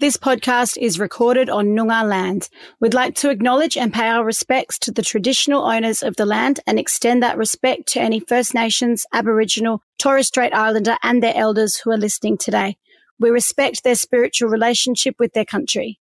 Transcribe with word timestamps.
This 0.00 0.16
podcast 0.16 0.78
is 0.78 0.98
recorded 0.98 1.50
on 1.50 1.76
Noongar 1.76 2.08
land. 2.08 2.48
We'd 2.80 2.94
like 2.94 3.16
to 3.16 3.28
acknowledge 3.28 3.76
and 3.76 3.92
pay 3.92 4.08
our 4.08 4.24
respects 4.24 4.78
to 4.78 4.90
the 4.90 5.02
traditional 5.02 5.62
owners 5.62 6.02
of 6.02 6.16
the 6.16 6.24
land 6.24 6.58
and 6.66 6.78
extend 6.78 7.22
that 7.22 7.36
respect 7.36 7.86
to 7.88 8.00
any 8.00 8.18
First 8.18 8.54
Nations, 8.54 9.04
Aboriginal, 9.12 9.82
Torres 9.98 10.28
Strait 10.28 10.54
Islander 10.54 10.96
and 11.02 11.22
their 11.22 11.36
elders 11.36 11.76
who 11.76 11.90
are 11.90 11.98
listening 11.98 12.38
today. 12.38 12.78
We 13.18 13.28
respect 13.28 13.84
their 13.84 13.94
spiritual 13.94 14.48
relationship 14.48 15.16
with 15.18 15.34
their 15.34 15.44
country. 15.44 16.00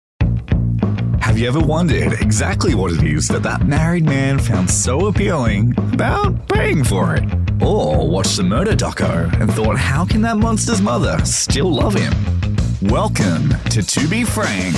Have 1.20 1.38
you 1.38 1.46
ever 1.46 1.60
wondered 1.60 2.14
exactly 2.14 2.74
what 2.74 2.90
it 2.90 3.04
is 3.04 3.28
that 3.28 3.44
that 3.44 3.64
married 3.64 4.06
man 4.06 4.40
found 4.40 4.72
so 4.72 5.06
appealing 5.06 5.72
about 5.92 6.48
paying 6.48 6.82
for 6.82 7.14
it? 7.14 7.22
Or 7.62 8.08
watched 8.08 8.38
the 8.38 8.42
murder 8.42 8.72
doco 8.72 9.32
and 9.40 9.52
thought, 9.52 9.78
how 9.78 10.04
can 10.04 10.22
that 10.22 10.36
monster's 10.36 10.82
mother 10.82 11.24
still 11.24 11.72
love 11.72 11.94
him? 11.94 12.12
Welcome 12.90 13.48
to 13.70 13.82
To 13.82 14.06
Be 14.08 14.24
Frank, 14.24 14.74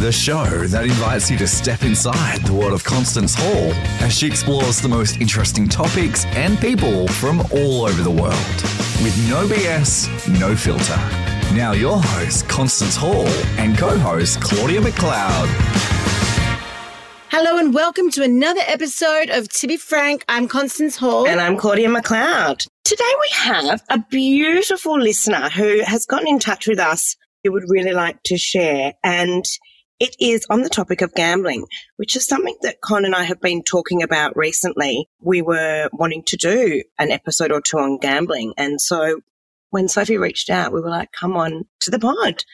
the 0.00 0.12
show 0.12 0.66
that 0.66 0.84
invites 0.84 1.30
you 1.30 1.38
to 1.38 1.46
step 1.46 1.82
inside 1.82 2.42
the 2.42 2.52
world 2.52 2.74
of 2.74 2.84
Constance 2.84 3.34
Hall 3.34 3.72
as 4.04 4.12
she 4.12 4.26
explores 4.26 4.82
the 4.82 4.88
most 4.88 5.18
interesting 5.18 5.66
topics 5.66 6.26
and 6.26 6.58
people 6.58 7.08
from 7.08 7.40
all 7.52 7.86
over 7.86 8.02
the 8.02 8.10
world. 8.10 8.34
With 9.02 9.16
no 9.30 9.48
BS, 9.48 10.38
no 10.38 10.54
filter. 10.54 10.98
Now, 11.54 11.72
your 11.72 12.02
host, 12.02 12.46
Constance 12.50 12.96
Hall, 12.96 13.28
and 13.56 13.78
co 13.78 13.98
host, 13.98 14.42
Claudia 14.42 14.82
McLeod. 14.82 16.13
Hello 17.36 17.58
and 17.58 17.74
welcome 17.74 18.12
to 18.12 18.22
another 18.22 18.60
episode 18.64 19.28
of 19.28 19.48
To 19.54 19.66
Be 19.66 19.76
Frank. 19.76 20.24
I'm 20.28 20.46
Constance 20.46 20.96
Hall. 20.96 21.26
And 21.26 21.40
I'm 21.40 21.56
Claudia 21.56 21.88
McLeod. 21.88 22.64
Today 22.84 23.12
we 23.20 23.28
have 23.32 23.82
a 23.90 23.98
beautiful 24.08 25.00
listener 25.00 25.48
who 25.48 25.82
has 25.82 26.06
gotten 26.06 26.28
in 26.28 26.38
touch 26.38 26.68
with 26.68 26.78
us 26.78 27.16
who 27.42 27.50
would 27.50 27.64
really 27.66 27.90
like 27.90 28.22
to 28.26 28.38
share. 28.38 28.92
And 29.02 29.44
it 29.98 30.14
is 30.20 30.46
on 30.48 30.62
the 30.62 30.68
topic 30.68 31.02
of 31.02 31.12
gambling, 31.12 31.66
which 31.96 32.14
is 32.14 32.24
something 32.24 32.54
that 32.62 32.80
Con 32.82 33.04
and 33.04 33.16
I 33.16 33.24
have 33.24 33.40
been 33.40 33.64
talking 33.64 34.04
about 34.04 34.36
recently. 34.36 35.08
We 35.20 35.42
were 35.42 35.90
wanting 35.92 36.22
to 36.28 36.36
do 36.36 36.84
an 37.00 37.10
episode 37.10 37.50
or 37.50 37.60
two 37.60 37.78
on 37.78 37.98
gambling. 37.98 38.54
And 38.56 38.80
so 38.80 39.22
when 39.70 39.88
Sophie 39.88 40.18
reached 40.18 40.50
out, 40.50 40.72
we 40.72 40.80
were 40.80 40.88
like, 40.88 41.10
come 41.10 41.36
on 41.36 41.64
to 41.80 41.90
the 41.90 41.98
pod. 41.98 42.44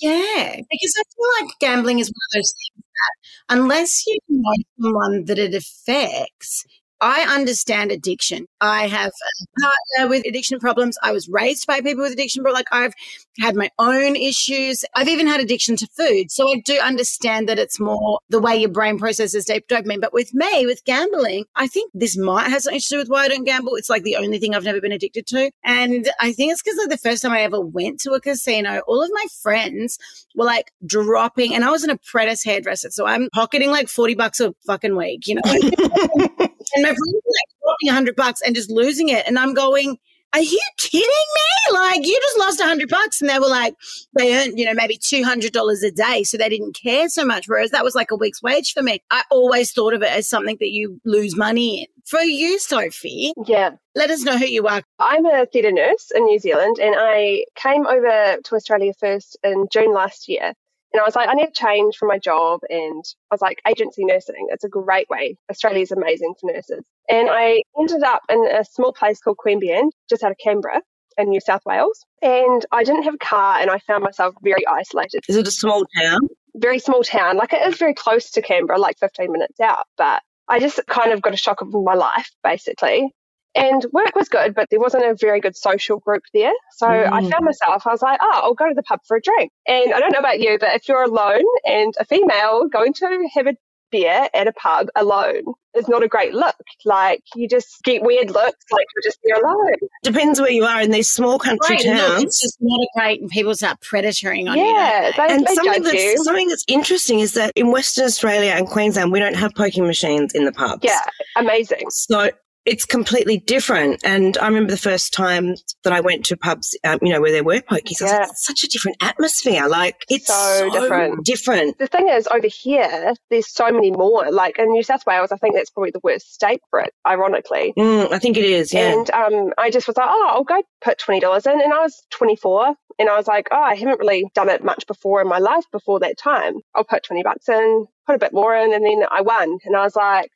Yeah, 0.00 0.56
because 0.56 0.94
I 0.98 1.02
feel 1.14 1.46
like 1.46 1.58
gambling 1.60 1.98
is 1.98 2.08
one 2.08 2.14
of 2.14 2.38
those 2.38 2.54
things 2.54 2.69
that 3.00 3.54
unless 3.56 4.06
you 4.06 4.18
know 4.28 4.52
someone 4.80 5.24
that 5.26 5.38
it 5.38 5.54
affects, 5.54 6.64
I 7.00 7.22
understand 7.22 7.90
addiction. 7.90 8.46
I 8.60 8.86
have 8.86 9.10
a 9.10 9.60
partner 9.60 10.10
with 10.10 10.26
addiction 10.26 10.58
problems. 10.58 10.98
I 11.02 11.12
was 11.12 11.28
raised 11.28 11.66
by 11.66 11.80
people 11.80 12.02
with 12.02 12.12
addiction, 12.12 12.42
but 12.42 12.52
like 12.52 12.66
I've 12.70 12.92
had 13.38 13.56
my 13.56 13.70
own 13.78 14.16
issues. 14.16 14.84
I've 14.94 15.08
even 15.08 15.26
had 15.26 15.40
addiction 15.40 15.76
to 15.76 15.86
food. 15.96 16.30
So 16.30 16.48
I 16.48 16.60
do 16.64 16.78
understand 16.78 17.48
that 17.48 17.58
it's 17.58 17.80
more 17.80 18.20
the 18.28 18.40
way 18.40 18.56
your 18.56 18.68
brain 18.70 18.98
processes 18.98 19.46
deep 19.46 19.66
dopamine. 19.68 20.00
But 20.00 20.12
with 20.12 20.34
me, 20.34 20.66
with 20.66 20.84
gambling, 20.84 21.46
I 21.56 21.66
think 21.68 21.90
this 21.94 22.18
might 22.18 22.48
have 22.48 22.62
something 22.62 22.80
to 22.80 22.88
do 22.88 22.98
with 22.98 23.08
why 23.08 23.24
I 23.24 23.28
don't 23.28 23.44
gamble. 23.44 23.76
It's 23.76 23.90
like 23.90 24.02
the 24.02 24.16
only 24.16 24.38
thing 24.38 24.54
I've 24.54 24.64
never 24.64 24.80
been 24.80 24.92
addicted 24.92 25.26
to. 25.28 25.50
And 25.64 26.10
I 26.20 26.32
think 26.32 26.52
it's 26.52 26.62
because 26.62 26.78
like 26.78 26.90
the 26.90 26.98
first 26.98 27.22
time 27.22 27.32
I 27.32 27.42
ever 27.42 27.60
went 27.60 28.00
to 28.00 28.12
a 28.12 28.20
casino, 28.20 28.80
all 28.86 29.02
of 29.02 29.10
my 29.12 29.24
friends 29.42 29.98
were 30.34 30.44
like 30.44 30.72
dropping, 30.84 31.54
and 31.54 31.64
I 31.64 31.70
was 31.70 31.82
an 31.82 31.90
apprentice 31.90 32.44
hairdresser. 32.44 32.90
So 32.90 33.06
I'm 33.06 33.28
pocketing 33.32 33.70
like 33.70 33.88
40 33.88 34.14
bucks 34.14 34.40
a 34.40 34.54
fucking 34.66 34.96
week, 34.96 35.26
you 35.26 35.36
know? 35.36 36.48
And 36.74 36.82
my 36.82 36.88
friends 36.88 37.00
were 37.14 37.20
like 37.26 37.58
dropping 37.62 37.88
a 37.90 37.92
hundred 37.92 38.16
bucks 38.16 38.40
and 38.44 38.54
just 38.54 38.70
losing 38.70 39.08
it. 39.08 39.26
And 39.26 39.38
I'm 39.38 39.54
going, 39.54 39.98
are 40.32 40.42
you 40.42 40.60
kidding 40.78 41.08
me? 41.08 41.74
Like 41.74 42.06
you 42.06 42.18
just 42.22 42.38
lost 42.38 42.60
a 42.60 42.64
hundred 42.64 42.88
bucks 42.88 43.20
and 43.20 43.28
they 43.28 43.38
were 43.38 43.48
like, 43.48 43.74
they 44.16 44.36
earned, 44.36 44.58
you 44.58 44.64
know, 44.64 44.74
maybe 44.74 44.96
$200 44.96 45.82
a 45.84 45.90
day. 45.90 46.24
So 46.24 46.36
they 46.36 46.48
didn't 46.48 46.76
care 46.80 47.08
so 47.08 47.24
much. 47.24 47.48
Whereas 47.48 47.70
that 47.70 47.84
was 47.84 47.94
like 47.94 48.10
a 48.10 48.16
week's 48.16 48.42
wage 48.42 48.72
for 48.72 48.82
me. 48.82 49.02
I 49.10 49.22
always 49.30 49.72
thought 49.72 49.94
of 49.94 50.02
it 50.02 50.10
as 50.10 50.28
something 50.28 50.56
that 50.60 50.70
you 50.70 51.00
lose 51.04 51.36
money 51.36 51.80
in. 51.80 51.86
For 52.06 52.20
you, 52.20 52.58
Sophie. 52.58 53.32
Yeah. 53.46 53.70
Let 53.94 54.10
us 54.10 54.22
know 54.22 54.36
who 54.36 54.46
you 54.46 54.66
are. 54.66 54.82
I'm 54.98 55.26
a 55.26 55.46
theatre 55.46 55.72
nurse 55.72 56.10
in 56.14 56.24
New 56.24 56.38
Zealand 56.38 56.78
and 56.80 56.94
I 56.98 57.44
came 57.56 57.86
over 57.86 58.38
to 58.42 58.54
Australia 58.54 58.92
first 58.98 59.36
in 59.42 59.66
June 59.70 59.92
last 59.92 60.28
year. 60.28 60.54
And 60.92 61.00
I 61.00 61.04
was 61.04 61.14
like, 61.14 61.28
I 61.28 61.34
need 61.34 61.48
a 61.48 61.52
change 61.52 61.96
from 61.96 62.08
my 62.08 62.18
job. 62.18 62.60
And 62.68 63.04
I 63.30 63.34
was 63.34 63.40
like, 63.40 63.60
agency 63.68 64.04
nursing, 64.04 64.48
it's 64.50 64.64
a 64.64 64.68
great 64.68 65.08
way. 65.08 65.36
Australia's 65.50 65.92
amazing 65.92 66.34
for 66.40 66.52
nurses. 66.52 66.82
And 67.08 67.28
I 67.30 67.62
ended 67.78 68.02
up 68.02 68.22
in 68.28 68.44
a 68.46 68.64
small 68.64 68.92
place 68.92 69.20
called 69.20 69.38
Queanbeyan, 69.44 69.90
just 70.08 70.22
out 70.22 70.32
of 70.32 70.38
Canberra 70.42 70.82
in 71.18 71.28
New 71.28 71.40
South 71.40 71.62
Wales. 71.64 72.04
And 72.22 72.64
I 72.72 72.84
didn't 72.84 73.04
have 73.04 73.14
a 73.14 73.18
car 73.18 73.60
and 73.60 73.70
I 73.70 73.78
found 73.80 74.02
myself 74.04 74.34
very 74.42 74.66
isolated. 74.66 75.24
Is 75.28 75.36
it 75.36 75.46
a 75.46 75.52
small 75.52 75.84
town? 76.00 76.20
Very 76.56 76.78
small 76.78 77.02
town. 77.02 77.36
Like 77.36 77.52
it 77.52 77.66
is 77.66 77.78
very 77.78 77.94
close 77.94 78.30
to 78.32 78.42
Canberra, 78.42 78.78
like 78.78 78.98
15 78.98 79.30
minutes 79.30 79.60
out. 79.60 79.86
But 79.96 80.22
I 80.48 80.58
just 80.58 80.80
kind 80.88 81.12
of 81.12 81.22
got 81.22 81.34
a 81.34 81.36
shock 81.36 81.60
of 81.60 81.72
my 81.72 81.94
life, 81.94 82.30
basically. 82.42 83.12
And 83.54 83.84
work 83.92 84.14
was 84.14 84.28
good, 84.28 84.54
but 84.54 84.68
there 84.70 84.78
wasn't 84.78 85.04
a 85.04 85.14
very 85.14 85.40
good 85.40 85.56
social 85.56 85.98
group 85.98 86.22
there. 86.32 86.52
So 86.76 86.86
mm. 86.86 87.12
I 87.12 87.20
found 87.28 87.44
myself, 87.44 87.86
I 87.86 87.90
was 87.90 88.02
like, 88.02 88.20
oh, 88.22 88.40
I'll 88.44 88.54
go 88.54 88.68
to 88.68 88.74
the 88.74 88.82
pub 88.82 89.00
for 89.06 89.16
a 89.16 89.20
drink. 89.20 89.50
And 89.66 89.92
I 89.92 89.98
don't 89.98 90.12
know 90.12 90.20
about 90.20 90.40
you, 90.40 90.56
but 90.58 90.74
if 90.74 90.88
you're 90.88 91.02
alone 91.02 91.42
and 91.64 91.92
a 91.98 92.04
female 92.04 92.68
going 92.68 92.92
to 92.94 93.28
have 93.34 93.46
a 93.48 93.56
beer 93.90 94.28
at 94.32 94.46
a 94.46 94.52
pub 94.52 94.88
alone 94.96 95.42
is 95.74 95.88
not 95.88 96.02
a 96.02 96.08
great 96.08 96.34
look. 96.34 96.56
Like 96.84 97.22
you 97.34 97.48
just 97.48 97.82
get 97.82 98.02
weird 98.02 98.30
looks 98.30 98.64
like 98.70 98.86
you're 98.94 99.02
just 99.02 99.18
there 99.24 99.36
alone. 99.36 99.74
Depends 100.02 100.40
where 100.40 100.50
you 100.50 100.64
are 100.64 100.80
in 100.80 100.90
these 100.90 101.10
small 101.10 101.38
country 101.38 101.76
Right, 101.76 101.84
towns. 101.84 102.12
look, 102.14 102.22
it's 102.24 102.40
just 102.40 102.56
not 102.60 102.80
a 102.80 102.88
great, 102.98 103.20
and 103.20 103.30
people 103.30 103.54
start 103.54 103.80
predating 103.80 104.50
on 104.50 104.58
you. 104.58 104.64
yeah, 104.64 105.10
they? 105.16 105.26
they, 105.28 105.34
and 105.34 105.46
they 105.46 105.54
something 105.54 105.84
judge 105.84 105.94
you. 105.94 106.10
that's, 106.10 106.24
something 106.24 106.48
that's 106.48 106.64
interesting 106.68 107.20
is 107.20 107.34
that 107.34 107.52
in 107.54 107.70
Western 107.70 108.04
Australia 108.04 108.52
and 108.52 108.66
Queensland, 108.66 109.12
we 109.12 109.18
don't 109.18 109.36
have 109.36 109.54
poker 109.54 109.82
machines 109.82 110.34
in 110.34 110.44
the 110.44 110.52
pubs. 110.52 110.84
Yeah, 110.84 111.00
amazing. 111.36 111.90
So 111.90 112.30
it's 112.66 112.84
completely 112.84 113.38
different. 113.38 114.00
And 114.04 114.36
I 114.38 114.46
remember 114.46 114.70
the 114.70 114.76
first 114.76 115.12
time 115.12 115.54
that 115.84 115.92
I 115.92 116.00
went 116.00 116.26
to 116.26 116.36
pubs, 116.36 116.76
um, 116.84 116.98
you 117.02 117.12
know, 117.12 117.20
where 117.20 117.32
there 117.32 117.44
were 117.44 117.60
pokies. 117.60 118.00
I 118.00 118.04
was 118.04 118.12
Yeah. 118.12 118.18
like, 118.18 118.28
it's 118.30 118.46
such 118.46 118.64
a 118.64 118.68
different 118.68 118.98
atmosphere. 119.02 119.66
Like 119.66 119.96
it's 120.08 120.26
So 120.26 120.68
so, 120.70 120.70
different. 120.80 121.24
different. 121.24 121.78
The 121.78 121.86
thing 121.86 122.08
is, 122.08 122.28
over 122.28 122.46
here, 122.46 123.14
there's 123.30 123.48
so 123.52 123.70
many 123.72 123.90
more. 123.90 124.30
Like 124.30 124.58
in 124.58 124.70
New 124.70 124.82
South 124.82 125.06
Wales, 125.06 125.32
I 125.32 125.36
think 125.36 125.54
that's 125.54 125.70
probably 125.70 125.90
the 125.90 126.00
worst 126.02 126.34
state 126.34 126.60
for 126.70 126.80
it, 126.80 126.92
ironically. 127.06 127.72
Mm, 127.78 128.12
I 128.12 128.18
think 128.18 128.36
it 128.36 128.44
is. 128.44 128.72
Yeah. 128.74 128.92
And 128.92 129.10
um, 129.10 129.52
I 129.58 129.70
just 129.70 129.86
was 129.86 129.96
like, 129.96 130.08
oh, 130.08 130.28
I'll 130.30 130.44
go 130.44 130.62
put 130.82 130.98
twenty 130.98 131.20
dollars 131.20 131.46
in, 131.46 131.60
and 131.60 131.72
I 131.72 131.78
was 131.80 132.02
twenty 132.10 132.36
four, 132.36 132.74
and 132.98 133.08
I 133.08 133.16
was 133.16 133.26
like, 133.26 133.48
oh, 133.52 133.60
I 133.60 133.74
haven't 133.74 133.98
really 134.00 134.24
done 134.34 134.48
it 134.50 134.62
much 134.62 134.86
before 134.86 135.20
in 135.22 135.28
my 135.28 135.38
life 135.38 135.64
before 135.72 136.00
that 136.00 136.18
time. 136.18 136.54
I'll 136.74 136.84
put 136.84 137.04
twenty 137.04 137.22
bucks 137.22 137.48
in, 137.48 137.86
put 138.06 138.16
a 138.16 138.18
bit 138.18 138.32
more 138.34 138.54
in, 138.54 138.74
and 138.74 138.84
then 138.84 139.04
I 139.10 139.22
won, 139.22 139.58
and 139.64 139.76
I 139.76 139.82
was 139.84 139.96
like, 139.96 140.30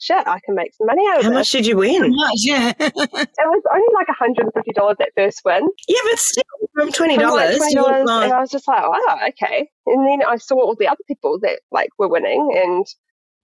shit, 0.00 0.26
I 0.26 0.40
can 0.40 0.54
make 0.54 0.74
some 0.74 0.86
money 0.86 1.06
out 1.08 1.18
of 1.18 1.20
it. 1.20 1.24
How 1.24 1.30
this. 1.30 1.36
much 1.36 1.50
did 1.50 1.66
you 1.66 1.76
win? 1.76 2.10
Much, 2.10 2.38
yeah. 2.38 2.72
It 2.80 2.92
was 2.96 3.62
only 3.72 3.94
like 3.94 4.06
hundred 4.18 4.44
and 4.44 4.52
fifty 4.54 4.72
dollars 4.72 4.96
that 4.98 5.10
first 5.16 5.42
win. 5.44 5.68
Yeah, 5.86 6.00
but 6.04 6.18
still, 6.18 6.42
from 6.74 6.92
twenty 6.92 7.16
From, 7.16 7.30
like, 7.30 7.58
dollars, 7.58 7.74
$20, 7.74 8.00
and 8.24 8.32
I 8.32 8.40
was 8.40 8.50
just 8.50 8.66
like, 8.66 8.82
oh, 8.82 9.18
okay. 9.28 9.68
And 9.86 10.06
then 10.06 10.26
I 10.26 10.36
saw 10.36 10.56
all 10.56 10.74
the 10.74 10.88
other 10.88 11.02
people 11.06 11.38
that 11.40 11.60
like 11.70 11.90
were 11.98 12.08
winning, 12.08 12.52
and 12.56 12.86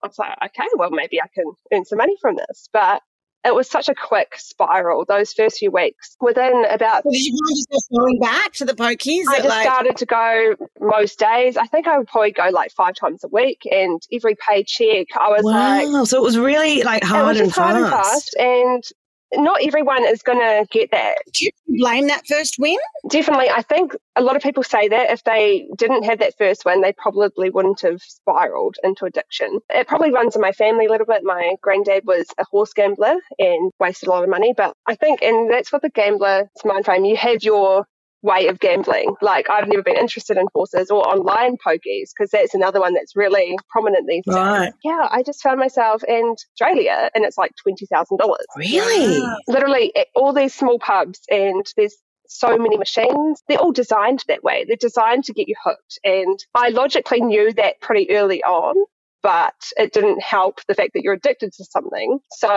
I 0.03 0.09
was 0.09 0.19
like, 0.19 0.37
okay, 0.47 0.69
well, 0.77 0.91
maybe 0.91 1.21
I 1.21 1.27
can 1.35 1.45
earn 1.73 1.85
some 1.85 1.99
money 1.99 2.17
from 2.21 2.37
this. 2.37 2.69
But 2.73 3.03
it 3.47 3.55
was 3.55 3.69
such 3.71 3.89
a 3.89 3.95
quick 3.95 4.35
spiral 4.37 5.05
those 5.07 5.33
first 5.33 5.59
few 5.59 5.71
weeks. 5.71 6.17
Within 6.21 6.65
about 6.71 7.05
Well, 7.05 7.13
did 7.13 7.25
you 7.25 7.39
yourself 7.49 7.85
going 7.97 8.19
back 8.19 8.53
to 8.55 8.65
the 8.65 8.75
pokies? 8.75 9.25
I 9.29 9.37
just 9.37 9.49
like, 9.49 9.65
started 9.65 9.97
to 9.99 10.07
go 10.07 10.55
most 10.81 11.19
days. 11.19 11.57
I 11.57 11.67
think 11.67 11.87
I 11.87 11.99
would 11.99 12.09
probably 12.09 12.33
go 12.33 12.49
like 12.51 12.73
five 12.73 12.95
times 12.95 13.23
a 13.25 13.29
week, 13.29 13.63
and 13.71 14.03
every 14.13 14.37
paycheck, 14.49 15.07
I 15.19 15.29
was 15.29 15.45
like, 15.45 15.87
wow. 15.87 16.05
so 16.05 16.19
it 16.19 16.23
was 16.23 16.39
really 16.39 16.83
like 16.83 17.03
it 17.03 17.07
hard 17.07 17.29
was 17.29 17.41
and 17.41 17.49
just 17.49 17.59
hard 17.59 17.77
and 17.77 17.87
fast. 17.89 18.13
fast. 18.13 18.37
And 18.39 18.85
not 19.35 19.63
everyone 19.63 20.05
is 20.05 20.23
going 20.23 20.39
to 20.39 20.67
get 20.71 20.91
that. 20.91 21.19
do 21.33 21.47
you 21.47 21.51
blame 21.79 22.07
that 22.09 22.27
first 22.27 22.57
win? 22.59 22.77
Definitely, 23.11 23.51
I 23.51 23.63
think 23.63 23.95
a 24.15 24.23
lot 24.23 24.37
of 24.37 24.43
people 24.43 24.63
say 24.63 24.89
that 24.89 25.11
if 25.11 25.25
they 25.25 25.69
didn't 25.77 26.05
have 26.05 26.19
that 26.21 26.35
first 26.39 26.65
win, 26.65 26.81
they 26.81 26.93
probably 26.93 27.51
wouldn't 27.51 27.81
have 27.81 28.01
spiraled 28.03 28.77
into 28.85 29.05
addiction. 29.05 29.61
It 29.71 29.89
probably 29.89 30.13
runs 30.13 30.35
in 30.35 30.43
my 30.43 30.53
family 30.53 30.87
a 30.87 30.91
little 30.91 31.07
bit. 31.07 31.23
My 31.25 31.57
granddad 31.63 32.05
was 32.07 32.27
a 32.39 32.45
horse 32.45 32.73
gambler 32.73 33.17
and 33.39 33.73
wasted 33.81 34.09
a 34.09 34.13
lot 34.13 34.25
of 34.25 34.31
money, 34.31 34.55
but 34.57 34.75
I 34.87 34.95
think, 34.95 35.23
and 35.23 35.51
that's 35.51 35.73
what 35.73 35.83
the 35.83 35.91
gambler's 35.91 36.47
mind 36.65 36.85
frame. 36.85 37.05
You 37.05 37.17
have 37.17 37.43
your 37.43 37.87
way 38.23 38.49
of 38.49 38.59
gambling. 38.59 39.15
Like 39.21 39.49
I've 39.51 39.69
never 39.69 39.83
been 39.83 39.97
interested 39.97 40.37
in 40.37 40.47
horses 40.55 40.91
or 40.91 41.07
online 41.07 41.57
pokies 41.57 42.11
because 42.17 42.31
that's 42.33 42.55
another 42.55 42.81
one 42.81 42.95
that's 42.95 43.15
really 43.15 43.57
prominent 43.71 44.07
these 44.07 44.25
days. 44.27 44.35
Right. 44.35 44.73
Yeah, 44.85 45.09
I 45.11 45.23
just 45.23 45.43
found 45.43 45.61
myself 45.61 46.03
in 46.07 46.35
Australia 46.53 47.11
and 47.15 47.25
it's 47.25 47.39
like 47.39 47.53
twenty 47.63 47.87
thousand 47.87 48.19
dollars. 48.19 48.47
Really? 48.57 49.23
Literally 49.49 49.93
all 50.15 50.33
these 50.33 50.55
small 50.55 50.79
pubs 50.79 51.21
and 51.31 51.65
there's 51.77 51.97
so 52.29 52.59
many 52.59 52.77
machines. 52.77 53.43
They're 53.49 53.59
all 53.59 53.73
designed 53.73 54.25
that 54.29 54.43
way. 54.43 54.65
They're 54.67 54.77
designed 54.77 55.25
to 55.25 55.33
get 55.33 55.49
you 55.49 55.55
hooked. 55.63 56.01
And 56.03 56.39
I 56.55 56.71
logically 56.71 57.21
knew 57.21 57.53
that 57.53 57.81
pretty 57.81 58.11
early 58.11 58.43
on 58.43 58.75
but 59.27 59.55
it 59.77 59.93
didn't 59.93 60.23
help 60.23 60.61
the 60.69 60.75
fact 60.75 60.93
that 60.95 61.03
you're 61.03 61.15
addicted 61.15 61.53
to 61.53 61.65
something. 61.65 62.21
So 62.31 62.49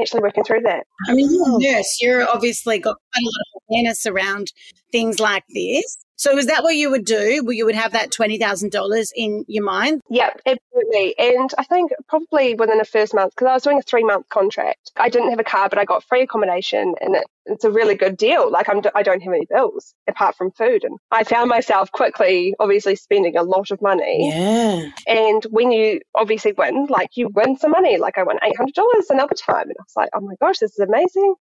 actually 0.00 0.22
working 0.22 0.44
through 0.44 0.62
that. 0.62 0.86
I 1.10 1.12
mean, 1.12 1.28
oh. 1.30 1.58
you're 1.60 1.74
a 1.74 1.74
nurse. 1.76 1.98
You're 2.00 2.26
obviously 2.30 2.78
got 2.78 2.96
quite 3.12 3.22
a 3.22 3.26
lot 3.26 3.46
of 3.54 3.55
awareness 3.68 4.06
around 4.06 4.52
things 4.92 5.20
like 5.20 5.44
this. 5.48 5.98
So 6.18 6.38
is 6.38 6.46
that 6.46 6.62
what 6.62 6.76
you 6.76 6.90
would 6.90 7.04
do? 7.04 7.42
Where 7.44 7.52
you 7.52 7.66
would 7.66 7.74
have 7.74 7.92
that 7.92 8.10
twenty 8.10 8.38
thousand 8.38 8.72
dollars 8.72 9.12
in 9.14 9.44
your 9.48 9.64
mind? 9.64 10.00
Yep, 10.08 10.40
absolutely. 10.46 11.14
And 11.18 11.50
I 11.58 11.64
think 11.64 11.92
probably 12.08 12.54
within 12.54 12.78
the 12.78 12.86
first 12.86 13.12
month, 13.12 13.34
because 13.34 13.48
I 13.48 13.52
was 13.52 13.62
doing 13.62 13.78
a 13.78 13.82
three 13.82 14.02
month 14.02 14.26
contract, 14.30 14.92
I 14.96 15.10
didn't 15.10 15.28
have 15.28 15.38
a 15.38 15.44
car, 15.44 15.68
but 15.68 15.78
I 15.78 15.84
got 15.84 16.04
free 16.04 16.22
accommodation, 16.22 16.94
and 17.02 17.16
it, 17.16 17.24
it's 17.44 17.64
a 17.64 17.70
really 17.70 17.96
good 17.96 18.16
deal. 18.16 18.50
Like 18.50 18.66
I'm, 18.70 18.80
I 18.94 19.02
don't 19.02 19.22
have 19.22 19.34
any 19.34 19.46
bills 19.50 19.92
apart 20.08 20.36
from 20.36 20.52
food, 20.52 20.84
and 20.84 20.98
I 21.10 21.22
found 21.22 21.50
myself 21.50 21.92
quickly, 21.92 22.54
obviously 22.58 22.96
spending 22.96 23.36
a 23.36 23.42
lot 23.42 23.70
of 23.70 23.82
money. 23.82 24.30
Yeah. 24.30 24.88
And 25.06 25.44
when 25.50 25.70
you 25.70 26.00
obviously 26.14 26.54
win, 26.56 26.86
like 26.86 27.10
you 27.16 27.28
win 27.34 27.58
some 27.58 27.72
money. 27.72 27.98
Like 27.98 28.16
I 28.16 28.22
won 28.22 28.38
eight 28.42 28.56
hundred 28.56 28.74
dollars 28.74 29.10
another 29.10 29.34
time, 29.34 29.68
and 29.68 29.76
I 29.78 29.82
was 29.82 29.96
like, 29.96 30.08
oh 30.14 30.20
my 30.20 30.34
gosh, 30.40 30.60
this 30.60 30.72
is 30.72 30.78
amazing. 30.78 31.34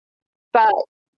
But 0.53 0.73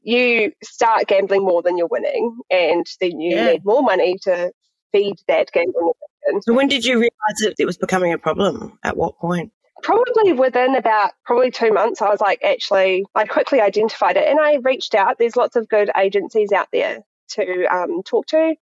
you 0.06 0.53
start 0.62 1.08
gambling 1.08 1.43
more 1.43 1.62
than 1.62 1.76
you're 1.76 1.88
winning, 1.88 2.38
and 2.50 2.87
then 3.00 3.20
you 3.20 3.35
Yeah. 3.37 3.53
need 3.53 3.64
more 3.64 3.82
money 3.82 4.17
to 4.23 4.53
feed 4.93 5.17
that 5.26 5.50
gambling 5.53 5.91
addiction. 6.25 6.43
So 6.43 6.55
when 6.55 6.69
did 6.69 6.85
you 6.85 6.94
realise 6.94 7.41
that 7.43 7.55
it 7.58 7.67
was 7.67 7.76
becoming 7.76 8.12
a 8.12 8.19
problem? 8.19 8.79
At 8.85 8.97
what 8.97 9.19
point? 9.19 9.53
Probably 9.82 10.32
within 10.32 10.76
about 10.76 11.11
probably 11.25 11.50
two 11.50 11.73
months, 11.73 12.00
I 12.00 12.08
was 12.08 12.20
like, 12.20 12.43
actually, 12.44 13.05
I 13.17 13.26
quickly 13.26 13.61
identified 13.61 14.17
it, 14.17 14.29
and 14.29 14.38
I 14.41 14.55
reached 14.62 14.94
out. 14.94 15.19
There's 15.19 15.37
lots 15.37 15.56
of 15.56 15.69
good 15.69 15.91
agencies 15.97 16.53
out 16.53 16.69
there 16.73 17.00
to 17.32 17.64
um, 17.67 18.03
talk 18.05 18.26
to, 18.29 18.55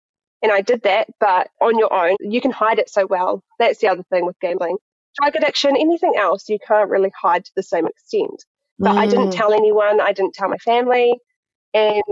and 0.42 0.50
I 0.50 0.62
did 0.62 0.82
that. 0.84 1.08
But 1.20 1.48
on 1.60 1.78
your 1.78 1.92
own, 1.92 2.16
you 2.20 2.40
can 2.40 2.50
hide 2.52 2.78
it 2.78 2.88
so 2.88 3.06
well. 3.06 3.42
That's 3.58 3.80
the 3.80 3.88
other 3.88 4.02
thing 4.10 4.24
with 4.24 4.40
gambling. 4.40 4.78
Drug 5.20 5.36
addiction, 5.36 5.76
anything 5.76 6.14
else, 6.16 6.48
you 6.48 6.58
can't 6.66 6.90
really 6.90 7.12
hide 7.20 7.44
to 7.44 7.52
the 7.54 7.62
same 7.62 7.86
extent. 7.86 8.42
But 8.78 8.96
I 8.96 9.06
didn't 9.06 9.28
Mm. 9.28 9.36
tell 9.36 9.52
anyone. 9.52 10.00
I 10.00 10.12
didn't 10.12 10.34
tell 10.34 10.48
my 10.48 10.56
family, 10.58 11.14
and 11.74 12.02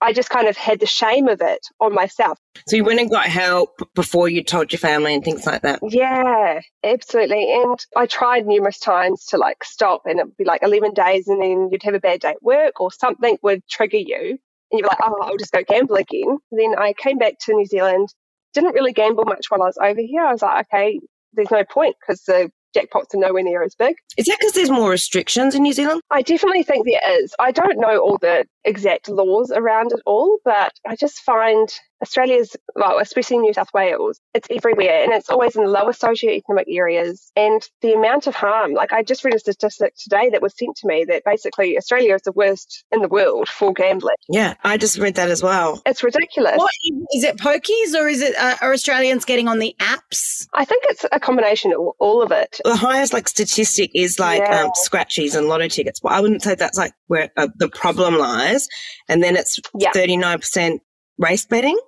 I 0.00 0.12
just 0.12 0.30
kind 0.30 0.46
of 0.46 0.56
had 0.56 0.78
the 0.78 0.86
shame 0.86 1.26
of 1.26 1.40
it 1.40 1.66
on 1.80 1.92
myself. 1.92 2.38
So 2.68 2.76
you 2.76 2.84
went 2.84 3.00
and 3.00 3.10
got 3.10 3.26
help 3.26 3.82
before 3.94 4.28
you 4.28 4.44
told 4.44 4.72
your 4.72 4.78
family 4.78 5.12
and 5.12 5.24
things 5.24 5.44
like 5.44 5.62
that. 5.62 5.80
Yeah, 5.82 6.60
absolutely. 6.84 7.52
And 7.52 7.78
I 7.96 8.06
tried 8.06 8.46
numerous 8.46 8.78
times 8.78 9.24
to 9.26 9.38
like 9.38 9.64
stop, 9.64 10.02
and 10.06 10.20
it'd 10.20 10.36
be 10.36 10.44
like 10.44 10.62
11 10.62 10.94
days, 10.94 11.26
and 11.26 11.42
then 11.42 11.68
you'd 11.72 11.82
have 11.82 11.94
a 11.94 12.00
bad 12.00 12.20
day 12.20 12.30
at 12.30 12.42
work, 12.42 12.80
or 12.80 12.92
something 12.92 13.38
would 13.42 13.66
trigger 13.68 13.96
you, 13.96 14.38
and 14.70 14.78
you'd 14.78 14.82
be 14.82 14.88
like, 14.88 14.98
oh, 15.02 15.20
I'll 15.22 15.36
just 15.36 15.52
go 15.52 15.64
gamble 15.66 15.96
again. 15.96 16.38
Then 16.52 16.74
I 16.78 16.92
came 16.92 17.18
back 17.18 17.34
to 17.46 17.54
New 17.54 17.66
Zealand, 17.66 18.08
didn't 18.54 18.74
really 18.74 18.92
gamble 18.92 19.24
much 19.24 19.46
while 19.48 19.62
I 19.62 19.66
was 19.66 19.78
over 19.82 20.00
here. 20.00 20.24
I 20.24 20.32
was 20.32 20.42
like, 20.42 20.66
okay, 20.72 21.00
there's 21.32 21.50
no 21.50 21.64
point 21.64 21.96
because 22.00 22.22
the 22.22 22.50
jackpots 22.76 23.14
are 23.14 23.18
nowhere 23.18 23.42
near 23.42 23.62
as 23.62 23.74
big. 23.74 23.96
Is 24.16 24.26
that 24.26 24.38
because 24.38 24.52
there's 24.52 24.70
more 24.70 24.90
restrictions 24.90 25.54
in 25.54 25.62
New 25.62 25.72
Zealand? 25.72 26.02
I 26.10 26.22
definitely 26.22 26.62
think 26.62 26.86
there 26.86 27.20
is. 27.20 27.34
I 27.38 27.50
don't 27.50 27.78
know 27.78 27.98
all 27.98 28.18
the 28.18 28.46
exact 28.64 29.08
laws 29.08 29.50
around 29.50 29.92
it 29.92 30.00
all, 30.06 30.38
but 30.44 30.72
I 30.86 30.96
just 30.96 31.20
find 31.20 31.68
Australia's, 32.02 32.56
well, 32.76 32.98
especially 33.00 33.38
New 33.38 33.52
South 33.54 33.68
Wales, 33.74 34.20
it's 34.34 34.48
everywhere 34.50 35.02
and 35.02 35.12
it's 35.12 35.30
always 35.30 35.56
in 35.56 35.64
the 35.64 35.70
lower 35.70 35.92
socioeconomic 35.92 36.64
areas. 36.68 37.30
And 37.36 37.62
the 37.82 37.92
amount 37.92 38.26
of 38.26 38.34
harm, 38.34 38.72
like 38.72 38.92
I 38.92 39.02
just 39.02 39.24
read 39.24 39.34
a 39.34 39.38
statistic 39.38 39.94
today 39.96 40.30
that 40.30 40.42
was 40.42 40.54
sent 40.56 40.76
to 40.76 40.86
me 40.86 41.04
that 41.08 41.24
basically 41.24 41.76
Australia 41.76 42.14
is 42.14 42.22
the 42.22 42.32
worst 42.32 42.84
in 42.92 43.02
the 43.02 43.08
world 43.08 43.48
for 43.48 43.72
gambling. 43.72 44.14
Yeah, 44.28 44.54
I 44.64 44.76
just 44.76 44.98
read 44.98 45.16
that 45.16 45.30
as 45.30 45.42
well. 45.42 45.82
It's 45.86 46.02
ridiculous. 46.02 46.56
What 46.56 46.70
is 47.14 47.24
it? 47.24 47.36
Pokies 47.38 47.94
or 47.98 48.08
is 48.08 48.20
it? 48.20 48.36
Uh, 48.36 48.56
are 48.60 48.72
Australians 48.72 49.24
getting 49.24 49.48
on 49.48 49.58
the 49.58 49.74
apps? 49.80 50.46
I 50.54 50.64
think 50.64 50.84
it's 50.88 51.04
a 51.10 51.20
combination 51.20 51.72
of 51.72 51.80
all 51.98 52.22
of 52.22 52.30
it. 52.32 52.60
The 52.64 52.76
highest 52.76 53.12
like 53.12 53.28
statistic 53.28 53.90
is 53.94 54.18
like 54.18 54.40
Yeah. 54.40 54.62
um, 54.64 54.70
scratchies 54.86 55.36
and 55.36 55.48
lotto 55.48 55.68
tickets. 55.68 56.00
But 56.00 56.12
I 56.12 56.20
wouldn't 56.20 56.42
say 56.42 56.54
that's 56.54 56.78
like 56.78 56.92
where 57.06 57.30
uh, 57.36 57.48
the 57.56 57.68
problem 57.68 58.16
lies. 58.18 58.68
And 59.08 59.22
then 59.22 59.36
it's 59.36 59.58
Yeah. 59.78 59.90
thirty 59.92 60.16
nine 60.16 60.38
percent 60.38 60.82
race 61.18 61.44
betting, 61.46 61.78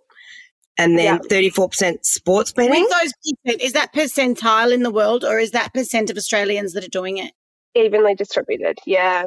and 0.79 0.99
then 0.99 1.05
Yeah. 1.17 1.19
thirty 1.29 1.51
four 1.51 1.69
percent 1.69 2.05
sports 2.05 2.53
betting. 2.53 2.71
With 2.83 2.91
those 2.91 3.13
percent, 3.45 3.63
is 3.63 3.73
that 3.75 3.93
percentile 3.93 4.73
in 4.73 4.83
the 4.83 4.91
world, 4.91 5.25
or 5.25 5.39
is 5.39 5.51
that 5.53 5.73
percent 5.75 6.11
of 6.11 6.17
Australians 6.17 6.73
that 6.75 6.85
are 6.85 6.89
doing 6.89 7.19
it? 7.19 7.33
Evenly 7.75 8.15
distributed. 8.17 8.79
Yeah. 8.87 9.27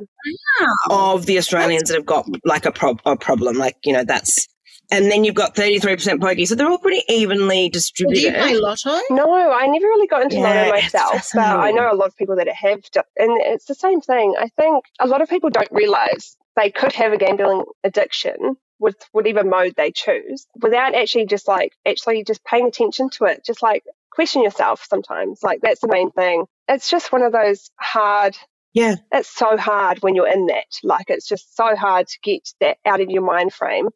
Ah, 0.89 1.13
of 1.13 1.25
the 1.25 1.37
Australians 1.37 1.89
that 1.89 1.95
have 1.95 2.05
got 2.05 2.25
like 2.43 2.65
a, 2.65 2.71
prob- 2.73 2.99
a 3.05 3.15
problem. 3.15 3.55
Like, 3.57 3.77
you 3.85 3.93
know, 3.93 4.03
that's, 4.03 4.47
and 4.91 5.09
then 5.09 5.23
you've 5.23 5.33
got 5.35 5.55
33% 5.55 6.19
pokey. 6.19 6.45
So 6.45 6.55
they're 6.55 6.67
all 6.69 6.77
pretty 6.77 7.03
evenly 7.07 7.55
Do 7.55 7.61
you 7.63 7.69
distributed. 7.69 8.33
play 8.35 8.55
lotto? 8.55 8.99
No, 9.11 9.33
I 9.49 9.65
never 9.67 9.85
really 9.85 10.07
got 10.07 10.23
into 10.23 10.35
Yeah, 10.35 10.63
Lotto 10.65 10.71
myself, 10.71 11.29
but 11.33 11.41
I 11.41 11.71
know 11.71 11.89
a 11.89 11.95
lot 11.95 12.07
of 12.09 12.17
people 12.17 12.35
that 12.35 12.49
have, 12.49 12.81
and 13.17 13.31
it's 13.43 13.63
the 13.65 13.75
same 13.75 14.01
thing. 14.01 14.35
I 14.37 14.49
think 14.59 14.83
a 14.99 15.07
lot 15.07 15.21
of 15.21 15.29
people 15.29 15.49
don't 15.49 15.71
realize 15.71 16.35
they 16.57 16.69
could 16.69 16.91
have 16.91 17.13
a 17.13 17.17
gambling 17.17 17.63
addiction 17.85 18.57
with 18.83 18.97
whatever 19.13 19.45
mode 19.45 19.73
they 19.77 19.91
choose 19.91 20.45
without 20.61 20.93
actually 20.93 21.25
just 21.25 21.47
like 21.47 21.71
actually 21.87 22.23
just 22.25 22.43
paying 22.43 22.67
attention 22.67 23.09
to 23.09 23.23
it. 23.23 23.43
Just 23.45 23.63
like 23.63 23.83
question 24.11 24.43
yourself 24.43 24.85
sometimes. 24.87 25.41
Like 25.41 25.61
that's 25.61 25.79
the 25.79 25.87
main 25.87 26.11
thing. 26.11 26.45
It's 26.67 26.89
just 26.89 27.11
one 27.11 27.23
of 27.23 27.31
those 27.31 27.71
hard. 27.79 28.37
Yeah. 28.73 28.95
It's 29.13 29.29
so 29.29 29.55
hard 29.55 29.99
when 29.99 30.15
you're 30.15 30.31
in 30.31 30.47
that. 30.47 30.67
Like 30.83 31.09
it's 31.09 31.27
just 31.27 31.55
so 31.55 31.75
hard 31.75 32.07
to 32.07 32.17
get 32.21 32.41
that 32.59 32.77
out 32.85 32.99
of 32.99 33.09
your 33.09 33.23
mind 33.23 33.53
frame. 33.53 33.87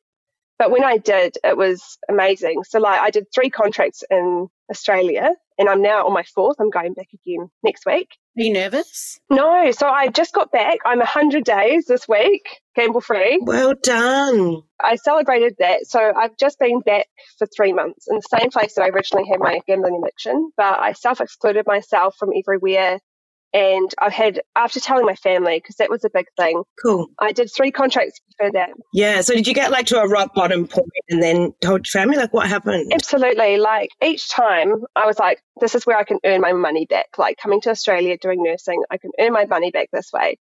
But 0.57 0.71
when 0.71 0.85
I 0.85 0.97
did, 0.97 1.37
it 1.43 1.57
was 1.57 1.97
amazing. 2.09 2.63
So 2.63 2.79
like 2.79 3.01
I 3.01 3.11
did 3.11 3.25
three 3.35 3.49
contracts 3.49 4.03
in 4.09 4.47
Australia 4.71 5.31
and 5.59 5.67
I'm 5.67 5.81
now 5.81 6.05
on 6.05 6.13
my 6.13 6.23
fourth. 6.23 6.57
I'm 6.59 6.69
going 6.69 6.93
back 6.93 7.09
again 7.13 7.49
next 7.61 7.85
week. 7.85 8.07
Are 8.37 8.43
you 8.43 8.53
nervous? 8.53 9.19
No, 9.31 9.71
so 9.71 9.87
I 9.87 10.09
just 10.09 10.31
got 10.31 10.51
back. 10.51 10.77
I'm 10.85 10.99
100 10.99 11.43
days 11.43 11.85
this 11.85 12.07
week, 12.07 12.47
gamble 12.75 13.01
free. 13.01 13.39
Well 13.41 13.73
done. 13.81 14.61
I 14.79 14.95
celebrated 14.95 15.55
that. 15.57 15.87
So 15.87 16.13
I've 16.15 16.37
just 16.37 16.59
been 16.59 16.81
back 16.81 17.07
for 17.39 17.47
three 17.47 17.73
months 17.73 18.05
in 18.07 18.15
the 18.17 18.37
same 18.39 18.51
place 18.51 18.75
that 18.75 18.83
I 18.83 18.89
originally 18.89 19.27
had 19.27 19.39
my 19.39 19.59
gambling 19.65 19.99
addiction, 20.03 20.51
but 20.55 20.79
I 20.79 20.93
self 20.93 21.19
excluded 21.19 21.65
myself 21.65 22.15
from 22.19 22.29
everywhere. 22.37 22.99
And 23.53 23.93
I've 23.97 24.13
had, 24.13 24.41
after 24.55 24.79
telling 24.79 25.05
my 25.05 25.15
family, 25.15 25.57
because 25.57 25.77
that 25.77 25.89
was 25.89 26.03
a 26.03 26.09
big 26.09 26.27
thing, 26.37 26.63
Cool. 26.83 27.07
I 27.17 27.31
did 27.31 27.49
three 27.55 27.71
contracts 27.71 28.19
for 28.37 28.51
that. 28.51 28.71
Yeah. 28.93 29.21
So 29.21 29.33
did 29.33 29.47
you 29.47 29.53
get 29.53 29.71
like 29.71 29.87
to 29.87 30.01
a 30.01 30.07
rock 30.07 30.33
bottom 30.35 30.67
point 30.67 30.87
and 31.09 31.23
then 31.23 31.53
told 31.61 31.87
your 31.87 32.01
family 32.01 32.17
like 32.17 32.33
what 32.33 32.47
happened? 32.47 32.91
Absolutely. 32.93 33.57
Like 33.57 33.89
each 34.03 34.29
time 34.29 34.83
I 34.95 35.05
was 35.05 35.17
like, 35.17 35.41
this 35.61 35.75
is 35.75 35.85
where 35.85 35.97
I 35.97 36.03
can 36.03 36.19
earn 36.25 36.41
my 36.41 36.53
money 36.53 36.85
back. 36.89 37.17
Like 37.17 37.37
coming 37.37 37.61
to 37.61 37.69
Australia, 37.69 38.17
doing 38.21 38.43
nursing, 38.43 38.83
I 38.91 38.97
can 38.97 39.11
earn 39.19 39.33
my 39.33 39.45
money 39.45 39.71
back 39.71 39.89
this 39.91 40.11
way. 40.13 40.37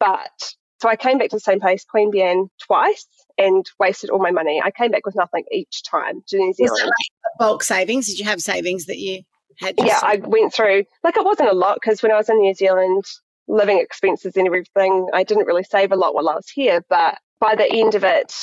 But 0.00 0.54
so 0.80 0.88
I 0.88 0.96
came 0.96 1.18
back 1.18 1.30
to 1.30 1.36
the 1.36 1.40
same 1.40 1.60
place, 1.60 1.84
Queanbeyan, 1.94 2.48
twice 2.66 3.06
and 3.38 3.64
wasted 3.78 4.10
all 4.10 4.18
my 4.18 4.32
money. 4.32 4.60
I 4.62 4.72
came 4.72 4.90
back 4.90 5.06
with 5.06 5.14
nothing 5.14 5.44
each 5.52 5.82
time 5.84 6.22
to 6.26 6.38
New 6.38 6.52
Zealand. 6.52 6.82
like 6.82 7.38
bulk 7.38 7.62
savings? 7.62 8.08
Did 8.08 8.18
you 8.18 8.24
have 8.24 8.40
savings 8.40 8.86
that 8.86 8.98
you? 8.98 9.22
Yeah, 9.60 10.00
I 10.02 10.16
went 10.16 10.52
through, 10.54 10.84
like 11.04 11.16
it 11.16 11.24
wasn't 11.24 11.50
a 11.50 11.54
lot 11.54 11.78
because 11.80 12.02
when 12.02 12.12
I 12.12 12.16
was 12.16 12.28
in 12.28 12.38
New 12.40 12.54
Zealand, 12.54 13.04
living 13.48 13.78
expenses 13.78 14.36
and 14.36 14.46
everything, 14.46 15.08
I 15.12 15.24
didn't 15.24 15.46
really 15.46 15.64
save 15.64 15.92
a 15.92 15.96
lot 15.96 16.14
while 16.14 16.28
I 16.28 16.34
was 16.34 16.48
here. 16.48 16.84
But 16.88 17.18
by 17.40 17.54
the 17.54 17.70
end 17.70 17.94
of 17.94 18.04
it, 18.04 18.34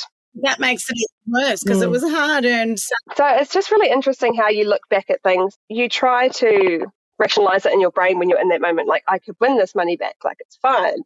that 0.42 0.60
makes 0.60 0.88
it 0.88 0.96
worse 1.26 1.62
because 1.62 1.82
it 1.82 1.88
Mm. 1.88 1.92
was 1.92 2.02
hard 2.02 2.44
earned. 2.44 2.78
So 2.78 2.92
it's 3.18 3.52
just 3.52 3.70
really 3.70 3.90
interesting 3.90 4.34
how 4.34 4.48
you 4.48 4.64
look 4.68 4.82
back 4.88 5.10
at 5.10 5.22
things. 5.22 5.56
You 5.68 5.88
try 5.88 6.28
to 6.28 6.86
rationalize 7.18 7.66
it 7.66 7.72
in 7.72 7.80
your 7.80 7.90
brain 7.90 8.18
when 8.18 8.28
you're 8.30 8.40
in 8.40 8.48
that 8.48 8.60
moment, 8.60 8.88
like, 8.88 9.02
I 9.08 9.18
could 9.18 9.36
win 9.40 9.58
this 9.58 9.74
money 9.74 9.96
back, 9.96 10.16
like, 10.24 10.36
it's 10.40 10.56
fine. 10.56 11.02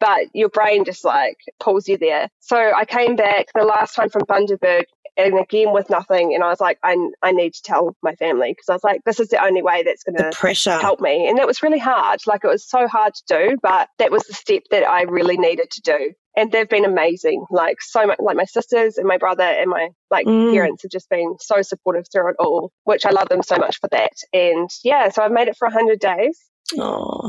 But 0.00 0.26
your 0.34 0.48
brain 0.48 0.84
just 0.84 1.04
like 1.04 1.38
pulls 1.60 1.88
you 1.88 1.96
there. 1.96 2.28
So 2.40 2.56
I 2.56 2.84
came 2.84 3.16
back 3.16 3.46
the 3.54 3.64
last 3.64 3.94
time 3.94 4.10
from 4.10 4.22
Bundaberg 4.22 4.84
and 5.16 5.38
again 5.38 5.72
with 5.72 5.90
nothing. 5.90 6.34
And 6.34 6.42
I 6.42 6.48
was 6.48 6.60
like, 6.60 6.78
I, 6.82 6.96
I 7.22 7.32
need 7.32 7.54
to 7.54 7.62
tell 7.62 7.96
my 8.02 8.14
family 8.16 8.50
because 8.52 8.68
I 8.68 8.72
was 8.74 8.84
like, 8.84 9.02
this 9.04 9.20
is 9.20 9.28
the 9.28 9.42
only 9.42 9.62
way 9.62 9.82
that's 9.82 10.02
going 10.02 10.16
to 10.16 10.30
pressure. 10.36 10.78
help 10.78 11.00
me. 11.00 11.28
And 11.28 11.38
that 11.38 11.46
was 11.46 11.62
really 11.62 11.78
hard. 11.78 12.20
Like 12.26 12.44
it 12.44 12.48
was 12.48 12.68
so 12.68 12.86
hard 12.88 13.14
to 13.14 13.22
do, 13.28 13.56
but 13.62 13.88
that 13.98 14.10
was 14.10 14.24
the 14.24 14.34
step 14.34 14.62
that 14.70 14.82
I 14.88 15.02
really 15.02 15.36
needed 15.36 15.70
to 15.70 15.80
do. 15.82 16.12
And 16.36 16.50
they've 16.50 16.68
been 16.68 16.84
amazing. 16.84 17.44
Like 17.50 17.80
so 17.80 18.06
much, 18.06 18.18
like 18.20 18.36
my 18.36 18.44
sisters 18.44 18.98
and 18.98 19.06
my 19.06 19.18
brother 19.18 19.44
and 19.44 19.70
my 19.70 19.88
like 20.10 20.26
Mm. 20.26 20.52
parents 20.52 20.82
have 20.82 20.90
just 20.90 21.08
been 21.08 21.36
so 21.40 21.62
supportive 21.62 22.06
through 22.10 22.30
it 22.30 22.36
all, 22.40 22.72
which 22.84 23.06
I 23.06 23.10
love 23.10 23.28
them 23.28 23.42
so 23.42 23.56
much 23.56 23.78
for 23.80 23.88
that. 23.92 24.12
And 24.32 24.68
yeah, 24.82 25.10
so 25.10 25.22
I've 25.22 25.30
made 25.32 25.46
it 25.48 25.56
for 25.56 25.66
100 25.68 26.00
days. 26.00 26.40
Oh. 26.78 27.28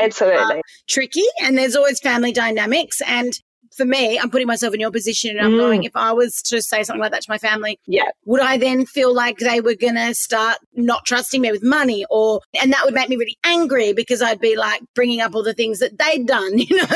Absolutely. 0.00 0.62
tricky 0.88 1.22
and 1.42 1.56
there's 1.56 1.74
always 1.76 1.98
family 2.00 2.32
dynamics 2.32 3.00
and 3.06 3.32
for 3.78 3.86
me, 3.86 4.18
I'm 4.18 4.28
putting 4.28 4.46
myself 4.46 4.74
in 4.74 4.80
your 4.80 4.90
position 4.90 5.30
and 5.38 5.40
I'm 5.40 5.52
Mm. 5.52 5.58
going, 5.58 5.84
if 5.84 5.96
I 5.96 6.12
was 6.12 6.42
to 6.42 6.60
say 6.60 6.82
something 6.82 7.00
like 7.00 7.12
that 7.12 7.22
to 7.22 7.30
my 7.30 7.38
family, 7.38 7.78
Yeah. 7.86 8.10
would 8.26 8.40
I 8.42 8.58
then 8.58 8.84
feel 8.84 9.14
like 9.14 9.38
they 9.38 9.60
were 9.62 9.74
going 9.74 9.94
to 9.94 10.12
start 10.14 10.58
not 10.74 11.06
trusting 11.06 11.40
me 11.40 11.50
with 11.52 11.62
money 11.62 12.04
or, 12.10 12.40
and 12.60 12.72
that 12.72 12.84
would 12.84 12.92
make 12.94 13.08
me 13.08 13.16
really 13.16 13.38
angry 13.44 13.92
because 13.94 14.20
I'd 14.20 14.40
be 14.40 14.56
like 14.56 14.82
bringing 14.94 15.20
up 15.22 15.34
all 15.34 15.42
the 15.42 15.54
things 15.54 15.78
that 15.78 15.96
they'd 15.98 16.26
done, 16.26 16.58
you 16.58 16.76
know? 16.76 16.86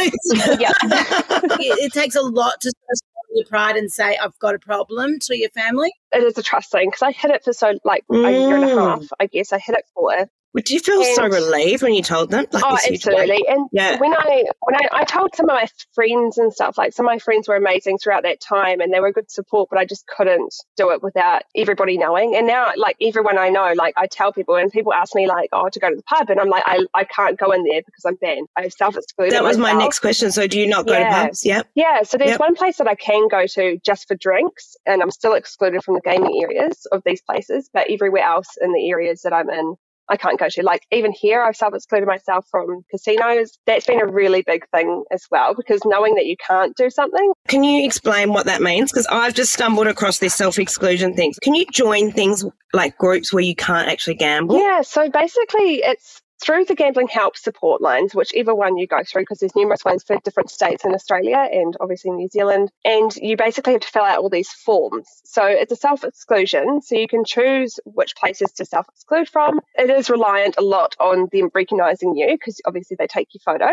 Yeah. 0.59 0.73
it, 0.83 1.79
it 1.85 1.93
takes 1.93 2.15
a 2.17 2.23
lot 2.23 2.61
to 2.61 2.71
sort 2.71 2.91
of 2.91 2.99
swallow 2.99 3.37
your 3.37 3.47
pride 3.47 3.77
and 3.77 3.91
say, 3.91 4.17
I've 4.19 4.39
got 4.41 4.55
a 4.55 4.59
problem 4.59 5.19
to 5.23 5.39
your 5.39 5.51
family. 5.51 5.93
it 6.13 6.23
is 6.25 6.37
a 6.37 6.43
trust 6.43 6.71
thing 6.73 6.89
because 6.89 7.03
I 7.03 7.13
hid 7.13 7.31
it 7.31 7.45
for 7.45 7.53
so 7.53 7.79
like 7.85 8.05
a 8.11 8.15
year 8.31 8.57
and 8.57 8.65
a 8.65 8.69
Mm. 8.69 8.79
half. 8.79 9.05
I 9.21 9.27
guess 9.27 9.53
I 9.53 9.59
hid 9.59 9.77
it 9.77 9.85
for. 9.95 10.29
Would 10.55 10.69
you 10.69 10.81
feel 10.81 11.03
so 11.03 11.27
relieved 11.27 11.83
when 11.83 11.95
you 11.95 12.03
told 12.03 12.31
them? 12.31 12.45
Like 12.53 12.63
oh, 12.67 12.73
this 12.73 12.85
huge 12.85 13.07
weight? 13.07 13.15
absolutely. 13.21 13.49
And 13.49 13.69
Yeah. 13.73 13.99
when 13.99 14.13
I 14.15 14.45
when 14.61 14.75
I, 14.77 14.89
I 14.93 15.05
told 15.05 15.35
some 15.35 15.49
of 15.49 15.55
my 15.55 15.67
friends 15.95 16.37
and 16.37 16.53
stuff, 16.53 16.77
like 16.77 16.93
some 16.93 17.07
of 17.07 17.11
my 17.11 17.19
friends 17.19 17.49
were 17.49 17.57
amazing 17.57 17.99
throughout 17.99 18.23
that 18.25 18.41
time, 18.41 18.81
and 18.81 18.93
they 18.93 19.01
were 19.01 19.13
good 19.13 19.31
support, 19.31 19.71
but 19.71 19.79
I 19.79 19.87
just 19.87 20.07
couldn't 20.07 20.55
do 20.77 20.91
it 20.91 21.03
without 21.03 21.43
everybody 21.57 21.97
knowing. 21.97 22.37
And 22.37 22.47
now, 22.47 22.71
like 22.77 22.97
everyone 23.01 23.39
I 23.39 23.49
know, 23.49 23.73
like 23.77 23.95
I 23.97 24.07
tell 24.07 24.33
people, 24.33 24.57
and 24.57 24.71
people 24.71 24.93
ask 24.93 25.15
me 25.15 25.27
like, 25.27 25.49
oh, 25.53 25.71
to 25.71 25.81
go 25.81 25.89
to 25.89 25.97
the 25.97 26.03
pub, 26.03 26.29
and 26.29 26.39
I'm 26.39 26.51
like, 26.51 26.65
I, 26.67 26.81
I 26.95 27.05
can't 27.05 27.39
go 27.39 27.51
in 27.53 27.65
there 27.65 27.81
because 27.87 28.05
I'm 28.07 28.17
banned. 28.17 28.47
I've 28.57 28.73
self 28.73 28.97
excluded. 28.97 29.33
That 29.33 29.45
was 29.45 29.57
my 29.57 29.73
next 29.73 30.01
question. 30.01 30.33
So 30.33 30.47
do 30.47 30.59
you 30.59 30.67
not 30.67 30.87
go 30.87 30.93
Yeah. 30.99 31.09
to 31.09 31.25
pubs? 31.29 31.47
Yep. 31.47 31.69
Yeah, 31.75 32.03
so 32.03 32.19
there's 32.19 32.33
Yep. 32.33 32.41
one 32.41 32.55
place 32.57 32.77
that 32.77 32.87
I 32.89 32.95
can 32.95 33.29
go 33.29 33.47
to 33.47 33.79
just 33.85 34.07
for 34.07 34.17
drinks, 34.17 34.77
and 34.85 35.01
I'm 35.03 35.11
still 35.11 35.33
excluded 35.33 35.83
from 35.83 35.95
the 35.95 36.03
gaming 36.03 36.43
areas 36.43 36.87
of 36.93 37.03
these 37.07 37.23
places, 37.23 37.71
but 37.73 37.87
everywhere 37.91 38.23
else 38.25 38.49
in 38.61 38.73
the 38.75 38.91
areas 38.91 39.23
that 39.23 39.33
I'm 39.33 39.49
in, 39.49 39.77
I 40.09 40.17
can't 40.17 40.39
go 40.39 40.49
to. 40.49 40.63
Like 40.63 40.83
even 40.91 41.13
here, 41.13 41.43
I've 41.43 41.57
self 41.57 41.75
excluded 41.75 42.07
myself 42.07 42.47
from 42.51 42.85
casinos. 42.91 43.59
That's 43.67 43.87
been 43.87 44.01
a 44.01 44.07
really 44.07 44.43
big 44.47 44.67
thing 44.71 45.05
as 45.11 45.25
well, 45.31 45.55
because 45.55 45.81
knowing 45.85 46.15
that 46.17 46.27
you 46.27 46.37
can't 46.47 46.77
do 46.77 46.91
something, 46.91 47.33
Can 47.49 47.65
you 47.65 47.85
explain 47.85 48.33
what 48.33 48.47
that 48.47 48.63
means? 48.63 48.93
Because 48.93 49.07
I've 49.07 49.35
just 49.35 49.53
stumbled 49.53 49.87
across 49.87 50.19
this 50.19 50.35
self 50.35 50.59
exclusion 50.59 51.15
thing. 51.15 51.33
Can 51.43 51.55
you 51.55 51.67
join 51.73 52.11
things 52.11 52.45
like 52.73 52.97
groups 52.99 53.33
where 53.33 53.43
you 53.43 53.55
can't 53.55 53.89
actually 53.89 54.15
gamble? 54.15 54.59
Yeah, 54.59 54.83
so 54.83 55.09
basically 55.09 55.83
it's 55.85 56.21
through 56.43 56.65
the 56.65 56.75
gambling 56.75 57.09
help 57.09 57.37
support 57.37 57.81
lines, 57.81 58.15
whichever 58.15 58.55
one 58.55 58.77
you 58.77 58.87
go 58.87 59.03
through, 59.07 59.23
because 59.23 59.39
there's 59.39 59.55
numerous 59.55 59.85
ones 59.85 60.03
for 60.03 60.17
different 60.25 60.51
states 60.51 60.85
in 60.85 60.93
Australia 60.93 61.49
and 61.51 61.77
obviously 61.81 62.11
New 62.11 62.29
Zealand. 62.29 62.71
And 62.85 63.15
you 63.17 63.37
basically 63.37 63.75
have 63.75 63.83
to 63.83 63.89
fill 63.89 64.03
out 64.03 64.19
all 64.19 64.29
these 64.29 64.51
forms. 64.51 65.09
So 65.25 65.45
it's 65.45 65.73
a 65.73 65.77
self 65.77 66.05
exclusion. 66.05 66.83
So 66.83 66.97
you 66.97 67.09
can 67.09 67.25
choose 67.25 67.79
which 67.85 68.17
places 68.17 68.53
to 68.53 68.65
self 68.65 68.89
exclude 68.89 69.29
from. 69.29 69.61
It 69.77 69.91
is 69.91 70.11
reliant 70.11 70.57
a 70.59 70.63
lot 70.63 70.97
on 70.99 71.29
them 71.31 71.51
recognizing 71.55 72.17
you 72.17 72.29
because 72.29 72.61
obviously 72.67 72.97
they 72.99 73.07
take 73.07 73.29
your 73.35 73.41
photo. 73.45 73.73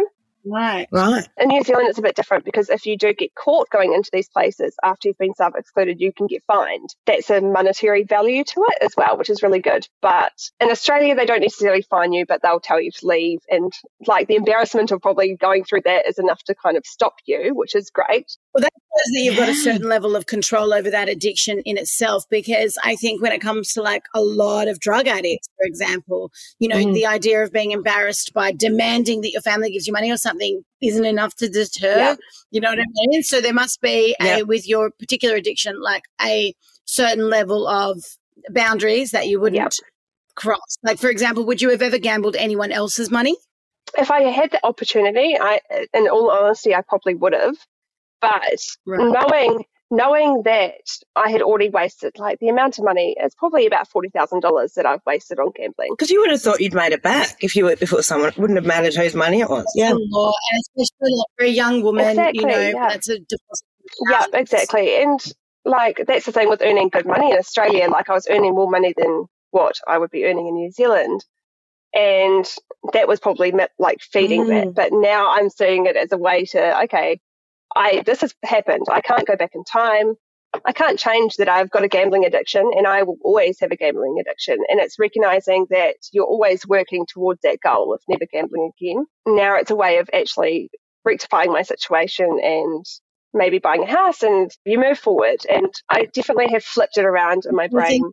Right. 0.50 0.88
Right. 0.92 1.28
In 1.38 1.50
New 1.50 1.64
Zealand, 1.64 1.90
it's 1.90 2.00
a 2.00 2.02
bit 2.04 2.16
different 2.16 2.44
because 2.44 2.70
if 2.70 2.86
you 2.86 2.98
do 2.98 3.14
get 3.14 3.36
caught 3.36 3.70
going 3.70 3.94
into 3.94 4.10
these 4.12 4.30
places 4.30 4.76
after 4.84 5.08
you've 5.08 5.18
been 5.18 5.36
self 5.36 5.54
excluded, 5.56 6.02
you 6.02 6.12
can 6.12 6.28
get 6.28 6.44
fined. 6.48 6.90
That's 7.06 7.30
a 7.30 7.42
monetary 7.42 8.04
value 8.04 8.44
to 8.44 8.66
it 8.70 8.84
as 8.84 8.94
well, 8.98 9.18
which 9.18 9.30
is 9.30 9.44
really 9.44 9.60
good. 9.60 9.88
But 10.02 10.34
in 10.60 10.72
Australia, 10.72 11.16
they 11.16 11.26
don't 11.28 11.42
necessarily 11.42 11.84
fine 11.84 12.14
you, 12.14 12.26
but 12.26 12.42
they'll 12.42 12.60
tell 12.60 12.82
you 12.82 12.92
to 12.92 13.08
leave. 13.08 13.40
And 13.50 13.72
like 14.08 14.28
the 14.28 14.36
embarrassment 14.36 14.92
of 14.92 15.02
probably 15.02 15.36
going 15.36 15.66
through 15.66 15.82
that 15.86 16.08
is 16.08 16.18
enough 16.18 16.44
to 16.46 16.56
kind 16.56 16.78
of 16.78 16.86
stop 16.86 17.14
you, 17.26 17.52
which 17.54 17.76
is 17.76 17.92
great. 17.92 18.36
Well, 18.54 18.62
that 18.64 18.72
shows 18.74 19.14
that 19.14 19.22
you've 19.22 19.38
got 19.38 19.50
a 19.50 19.54
certain 19.54 19.88
level 19.88 20.16
of 20.16 20.26
control 20.26 20.74
over 20.74 20.90
that 20.90 21.08
addiction 21.08 21.60
in 21.66 21.78
itself. 21.78 22.24
Because 22.30 22.78
I 22.84 22.96
think 22.96 23.22
when 23.22 23.32
it 23.32 23.40
comes 23.42 23.74
to 23.74 23.82
like 23.82 24.04
a 24.16 24.22
lot 24.22 24.68
of 24.68 24.80
drug 24.80 25.08
addicts, 25.08 25.48
for 25.58 25.66
example, 25.66 26.32
you 26.58 26.68
know, 26.68 26.78
Mhm. 26.78 26.94
the 26.94 27.06
idea 27.06 27.44
of 27.44 27.52
being 27.52 27.72
embarrassed 27.72 28.34
by 28.34 28.52
demanding 28.52 29.22
that 29.22 29.32
your 29.32 29.42
family 29.44 29.72
gives 29.72 29.86
you 29.86 29.94
money 29.94 30.12
or 30.12 30.18
something 30.18 30.64
isn't 30.82 31.06
enough 31.06 31.36
to 31.36 31.48
deter. 31.48 31.96
Yeah. 31.98 32.16
You 32.52 32.62
know 32.62 32.70
what 32.70 32.80
I 32.80 32.86
mean? 33.08 33.22
So 33.24 33.40
there 33.40 33.54
must 33.54 33.82
be 33.82 34.16
Yeah. 34.20 34.38
a, 34.38 34.44
with 34.46 34.68
your 34.68 34.90
particular 34.92 35.36
addiction, 35.36 35.80
like 35.80 36.04
a 36.22 36.56
certain 36.86 37.30
level 37.30 37.68
of 37.68 38.04
boundaries 38.50 39.12
that 39.12 39.28
you 39.28 39.40
wouldn't 39.40 39.62
Yep. 39.62 39.74
cross. 40.36 40.78
Like, 40.82 40.98
for 40.98 41.10
example, 41.10 41.46
would 41.46 41.62
you 41.62 41.70
have 41.70 41.84
ever 41.84 42.00
gambled 42.00 42.36
anyone 42.36 42.72
else's 42.72 43.12
money? 43.12 43.36
If 43.98 44.10
I 44.10 44.22
had 44.24 44.52
the 44.52 44.66
opportunity, 44.66 45.38
I, 45.40 45.60
in 45.94 46.08
all 46.08 46.32
honesty, 46.32 46.74
I 46.74 46.82
probably 46.82 47.14
would 47.16 47.34
have. 47.34 47.58
But 48.22 48.60
Right. 48.86 49.12
knowing 49.12 49.66
knowing 49.92 50.44
that 50.44 50.82
I 51.16 51.32
had 51.32 51.42
already 51.42 51.70
wasted 51.70 52.20
like 52.20 52.38
the 52.40 52.50
amount 52.50 52.78
of 52.78 52.86
money, 52.86 53.16
it's 53.20 53.34
probably 53.34 53.66
about 53.66 53.88
forty 53.88 54.10
thousand 54.10 54.42
dollars 54.42 54.74
that 54.74 54.86
I've 54.86 55.02
wasted 55.06 55.40
on 55.40 55.52
gambling. 55.56 55.90
Because 55.98 56.12
you 56.12 56.20
would 56.22 56.30
have 56.30 56.42
thought 56.42 56.60
you'd 56.62 56.74
made 56.76 56.92
it 56.92 57.02
back 57.02 57.44
if 57.44 57.56
you 57.56 57.66
were 57.66 57.72
if 57.72 57.82
it 57.82 57.92
was 57.92 58.06
someone. 58.06 58.30
It 58.30 58.38
wouldn't 58.38 58.58
have 58.58 58.66
mattered 58.68 58.94
whose 58.96 59.16
money 59.16 59.42
it 59.42 59.50
was. 59.50 59.66
Yeah. 59.76 59.92
A 59.92 59.96
and 59.96 60.04
especially 60.78 61.16
like 61.16 61.28
for 61.38 61.46
a 61.46 61.50
young 61.50 61.82
woman, 61.82 62.08
Exactly, 62.10 62.40
you 62.42 62.46
know, 62.48 62.60
yeah. 62.60 62.90
that's 62.90 63.10
a 63.10 63.18
deposit. 63.20 63.66
Yeah, 64.10 64.26
exactly. 64.34 65.02
And 65.02 65.20
like 65.66 66.04
that's 66.08 66.26
the 66.26 66.32
thing 66.32 66.50
with 66.50 66.62
earning 66.62 66.90
good 66.90 67.08
money 67.08 67.32
in 67.32 67.38
Australia. 67.38 67.88
Like 67.90 68.10
I 68.10 68.14
was 68.14 68.28
earning 68.30 68.54
more 68.54 68.70
money 68.70 68.94
than 68.96 69.26
what 69.52 69.80
I 69.88 69.98
would 69.98 70.12
be 70.12 70.26
earning 70.26 70.48
in 70.48 70.54
New 70.54 70.72
Zealand. 70.72 71.26
And 71.96 72.46
that 72.94 73.08
was 73.08 73.20
probably 73.20 73.52
like 73.80 74.02
feeding 74.02 74.46
Mm. 74.46 74.50
that. 74.50 74.74
But 74.76 74.90
now 74.94 75.32
I'm 75.32 75.50
seeing 75.50 75.88
it 75.88 75.96
as 75.96 76.12
a 76.12 76.18
way 76.18 76.46
to, 76.46 76.84
okay, 76.84 77.20
I 77.76 78.04
this 78.06 78.22
has 78.22 78.34
happened. 78.44 78.88
I 78.92 79.02
can't 79.02 79.28
go 79.28 79.36
back 79.36 79.52
in 79.54 79.64
time. 79.64 80.16
I 80.66 80.72
can't 80.72 80.98
change 80.98 81.36
that 81.36 81.48
I've 81.48 81.70
got 81.70 81.84
a 81.84 81.88
gambling 81.88 82.26
addiction 82.26 82.72
and 82.76 82.88
I 82.88 83.04
will 83.04 83.18
always 83.24 83.60
have 83.60 83.72
a 83.72 83.76
gambling 83.76 84.18
addiction. 84.20 84.58
And 84.68 84.80
it's 84.80 84.98
recognizing 84.98 85.68
that 85.70 85.96
you're 86.12 86.26
always 86.26 86.66
working 86.68 87.06
towards 87.08 87.42
that 87.44 87.60
goal 87.64 87.94
of 87.94 88.02
never 88.08 88.26
gambling 88.26 88.72
again. 88.80 89.06
Now 89.28 89.58
it's 89.58 89.70
a 89.70 89.76
way 89.76 90.00
of 90.00 90.10
actually 90.12 90.72
rectifying 91.06 91.52
my 91.52 91.62
situation 91.62 92.40
and 92.44 92.84
maybe 93.34 93.60
buying 93.60 93.84
a 93.84 93.92
house 93.92 94.24
and 94.24 94.50
you 94.66 94.80
move 94.80 94.98
forward. 94.98 95.46
And 95.48 95.72
I 95.88 96.06
definitely 96.06 96.52
have 96.52 96.64
flipped 96.64 96.98
it 96.98 97.06
around 97.06 97.44
in 97.48 97.56
my 97.56 97.68
brain. 97.68 98.04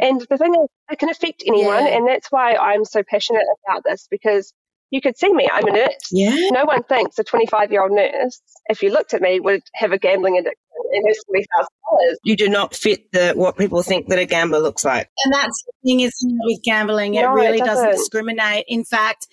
And 0.00 0.20
the 0.28 0.38
thing 0.38 0.54
is, 0.54 0.68
it 0.90 0.98
can 0.98 1.10
affect 1.10 1.44
anyone. 1.46 1.84
Yeah. 1.84 1.96
And 1.96 2.08
that's 2.08 2.32
why 2.32 2.56
I'm 2.56 2.84
so 2.84 3.02
passionate 3.08 3.44
about 3.68 3.84
this 3.84 4.08
because 4.10 4.52
you 4.90 5.00
could 5.00 5.16
see 5.18 5.32
me, 5.32 5.48
I'm 5.52 5.66
a 5.66 5.72
nurse. 5.72 5.94
Yeah. 6.10 6.34
No 6.50 6.64
one 6.64 6.82
thinks 6.84 7.18
a 7.18 7.24
25 7.24 7.70
year 7.72 7.82
old 7.82 7.92
nurse, 7.92 8.40
if 8.68 8.82
you 8.82 8.90
looked 8.92 9.14
at 9.14 9.20
me, 9.22 9.40
would 9.40 9.62
have 9.74 9.92
a 9.92 9.98
gambling 9.98 10.36
addiction 10.38 10.56
and 10.92 11.04
has 11.08 11.18
three 11.30 11.44
thousand 11.56 11.68
dollars. 11.90 12.18
You 12.24 12.36
do 12.36 12.48
not 12.48 12.74
fit 12.74 13.10
the 13.12 13.32
what 13.34 13.56
people 13.56 13.82
think 13.82 14.08
that 14.08 14.18
a 14.18 14.24
gambler 14.26 14.58
looks 14.60 14.84
like. 14.84 15.08
And 15.24 15.34
that's 15.34 15.62
the 15.64 15.72
thing, 15.84 16.00
isn't 16.00 16.38
with 16.44 16.62
gambling? 16.64 17.14
It 17.14 17.22
No, 17.22 17.32
it 17.32 17.34
really 17.34 17.58
doesn't. 17.58 17.74
doesn't. 17.84 17.90
discriminate. 17.92 18.64
In 18.68 18.84
fact, 18.84 19.26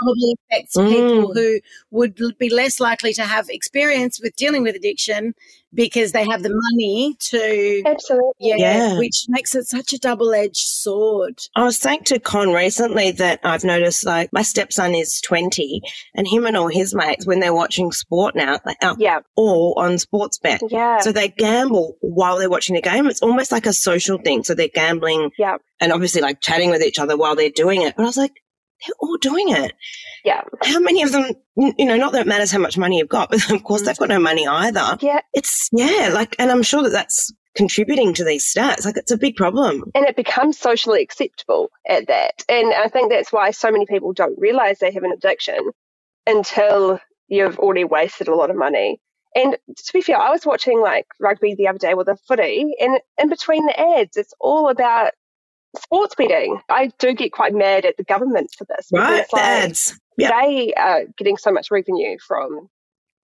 probably 0.00 0.34
affects 0.50 0.76
Mm. 0.76 0.88
people 0.88 1.34
who 1.34 1.58
would 1.90 2.38
be 2.38 2.50
less 2.50 2.80
likely 2.80 3.12
to 3.14 3.22
have 3.22 3.48
experience 3.48 4.20
with 4.22 4.34
dealing 4.36 4.62
with 4.62 4.76
addiction 4.76 5.34
because 5.74 6.12
they 6.12 6.24
have 6.26 6.42
the 6.42 6.48
money 6.72 7.14
to, 7.18 7.82
Absolutely. 7.84 8.32
yeah, 8.40 8.56
Yeah. 8.56 8.98
which 8.98 9.26
makes 9.28 9.54
it 9.54 9.66
such 9.68 9.92
a 9.92 9.98
double 9.98 10.32
edged 10.32 10.56
sword. 10.56 11.38
I 11.54 11.64
was 11.64 11.76
saying 11.76 12.04
to 12.04 12.18
Con 12.18 12.52
recently 12.54 13.10
that 13.12 13.40
I've 13.44 13.64
noticed 13.64 14.06
like 14.06 14.32
my 14.32 14.40
stepson 14.42 14.94
is 14.94 15.20
20 15.20 15.82
and 16.14 16.26
him 16.26 16.46
and 16.46 16.56
all 16.56 16.68
his 16.68 16.94
mates, 16.94 17.26
when 17.26 17.40
they're 17.40 17.52
watching 17.54 17.92
sport 17.92 18.34
now, 18.34 18.58
they 18.64 18.74
are 18.82 18.96
Yeah. 18.98 19.18
all 19.36 19.74
on 19.76 19.98
sports 19.98 20.38
bet. 20.38 20.62
Yeah. 20.70 21.00
So 21.00 21.12
they 21.12 21.28
gamble 21.28 21.96
while 22.00 22.38
they're 22.38 22.48
watching 22.48 22.74
the 22.76 22.80
game. 22.82 23.06
It's 23.06 23.22
almost 23.22 23.52
like 23.52 23.66
a 23.66 23.72
social 23.74 24.16
thing. 24.18 24.44
So 24.44 24.54
they're 24.54 24.68
gambling 24.68 25.30
Yeah. 25.38 25.58
and 25.80 25.92
obviously 25.92 26.22
like 26.22 26.40
chatting 26.40 26.70
with 26.70 26.82
each 26.82 26.98
other 26.98 27.16
while 27.16 27.36
they're 27.36 27.50
doing 27.50 27.82
it. 27.82 27.94
But 27.94 28.04
I 28.04 28.06
was 28.06 28.16
like, 28.16 28.32
they're 28.80 28.94
all 29.00 29.16
doing 29.16 29.48
it. 29.50 29.72
Yeah. 30.24 30.42
How 30.62 30.80
many 30.80 31.02
of 31.02 31.12
them, 31.12 31.32
you 31.56 31.84
know, 31.84 31.96
not 31.96 32.12
that 32.12 32.22
it 32.22 32.26
matters 32.26 32.50
how 32.50 32.58
much 32.58 32.78
money 32.78 32.98
you've 32.98 33.08
got, 33.08 33.30
but 33.30 33.50
of 33.50 33.62
course 33.64 33.82
mm. 33.82 33.86
they've 33.86 33.98
got 33.98 34.08
no 34.08 34.20
money 34.20 34.46
either. 34.46 34.98
Yeah. 35.00 35.20
It's, 35.32 35.68
yeah, 35.72 36.10
like, 36.12 36.36
and 36.38 36.50
I'm 36.50 36.62
sure 36.62 36.82
that 36.82 36.90
that's 36.90 37.32
contributing 37.56 38.14
to 38.14 38.24
these 38.24 38.52
stats. 38.52 38.84
Like 38.84 38.96
it's 38.96 39.10
a 39.10 39.18
big 39.18 39.36
problem. 39.36 39.84
and 39.94 40.06
it 40.06 40.16
becomes 40.16 40.58
socially 40.58 41.02
acceptable 41.02 41.70
at 41.88 42.06
that. 42.06 42.44
And 42.48 42.72
I 42.72 42.88
think 42.88 43.10
that's 43.10 43.32
why 43.32 43.50
so 43.50 43.70
many 43.70 43.86
people 43.86 44.12
don't 44.12 44.38
realize 44.38 44.78
they 44.78 44.92
have 44.92 45.02
an 45.02 45.12
addiction 45.12 45.58
until 46.26 47.00
you've 47.26 47.58
already 47.58 47.84
wasted 47.84 48.28
a 48.28 48.34
lot 48.34 48.50
of 48.50 48.56
money. 48.56 49.00
And 49.34 49.56
to 49.76 49.92
be 49.92 50.00
fair, 50.00 50.18
I 50.18 50.30
was 50.30 50.46
watching 50.46 50.80
like 50.80 51.06
rugby 51.20 51.54
the 51.54 51.68
other 51.68 51.78
day 51.78 51.94
with 51.94 52.08
a 52.08 52.16
footy, 52.26 52.74
and 52.80 52.98
in 53.18 53.28
between 53.28 53.66
the 53.66 53.78
ads, 53.78 54.16
it's 54.16 54.32
all 54.40 54.68
about 54.68 55.12
sports 55.76 56.14
betting. 56.16 56.60
I 56.68 56.90
do 56.98 57.12
get 57.14 57.32
quite 57.32 57.54
mad 57.54 57.84
at 57.84 57.96
the 57.96 58.04
government 58.04 58.50
for 58.56 58.64
this. 58.64 58.88
Right? 58.92 59.26
The 59.30 59.36
like, 59.36 59.44
ads. 59.44 59.98
Yeah. 60.16 60.30
they 60.40 60.72
are 60.74 61.04
getting 61.16 61.36
so 61.36 61.52
much 61.52 61.70
revenue 61.70 62.16
from 62.26 62.68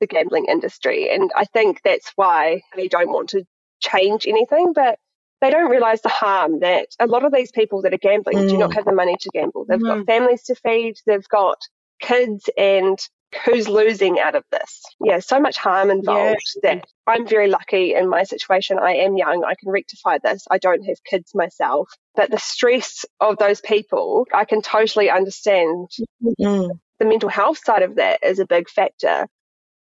the 0.00 0.06
gambling 0.06 0.46
industry. 0.46 1.10
And 1.10 1.30
I 1.34 1.44
think 1.44 1.80
that's 1.84 2.12
why 2.16 2.62
they 2.76 2.88
don't 2.88 3.10
want 3.10 3.30
to 3.30 3.44
change 3.80 4.26
anything, 4.26 4.72
but 4.74 4.98
they 5.40 5.50
don't 5.50 5.70
realize 5.70 6.02
the 6.02 6.08
harm 6.08 6.60
that 6.60 6.88
a 7.00 7.06
lot 7.06 7.24
of 7.24 7.32
these 7.32 7.50
people 7.52 7.82
that 7.82 7.92
are 7.92 7.98
gambling 7.98 8.46
do 8.48 8.54
Mm. 8.54 8.58
not 8.60 8.74
have 8.74 8.84
the 8.84 8.92
money 8.92 9.16
to 9.20 9.30
gamble. 9.34 9.64
They've 9.68 9.78
Mm. 9.78 9.98
got 9.98 10.06
families 10.06 10.44
to 10.44 10.54
feed, 10.54 10.96
they've 11.06 11.28
got 11.28 11.58
kids, 12.00 12.48
and 12.56 12.98
who's 13.44 13.68
losing 13.68 14.18
out 14.20 14.34
of 14.34 14.44
this? 14.50 14.82
Yeah, 15.00 15.18
so 15.20 15.40
much 15.40 15.56
harm 15.56 15.90
involved 15.90 16.40
that 16.62 16.84
I'm 17.06 17.26
very 17.26 17.48
lucky 17.48 17.94
in 17.94 18.08
my 18.08 18.22
situation. 18.24 18.78
I 18.78 18.92
am 18.94 19.16
young, 19.16 19.44
I 19.44 19.54
can 19.54 19.70
rectify 19.70 20.18
this. 20.22 20.44
I 20.50 20.58
don't 20.58 20.82
have 20.84 20.96
kids 21.08 21.32
myself. 21.34 21.88
But 22.14 22.30
the 22.30 22.38
stress 22.38 23.04
of 23.20 23.38
those 23.38 23.60
people, 23.60 24.26
I 24.32 24.44
can 24.44 24.62
totally 24.62 25.10
understand 25.10 25.88
Mm. 26.40 26.68
the 26.98 27.04
mental 27.04 27.28
health 27.28 27.58
side 27.64 27.82
of 27.82 27.96
that 27.96 28.20
is 28.22 28.38
a 28.38 28.46
big 28.46 28.68
factor 28.68 29.26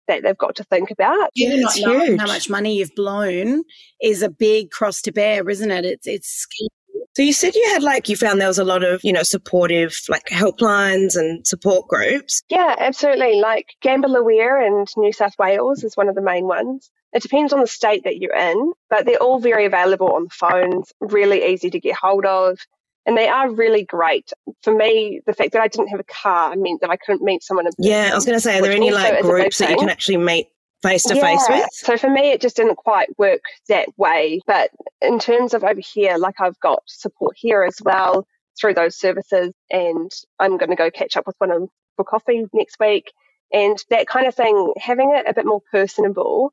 that 0.09 0.23
they've 0.23 0.39
got 0.39 0.57
to 0.57 0.65
think 0.65 0.91
about. 0.91 1.31
You 1.35 1.49
Yeah, 1.49 1.57
not 1.61 1.77
it's 1.77 1.85
knowing 1.85 2.07
huge. 2.07 2.21
how 2.21 2.27
much 2.27 2.49
money 2.51 2.77
you've 2.79 2.95
blown 2.97 3.63
is 4.03 4.23
a 4.23 4.31
big 4.31 4.71
cross 4.71 5.01
to 5.03 5.13
bear, 5.13 5.49
isn't 5.49 5.71
it? 5.71 5.85
It's 5.85 6.07
it's 6.07 6.29
scary. 6.29 6.69
So 7.17 7.23
you 7.23 7.33
said 7.33 7.55
you 7.55 7.69
had 7.73 7.83
like 7.83 8.09
you 8.09 8.17
found 8.17 8.41
there 8.41 8.49
was 8.49 8.59
a 8.59 8.65
lot 8.65 8.85
of 8.85 9.03
you 9.03 9.13
know 9.13 9.23
supportive 9.23 9.99
like 10.09 10.27
helplines 10.27 11.17
and 11.17 11.47
support 11.47 11.89
groups. 11.89 12.43
Yeah, 12.49 12.77
absolutely. 12.79 13.41
Like 13.41 13.75
Gamble 13.83 14.17
Aware 14.17 14.61
and 14.65 14.89
New 14.97 15.13
South 15.13 15.35
Wales 15.39 15.83
is 15.83 15.97
one 15.97 16.09
of 16.09 16.15
the 16.15 16.23
main 16.23 16.47
ones. 16.47 16.91
It 17.13 17.23
depends 17.23 17.53
on 17.53 17.61
the 17.61 17.67
state 17.67 18.05
that 18.05 18.19
you're 18.19 18.37
in, 18.37 18.73
but 18.89 19.05
they're 19.05 19.17
all 19.17 19.41
very 19.41 19.67
available 19.67 20.13
on 20.13 20.25
the 20.25 20.31
phones, 20.31 20.93
really 21.01 21.45
easy 21.45 21.69
to 21.71 21.81
get 21.81 21.97
hold 21.97 22.25
of, 22.25 22.61
and 23.05 23.17
they 23.17 23.27
are 23.27 23.51
really 23.51 23.85
great. 23.85 24.31
For 24.63 24.73
me, 24.73 25.21
the 25.27 25.33
fact 25.33 25.53
that 25.53 25.61
I 25.61 25.67
didn't 25.67 25.89
have 25.89 25.99
a 25.99 26.05
car 26.05 26.55
meant 26.55 26.81
that 26.83 26.91
I 26.91 26.97
couldn't 26.97 27.23
meet 27.23 27.43
someone 27.43 27.67
in 27.67 27.73
person. 27.73 27.91
Yeah, 27.91 28.11
I 28.13 28.15
was 28.15 28.25
going 28.25 28.37
to 28.37 28.41
say, 28.41 28.59
are 28.59 28.63
there 28.63 28.71
any 28.71 28.93
like 28.93 29.07
is 29.07 29.11
a 29.11 29.15
big 29.15 29.23
groups 29.25 29.59
that 29.59 29.71
you 29.71 29.77
can 29.77 29.89
actually 29.89 30.19
meet 30.19 30.47
face 30.83 31.03
to 31.05 31.21
face 31.21 31.47
with? 31.49 31.69
So 31.73 31.97
for 31.97 32.11
me, 32.11 32.33
it 32.33 32.41
just 32.41 32.57
didn't 32.57 32.77
quite 32.77 33.09
work 33.19 33.41
that 33.69 33.89
way. 33.97 34.41
But 34.47 34.71
in 35.01 35.19
terms 35.19 35.55
of 35.55 35.65
over 35.65 35.81
here, 35.81 36.17
like 36.19 36.41
I've 36.41 36.59
got 36.61 36.83
support 36.87 37.37
here 37.37 37.63
as 37.63 37.79
well 37.83 38.27
through 38.61 38.75
those 38.75 38.97
services, 38.97 39.53
and 39.71 40.11
I'm 40.39 40.57
going 40.57 40.71
to 40.71 40.77
go 40.77 40.91
catch 40.91 41.17
up 41.17 41.27
with 41.27 41.37
one 41.39 41.51
of 41.51 41.61
them 41.61 41.69
for 41.97 42.05
coffee 42.05 42.45
next 42.53 42.77
week, 42.81 43.13
and 43.53 43.79
that 43.91 44.07
kind 44.07 44.27
of 44.27 44.35
thing. 44.35 44.73
Having 44.79 45.15
it 45.15 45.27
a 45.29 45.35
bit 45.35 45.47
more 45.47 45.63
personable 45.71 46.53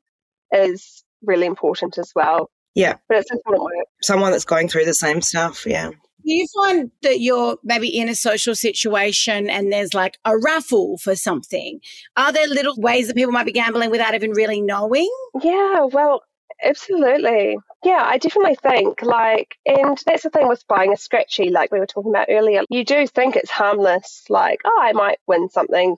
is 0.52 1.04
really 1.22 1.46
important 1.46 1.98
as 1.98 2.12
well. 2.14 2.50
Yeah. 2.74 2.94
but 3.08 3.18
it's 3.18 3.30
important 3.32 3.64
work. 3.64 3.86
Someone 4.02 4.30
that's 4.30 4.44
going 4.44 4.68
through 4.68 4.84
the 4.84 4.94
same 4.94 5.20
stuff. 5.20 5.66
Yeah. 5.66 5.90
Do 6.24 6.32
you 6.34 6.46
find 6.54 6.90
that 7.02 7.20
you're 7.20 7.56
maybe 7.62 7.88
in 7.88 8.08
a 8.08 8.14
social 8.14 8.54
situation 8.54 9.48
and 9.48 9.72
there's 9.72 9.94
like 9.94 10.18
a 10.24 10.36
raffle 10.38 10.98
for 10.98 11.14
something? 11.16 11.80
Are 12.16 12.32
there 12.32 12.46
little 12.46 12.74
ways 12.76 13.08
that 13.08 13.16
people 13.16 13.32
might 13.32 13.46
be 13.46 13.52
gambling 13.52 13.90
without 13.90 14.14
even 14.14 14.32
really 14.32 14.60
knowing? 14.60 15.10
Yeah, 15.42 15.84
well, 15.84 16.22
absolutely. 16.62 17.56
Yeah, 17.84 18.02
I 18.04 18.18
definitely 18.18 18.56
think 18.56 19.02
like, 19.02 19.56
and 19.64 19.96
that's 20.04 20.24
the 20.24 20.30
thing 20.30 20.48
with 20.48 20.66
buying 20.68 20.92
a 20.92 20.96
scratchy, 20.96 21.50
like 21.50 21.70
we 21.70 21.78
were 21.78 21.86
talking 21.86 22.10
about 22.10 22.26
earlier. 22.28 22.62
You 22.68 22.84
do 22.84 23.06
think 23.06 23.36
it's 23.36 23.50
harmless, 23.50 24.24
like, 24.28 24.60
oh, 24.64 24.78
I 24.80 24.92
might 24.92 25.18
win 25.26 25.48
something, 25.48 25.96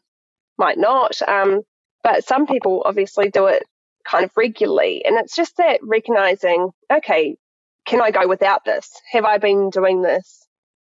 might 0.58 0.78
not. 0.78 1.20
Um, 1.26 1.62
but 2.02 2.24
some 2.24 2.46
people 2.46 2.82
obviously 2.84 3.30
do 3.30 3.46
it 3.46 3.62
kind 4.06 4.24
of 4.24 4.30
regularly, 4.36 5.04
and 5.04 5.16
it's 5.16 5.34
just 5.34 5.56
that 5.56 5.80
recognizing, 5.82 6.70
okay, 6.92 7.36
can 7.90 8.00
I 8.00 8.12
go 8.12 8.28
without 8.28 8.64
this? 8.64 8.88
Have 9.10 9.24
I 9.24 9.38
been 9.38 9.68
doing 9.68 10.02
this 10.02 10.46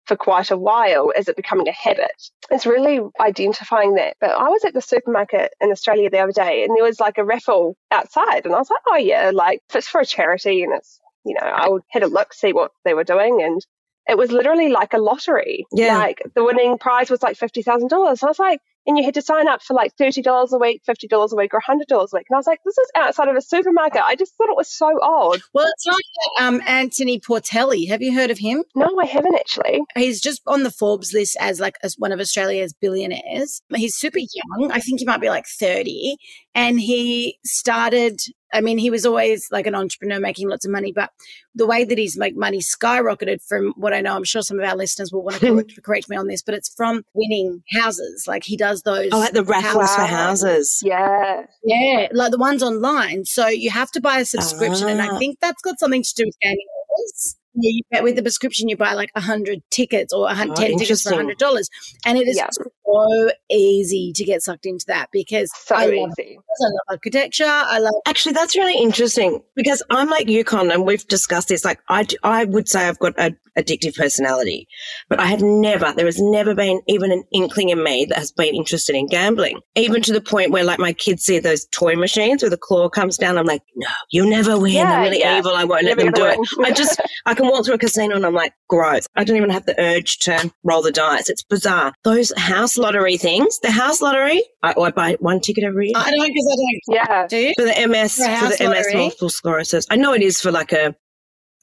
for 0.06 0.16
quite 0.16 0.50
a 0.50 0.56
while? 0.56 1.10
Is 1.10 1.28
it 1.28 1.36
becoming 1.36 1.68
a 1.68 1.72
habit? 1.72 2.30
It's 2.50 2.64
really 2.64 3.00
identifying 3.20 3.96
that. 3.96 4.16
But 4.18 4.30
I 4.30 4.48
was 4.48 4.64
at 4.64 4.72
the 4.72 4.80
supermarket 4.80 5.52
in 5.60 5.70
Australia 5.70 6.08
the 6.08 6.20
other 6.20 6.32
day 6.32 6.64
and 6.64 6.74
there 6.74 6.84
was 6.84 6.98
like 6.98 7.18
a 7.18 7.24
raffle 7.24 7.76
outside 7.90 8.46
and 8.46 8.54
I 8.54 8.58
was 8.58 8.70
like, 8.70 8.80
oh 8.88 8.96
yeah, 8.96 9.30
like 9.34 9.60
if 9.68 9.76
it's 9.76 9.88
for 9.88 10.00
a 10.00 10.06
charity 10.06 10.62
and 10.62 10.72
it's, 10.72 10.98
you 11.26 11.34
know, 11.34 11.46
I 11.46 11.68
would 11.68 11.82
had 11.90 12.02
a 12.02 12.06
look, 12.06 12.32
see 12.32 12.54
what 12.54 12.70
they 12.86 12.94
were 12.94 13.04
doing 13.04 13.42
and 13.42 13.60
it 14.08 14.16
was 14.16 14.32
literally 14.32 14.70
like 14.70 14.94
a 14.94 14.98
lottery. 14.98 15.66
Yeah. 15.72 15.98
Like 15.98 16.22
the 16.34 16.44
winning 16.44 16.78
prize 16.78 17.10
was 17.10 17.22
like 17.22 17.36
$50,000. 17.36 17.92
I 17.92 18.26
was 18.26 18.38
like, 18.38 18.60
and 18.86 18.96
you 18.96 19.04
had 19.04 19.14
to 19.14 19.22
sign 19.22 19.48
up 19.48 19.62
for 19.62 19.74
like 19.74 19.96
$30 19.96 20.52
a 20.52 20.58
week, 20.58 20.82
$50 20.88 21.32
a 21.32 21.36
week, 21.36 21.52
or 21.54 21.60
$100 21.60 21.80
a 21.90 22.16
week. 22.16 22.26
And 22.28 22.34
I 22.34 22.36
was 22.36 22.46
like, 22.46 22.60
this 22.64 22.78
is 22.78 22.90
outside 22.96 23.28
of 23.28 23.36
a 23.36 23.40
supermarket. 23.40 24.02
I 24.04 24.14
just 24.14 24.34
thought 24.36 24.48
it 24.48 24.56
was 24.56 24.68
so 24.68 24.98
odd. 25.02 25.40
Well, 25.52 25.66
it's 25.66 25.86
like 25.86 26.40
um, 26.40 26.60
Anthony 26.66 27.20
Portelli. 27.20 27.88
Have 27.88 28.02
you 28.02 28.14
heard 28.14 28.30
of 28.30 28.38
him? 28.38 28.64
No, 28.74 28.98
I 29.00 29.06
haven't 29.06 29.34
actually. 29.34 29.80
He's 29.96 30.20
just 30.20 30.42
on 30.46 30.62
the 30.62 30.70
Forbes 30.70 31.12
list 31.12 31.36
as 31.40 31.60
like 31.60 31.76
as 31.82 31.96
one 31.98 32.12
of 32.12 32.20
Australia's 32.20 32.72
billionaires. 32.72 33.62
He's 33.74 33.96
super 33.96 34.18
young. 34.18 34.70
I 34.70 34.80
think 34.80 35.00
he 35.00 35.06
might 35.06 35.20
be 35.20 35.28
like 35.28 35.46
30. 35.46 36.16
And 36.56 36.80
he 36.80 37.38
started, 37.44 38.18
I 38.52 38.62
mean, 38.62 38.78
he 38.78 38.88
was 38.90 39.04
always 39.04 39.46
like 39.52 39.66
an 39.66 39.74
entrepreneur 39.74 40.18
making 40.18 40.48
lots 40.48 40.64
of 40.64 40.72
money, 40.72 40.90
but 40.90 41.10
the 41.54 41.66
way 41.66 41.84
that 41.84 41.98
he's 41.98 42.16
make 42.16 42.34
money 42.34 42.60
skyrocketed 42.60 43.42
from 43.46 43.74
what 43.76 43.92
I 43.92 44.00
know, 44.00 44.16
I'm 44.16 44.24
sure 44.24 44.40
some 44.40 44.58
of 44.58 44.64
our 44.66 44.74
listeners 44.74 45.12
will 45.12 45.22
want 45.22 45.40
to 45.40 45.52
correct, 45.54 45.78
correct 45.84 46.08
me 46.08 46.16
on 46.16 46.28
this, 46.28 46.40
but 46.42 46.54
it's 46.54 46.72
from 46.74 47.02
winning 47.12 47.62
houses. 47.72 48.24
Like 48.26 48.42
he 48.44 48.56
does 48.56 48.82
those. 48.82 49.10
Oh, 49.12 49.18
like 49.18 49.32
the 49.34 49.44
raffles 49.44 49.94
for 49.94 50.00
houses. 50.02 50.80
Yeah. 50.82 51.42
Yeah, 51.62 52.08
like 52.12 52.30
the 52.32 52.38
ones 52.38 52.62
online. 52.62 53.26
So 53.26 53.46
you 53.48 53.70
have 53.70 53.90
to 53.92 54.00
buy 54.00 54.20
a 54.20 54.24
subscription, 54.24 54.88
and 54.88 55.02
I 55.02 55.08
Ah. 55.14 55.18
think 55.18 55.38
that's 55.40 55.60
got 55.60 55.78
something 55.78 56.02
to 56.02 56.14
do 56.16 56.24
with 56.24 56.36
gaming 56.40 56.66
orders. 56.88 57.36
Yeah, 57.58 57.70
you 57.72 57.82
get 57.92 58.02
with 58.02 58.16
the 58.16 58.22
prescription, 58.22 58.68
you 58.68 58.76
buy 58.76 58.92
like 58.94 59.10
a 59.14 59.20
hundred 59.20 59.62
tickets 59.70 60.12
or 60.12 60.28
a 60.28 60.34
hun- 60.34 60.50
Oh, 60.50 60.54
ten 60.54 60.76
tickets 60.76 61.02
for 61.02 61.12
a 61.12 61.16
hundred 61.16 61.38
dollars, 61.38 61.68
and 62.04 62.18
it 62.18 62.28
is 62.28 62.36
Yeah. 62.36 62.48
So 62.86 63.30
easy 63.50 64.12
to 64.14 64.24
get 64.24 64.42
sucked 64.42 64.66
into 64.66 64.84
that 64.88 65.08
because 65.12 65.50
So 65.64 65.74
I 65.74 65.86
love, 65.86 66.10
easy. 66.18 66.38
I 66.38 66.64
love 66.64 66.72
architecture. 66.88 67.44
I 67.46 67.78
love 67.78 67.94
Actually, 68.06 68.32
that's 68.32 68.56
really 68.56 68.78
interesting 68.78 69.42
because 69.54 69.82
I'm 69.90 70.08
like 70.08 70.28
you 70.28 70.44
Con 70.44 70.70
and 70.70 70.86
we've 70.86 71.06
discussed 71.08 71.48
this. 71.48 71.64
Like, 71.64 71.80
I, 71.88 72.04
d- 72.04 72.18
I 72.22 72.44
would 72.44 72.68
say 72.68 72.86
I've 72.88 72.98
got 72.98 73.14
an 73.18 73.36
addictive 73.58 73.96
personality, 73.96 74.68
but 75.08 75.18
I 75.18 75.26
have 75.26 75.42
never, 75.42 75.92
there 75.92 76.06
has 76.06 76.20
never 76.20 76.54
been 76.54 76.80
even 76.86 77.10
an 77.10 77.24
inkling 77.32 77.70
in 77.70 77.82
me 77.82 78.04
that 78.06 78.18
has 78.18 78.30
been 78.32 78.54
interested 78.54 78.94
in 78.94 79.06
gambling. 79.08 79.60
Even 79.74 80.02
to 80.02 80.12
the 80.12 80.20
point 80.20 80.50
where, 80.52 80.64
like, 80.64 80.78
my 80.78 80.92
kids 80.92 81.24
see 81.24 81.38
those 81.38 81.66
toy 81.72 81.96
machines 81.96 82.42
where 82.42 82.50
the 82.50 82.56
claw 82.56 82.88
comes 82.88 83.16
down. 83.16 83.36
I'm 83.38 83.46
like, 83.46 83.62
no, 83.74 83.88
you'll 84.10 84.30
never 84.30 84.58
win. 84.58 84.72
Yeah, 84.72 84.90
They're 84.90 85.02
really 85.02 85.20
yeah. 85.20 85.38
evil. 85.38 85.52
I 85.54 85.64
won't 85.64 85.84
let 85.84 85.98
them 85.98 86.12
do 86.12 86.20
gonna 86.22 86.36
it. 86.40 86.48
I 86.64 86.70
just, 86.70 87.00
I 87.26 87.34
can 87.34 87.46
walk 87.48 87.64
through 87.64 87.74
a 87.74 87.78
casino 87.78 88.14
and 88.16 88.24
I'm 88.24 88.34
like, 88.34 88.52
gross. 88.68 89.06
I 89.16 89.24
don't 89.24 89.36
even 89.36 89.50
have 89.50 89.66
the 89.66 89.78
urge 89.80 90.18
to 90.20 90.52
roll 90.62 90.82
the 90.82 90.92
dice. 90.92 91.28
It's 91.28 91.42
bizarre. 91.42 91.92
Those 92.04 92.32
house 92.76 92.82
lottery 92.82 93.16
things, 93.16 93.58
the 93.60 93.70
house 93.70 94.00
lottery, 94.02 94.42
I, 94.62 94.74
I 94.78 94.90
buy 94.90 95.16
one 95.20 95.40
ticket 95.40 95.64
every 95.64 95.86
year. 95.88 95.94
I 95.96 96.10
don't 96.10 96.26
because 96.26 96.46
I 96.52 96.56
don't 96.56 96.96
Yeah. 96.96 97.26
do. 97.26 97.52
For 97.56 97.64
the 97.64 97.88
MS, 97.88 98.16
For 98.16 98.24
for, 98.24 98.28
house 98.30 98.58
the 98.58 98.64
MS 98.68 98.76
lottery? 98.86 98.94
multiple 98.96 99.28
sclerosis. 99.30 99.86
I 99.90 99.96
know 99.96 100.12
it 100.12 100.22
is 100.22 100.40
for 100.40 100.50
like 100.50 100.72
a, 100.72 100.94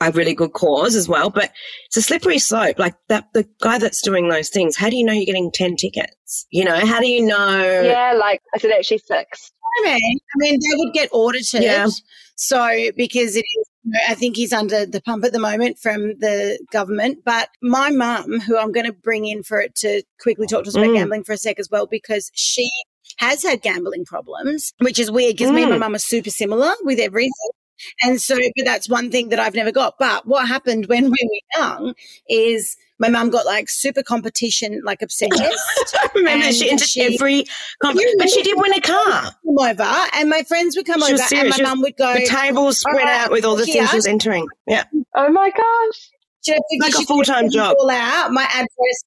a 0.01 0.11
really 0.11 0.33
good 0.33 0.53
cause 0.53 0.95
as 0.95 1.07
well, 1.07 1.29
but 1.29 1.51
it's 1.87 1.97
a 1.97 2.01
slippery 2.01 2.39
slope. 2.39 2.79
Like 2.79 2.95
that, 3.09 3.27
the 3.33 3.47
guy 3.61 3.77
that's 3.77 4.01
doing 4.01 4.29
those 4.29 4.49
things, 4.49 4.75
how 4.75 4.89
do 4.89 4.95
you 4.97 5.05
know 5.05 5.13
you're 5.13 5.25
getting 5.25 5.51
10 5.51 5.75
tickets? 5.75 6.45
You 6.51 6.65
know, 6.65 6.85
how 6.85 6.99
do 6.99 7.07
you 7.07 7.25
know? 7.25 7.81
Yeah, 7.83 8.13
like 8.17 8.41
is 8.55 8.63
it 8.63 8.71
actually 8.71 8.99
fixed? 9.07 9.53
I 9.79 9.85
mean, 9.85 10.19
I 10.35 10.37
mean, 10.37 10.59
they 10.59 10.77
would 10.77 10.93
get 10.93 11.09
audited. 11.11 11.63
Yeah. 11.63 11.87
So 12.35 12.91
because 12.95 13.35
it 13.35 13.45
is, 13.45 13.67
you 13.83 13.91
know, 13.91 13.99
I 14.09 14.15
think 14.15 14.35
he's 14.35 14.53
under 14.53 14.85
the 14.85 15.01
pump 15.01 15.23
at 15.25 15.33
the 15.33 15.39
moment 15.39 15.77
from 15.79 16.17
the 16.19 16.59
government. 16.71 17.19
But 17.25 17.49
my 17.61 17.89
mum, 17.91 18.39
who 18.39 18.57
I'm 18.57 18.71
going 18.71 18.85
to 18.85 18.93
bring 18.93 19.25
in 19.25 19.43
for 19.43 19.59
it 19.59 19.75
to 19.75 20.03
quickly 20.21 20.47
talk 20.47 20.63
to 20.63 20.69
us 20.69 20.75
about 20.75 20.89
Mm. 20.89 20.95
gambling 20.95 21.23
for 21.23 21.33
a 21.33 21.37
sec 21.37 21.59
as 21.59 21.69
well, 21.69 21.85
because 21.85 22.31
she 22.33 22.69
has 23.17 23.43
had 23.43 23.61
gambling 23.61 24.05
problems, 24.05 24.73
which 24.79 24.97
is 24.99 25.11
weird 25.11 25.35
because 25.37 25.51
me 25.51 25.63
and 25.63 25.69
my 25.69 25.77
Mm. 25.77 25.81
mum 25.81 25.95
are 25.95 25.99
super 25.99 26.29
similar 26.31 26.73
with 26.83 26.99
everything. 26.99 27.31
And 28.01 28.21
so, 28.21 28.37
but 28.55 28.65
that's 28.65 28.87
one 28.87 29.11
thing 29.11 29.29
that 29.29 29.39
I've 29.39 29.55
never 29.55 29.71
got. 29.71 29.95
But 29.99 30.25
what 30.25 30.47
happened 30.47 30.85
when 30.87 31.05
we 31.05 31.09
were 31.11 31.59
young 31.59 31.93
is 32.29 32.77
my 33.03 33.09
mum 33.09 33.29
got 33.29 33.45
like 33.45 33.69
super 33.69 34.01
competition, 34.01 34.81
like 34.85 35.01
obsessed. 35.01 35.33
I 35.41 36.09
remember 36.15 36.45
And 36.45 36.55
she 36.55 36.69
entered 36.71 36.87
she- 36.87 37.01
every, 37.15 37.43
comp- 37.81 37.99
but 38.17 38.29
she 38.29 38.41
did 38.43 38.57
win 38.57 38.73
a 38.73 38.79
car. 38.79 39.21
come 39.43 39.59
over 39.59 40.07
and 40.15 40.29
my 40.29 40.43
friends 40.43 40.77
would 40.77 40.85
come 40.85 41.01
She 41.01 41.13
over 41.13 41.23
and 41.35 41.49
my 41.49 41.55
She 41.57 41.63
mum 41.63 41.81
would 41.81 41.97
go, 41.97 42.13
The 42.13 42.25
table 42.25 42.63
was 42.65 42.79
spread 42.79 42.95
All 42.95 43.01
right, 43.03 43.19
out 43.25 43.31
with 43.31 43.43
all 43.43 43.57
the 43.57 43.65
here. 43.65 43.73
things 43.81 43.89
she 43.89 43.95
was 43.97 44.07
entering. 44.07 44.47
Yeah. 44.67 44.85
Oh 45.15 45.29
my 45.29 45.49
gosh. 45.49 46.09
She 46.45 46.51
had 46.53 46.61
Like 46.79 46.93
a 46.95 47.05
full-time 47.05 47.49
job. 47.49 47.75
All 47.79 47.89
out 47.89 48.31
my 48.31 48.43
address, 48.43 49.03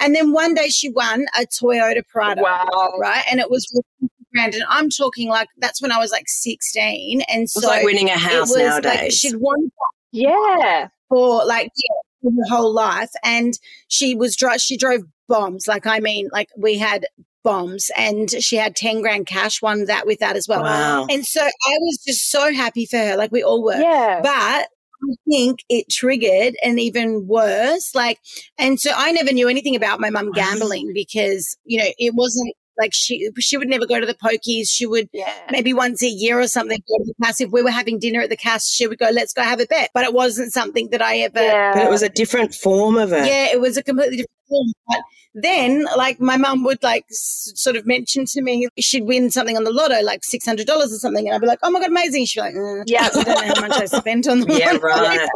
and 0.00 0.14
then 0.14 0.32
one 0.32 0.54
day 0.54 0.68
she 0.68 0.88
won 0.90 1.26
a 1.38 1.46
Toyota 1.46 2.02
Prado, 2.06 2.42
Wow. 2.42 2.92
right? 3.00 3.24
And 3.30 3.40
it 3.40 3.50
was 3.50 3.64
for 3.66 3.82
50 4.00 4.14
grand, 4.34 4.54
and 4.54 4.64
I'm 4.68 4.90
talking 4.90 5.28
like 5.28 5.48
that's 5.58 5.80
when 5.80 5.92
I 5.92 5.98
was 5.98 6.10
like 6.12 6.24
16, 6.28 7.22
and 7.28 7.42
It's 7.44 7.54
so 7.54 7.66
like 7.66 7.84
winning 7.84 8.08
a 8.10 8.12
it 8.14 8.18
house 8.18 8.50
was 8.50 8.58
nowadays. 8.58 8.84
like 9.02 9.12
she'd 9.12 9.36
won 9.36 9.70
Yeah. 10.12 10.88
for 11.08 11.44
like 11.44 11.70
yeah, 11.76 11.94
her 12.34 12.56
whole 12.56 12.72
life, 12.72 13.10
and 13.24 13.54
she 13.88 14.14
was 14.14 14.36
dri- 14.36 14.58
she 14.58 14.76
drove 14.76 15.02
bombs. 15.28 15.66
Like 15.66 15.86
I 15.86 16.00
mean, 16.00 16.28
like 16.32 16.48
we 16.56 16.78
had 16.78 17.06
bombs, 17.44 17.90
and 17.96 18.28
she 18.30 18.56
had 18.56 18.74
10 18.74 19.02
grand 19.02 19.26
cash, 19.26 19.62
won 19.62 19.84
that 19.84 20.06
with 20.06 20.18
that 20.18 20.36
as 20.36 20.48
well. 20.48 20.62
wow. 20.62 21.06
And 21.08 21.24
so 21.24 21.40
I 21.40 21.76
was 21.80 22.02
just 22.04 22.30
so 22.30 22.52
happy 22.52 22.86
for 22.86 22.96
her, 22.98 23.16
like 23.16 23.30
we 23.30 23.42
all 23.42 23.62
were. 23.62 23.80
Yeah. 23.80 24.20
But 24.22 24.68
I 25.04 25.14
think 25.28 25.60
it 25.68 25.88
triggered 25.88 26.56
and 26.62 26.80
even 26.80 27.26
worse. 27.26 27.94
Like, 27.94 28.18
and 28.58 28.80
so 28.80 28.90
I 28.94 29.12
never 29.12 29.32
knew 29.32 29.48
anything 29.48 29.76
about 29.76 30.00
my 30.00 30.10
mum 30.10 30.32
gambling 30.32 30.92
because, 30.94 31.56
you 31.64 31.78
know, 31.78 31.88
it 31.98 32.14
wasn't 32.14 32.54
like 32.78 32.92
she 32.92 33.28
she 33.38 33.56
would 33.56 33.68
never 33.68 33.86
go 33.86 33.98
to 34.00 34.06
the 34.06 34.14
pokies. 34.14 34.68
She 34.68 34.86
would 34.86 35.08
yeah. 35.12 35.32
maybe 35.50 35.72
once 35.72 36.02
a 36.02 36.08
year 36.08 36.40
or 36.40 36.48
something 36.48 36.78
go 36.88 36.98
to 36.98 37.04
the 37.06 37.24
cast. 37.24 37.40
If 37.40 37.50
we 37.50 37.62
were 37.62 37.70
having 37.70 37.98
dinner 37.98 38.20
at 38.22 38.30
the 38.30 38.36
cast, 38.36 38.74
she 38.74 38.86
would 38.86 38.98
go, 38.98 39.08
let's 39.12 39.32
go 39.32 39.42
have 39.42 39.60
a 39.60 39.66
bet. 39.66 39.90
But 39.94 40.04
it 40.04 40.12
wasn't 40.14 40.52
something 40.52 40.88
that 40.90 41.02
I 41.02 41.18
ever 41.18 41.40
Yeah. 41.42 41.74
But 41.74 41.84
it 41.84 41.90
was 41.90 42.02
a 42.02 42.08
different 42.08 42.54
form 42.54 42.96
of 42.96 43.12
it. 43.12 43.26
yeah, 43.26 43.46
it 43.52 43.60
was 43.60 43.76
a 43.76 43.82
completely 43.82 44.16
different 44.18 44.30
form. 44.48 44.66
But 44.88 44.98
then, 45.38 45.84
like, 45.98 46.18
my 46.18 46.36
mum 46.38 46.64
would 46.64 46.82
like 46.82 47.04
s- 47.10 47.52
sort 47.56 47.76
of 47.76 47.86
mention 47.86 48.24
to 48.26 48.40
me 48.42 48.68
she'd 48.78 49.04
win 49.04 49.30
something 49.30 49.56
on 49.56 49.64
the 49.64 49.70
lotto, 49.72 50.00
like 50.02 50.20
six 50.24 50.46
hundred 50.46 50.66
dollars 50.66 50.92
or 50.94 50.96
something, 50.98 51.26
and 51.26 51.34
I'd 51.34 51.40
be 51.42 51.46
like, 51.46 51.58
"Oh 51.62 51.70
my 51.70 51.78
god, 51.80 51.90
amazing!" 51.90 52.24
She'd 52.24 52.40
be 52.40 52.44
like, 52.46 52.54
mm, 52.54 52.82
Yeah. 52.86 53.04
I 53.12 53.22
don't 53.22 53.26
know 53.26 53.54
how 53.54 53.60
much 53.68 53.72
I 53.72 53.84
spent 53.84 54.26
on 54.28 54.40
the 54.40 54.54
Yeah, 54.58 54.72
lotto." 54.72 54.86
right. 54.86 55.28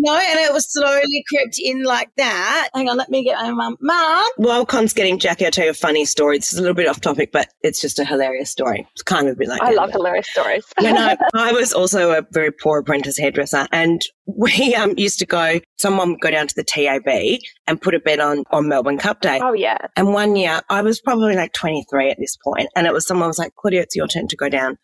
No, 0.00 0.14
and 0.14 0.38
it 0.38 0.52
was 0.52 0.70
slowly 0.70 1.24
crept 1.28 1.58
in 1.58 1.82
like 1.82 2.10
that. 2.16 2.68
Hang 2.72 2.88
on, 2.88 2.96
let 2.96 3.10
me 3.10 3.24
get 3.24 3.36
my 3.36 3.50
mum. 3.50 3.76
Mum, 3.80 4.28
While 4.36 4.64
Con's 4.64 4.92
getting 4.92 5.18
Jackie, 5.18 5.44
I'll 5.44 5.50
tell 5.50 5.64
you 5.64 5.70
a 5.70 5.74
funny 5.74 6.04
story. 6.04 6.38
This 6.38 6.52
is 6.52 6.58
a 6.58 6.62
little 6.62 6.74
bit 6.74 6.86
off 6.86 7.00
topic, 7.00 7.32
but 7.32 7.48
it's 7.62 7.80
just 7.80 7.98
a 7.98 8.04
hilarious 8.04 8.50
story. 8.50 8.86
It's 8.92 9.02
kind 9.02 9.26
of 9.26 9.34
a 9.34 9.36
bit 9.36 9.48
like 9.48 9.60
I 9.60 9.70
love 9.70 9.90
gambling. 9.90 9.92
hilarious 9.92 10.28
stories. 10.30 10.64
when 10.80 10.96
I, 10.96 11.16
I 11.34 11.52
was 11.52 11.72
also 11.72 12.12
a 12.12 12.24
very 12.30 12.52
poor 12.52 12.78
apprentice 12.78 13.18
hairdresser 13.18 13.66
and 13.72 14.00
we 14.26 14.74
um, 14.76 14.94
used 14.96 15.18
to 15.18 15.26
go, 15.26 15.58
someone 15.78 16.10
would 16.10 16.20
go 16.20 16.30
down 16.30 16.46
to 16.46 16.54
the 16.54 16.64
TAB 16.64 17.40
and 17.66 17.80
put 17.80 17.94
a 17.94 18.00
bet 18.00 18.20
on, 18.20 18.44
on 18.52 18.68
Melbourne 18.68 18.98
Cup 18.98 19.20
Day. 19.20 19.40
oh 19.42 19.52
yeah. 19.52 19.78
And 19.96 20.12
one 20.12 20.36
year 20.36 20.60
I 20.70 20.82
was 20.82 21.00
probably 21.00 21.34
like 21.34 21.52
23 21.54 22.10
at 22.10 22.18
this 22.18 22.36
point 22.36 22.68
and 22.76 22.86
it 22.86 22.92
was 22.92 23.06
someone 23.06 23.28
was 23.28 23.38
like, 23.38 23.54
Claudia, 23.56 23.82
it's 23.82 23.96
your 23.96 24.06
turn 24.06 24.28
to 24.28 24.36
go 24.36 24.48
down. 24.48 24.78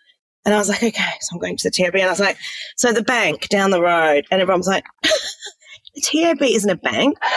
And 0.44 0.54
I 0.54 0.58
was 0.58 0.68
like, 0.68 0.82
okay, 0.82 1.10
so 1.20 1.34
I'm 1.34 1.38
going 1.38 1.56
to 1.56 1.70
the 1.70 1.70
TAB. 1.70 1.94
And 1.94 2.04
I 2.04 2.10
was 2.10 2.20
like, 2.20 2.36
so 2.76 2.92
the 2.92 3.02
bank 3.02 3.48
down 3.48 3.70
the 3.70 3.80
road. 3.80 4.26
And 4.30 4.40
everyone 4.40 4.60
was 4.60 4.68
like, 4.68 4.84
the 5.02 6.00
TAB 6.02 6.42
isn't 6.42 6.70
a 6.70 6.76
bank. 6.76 7.16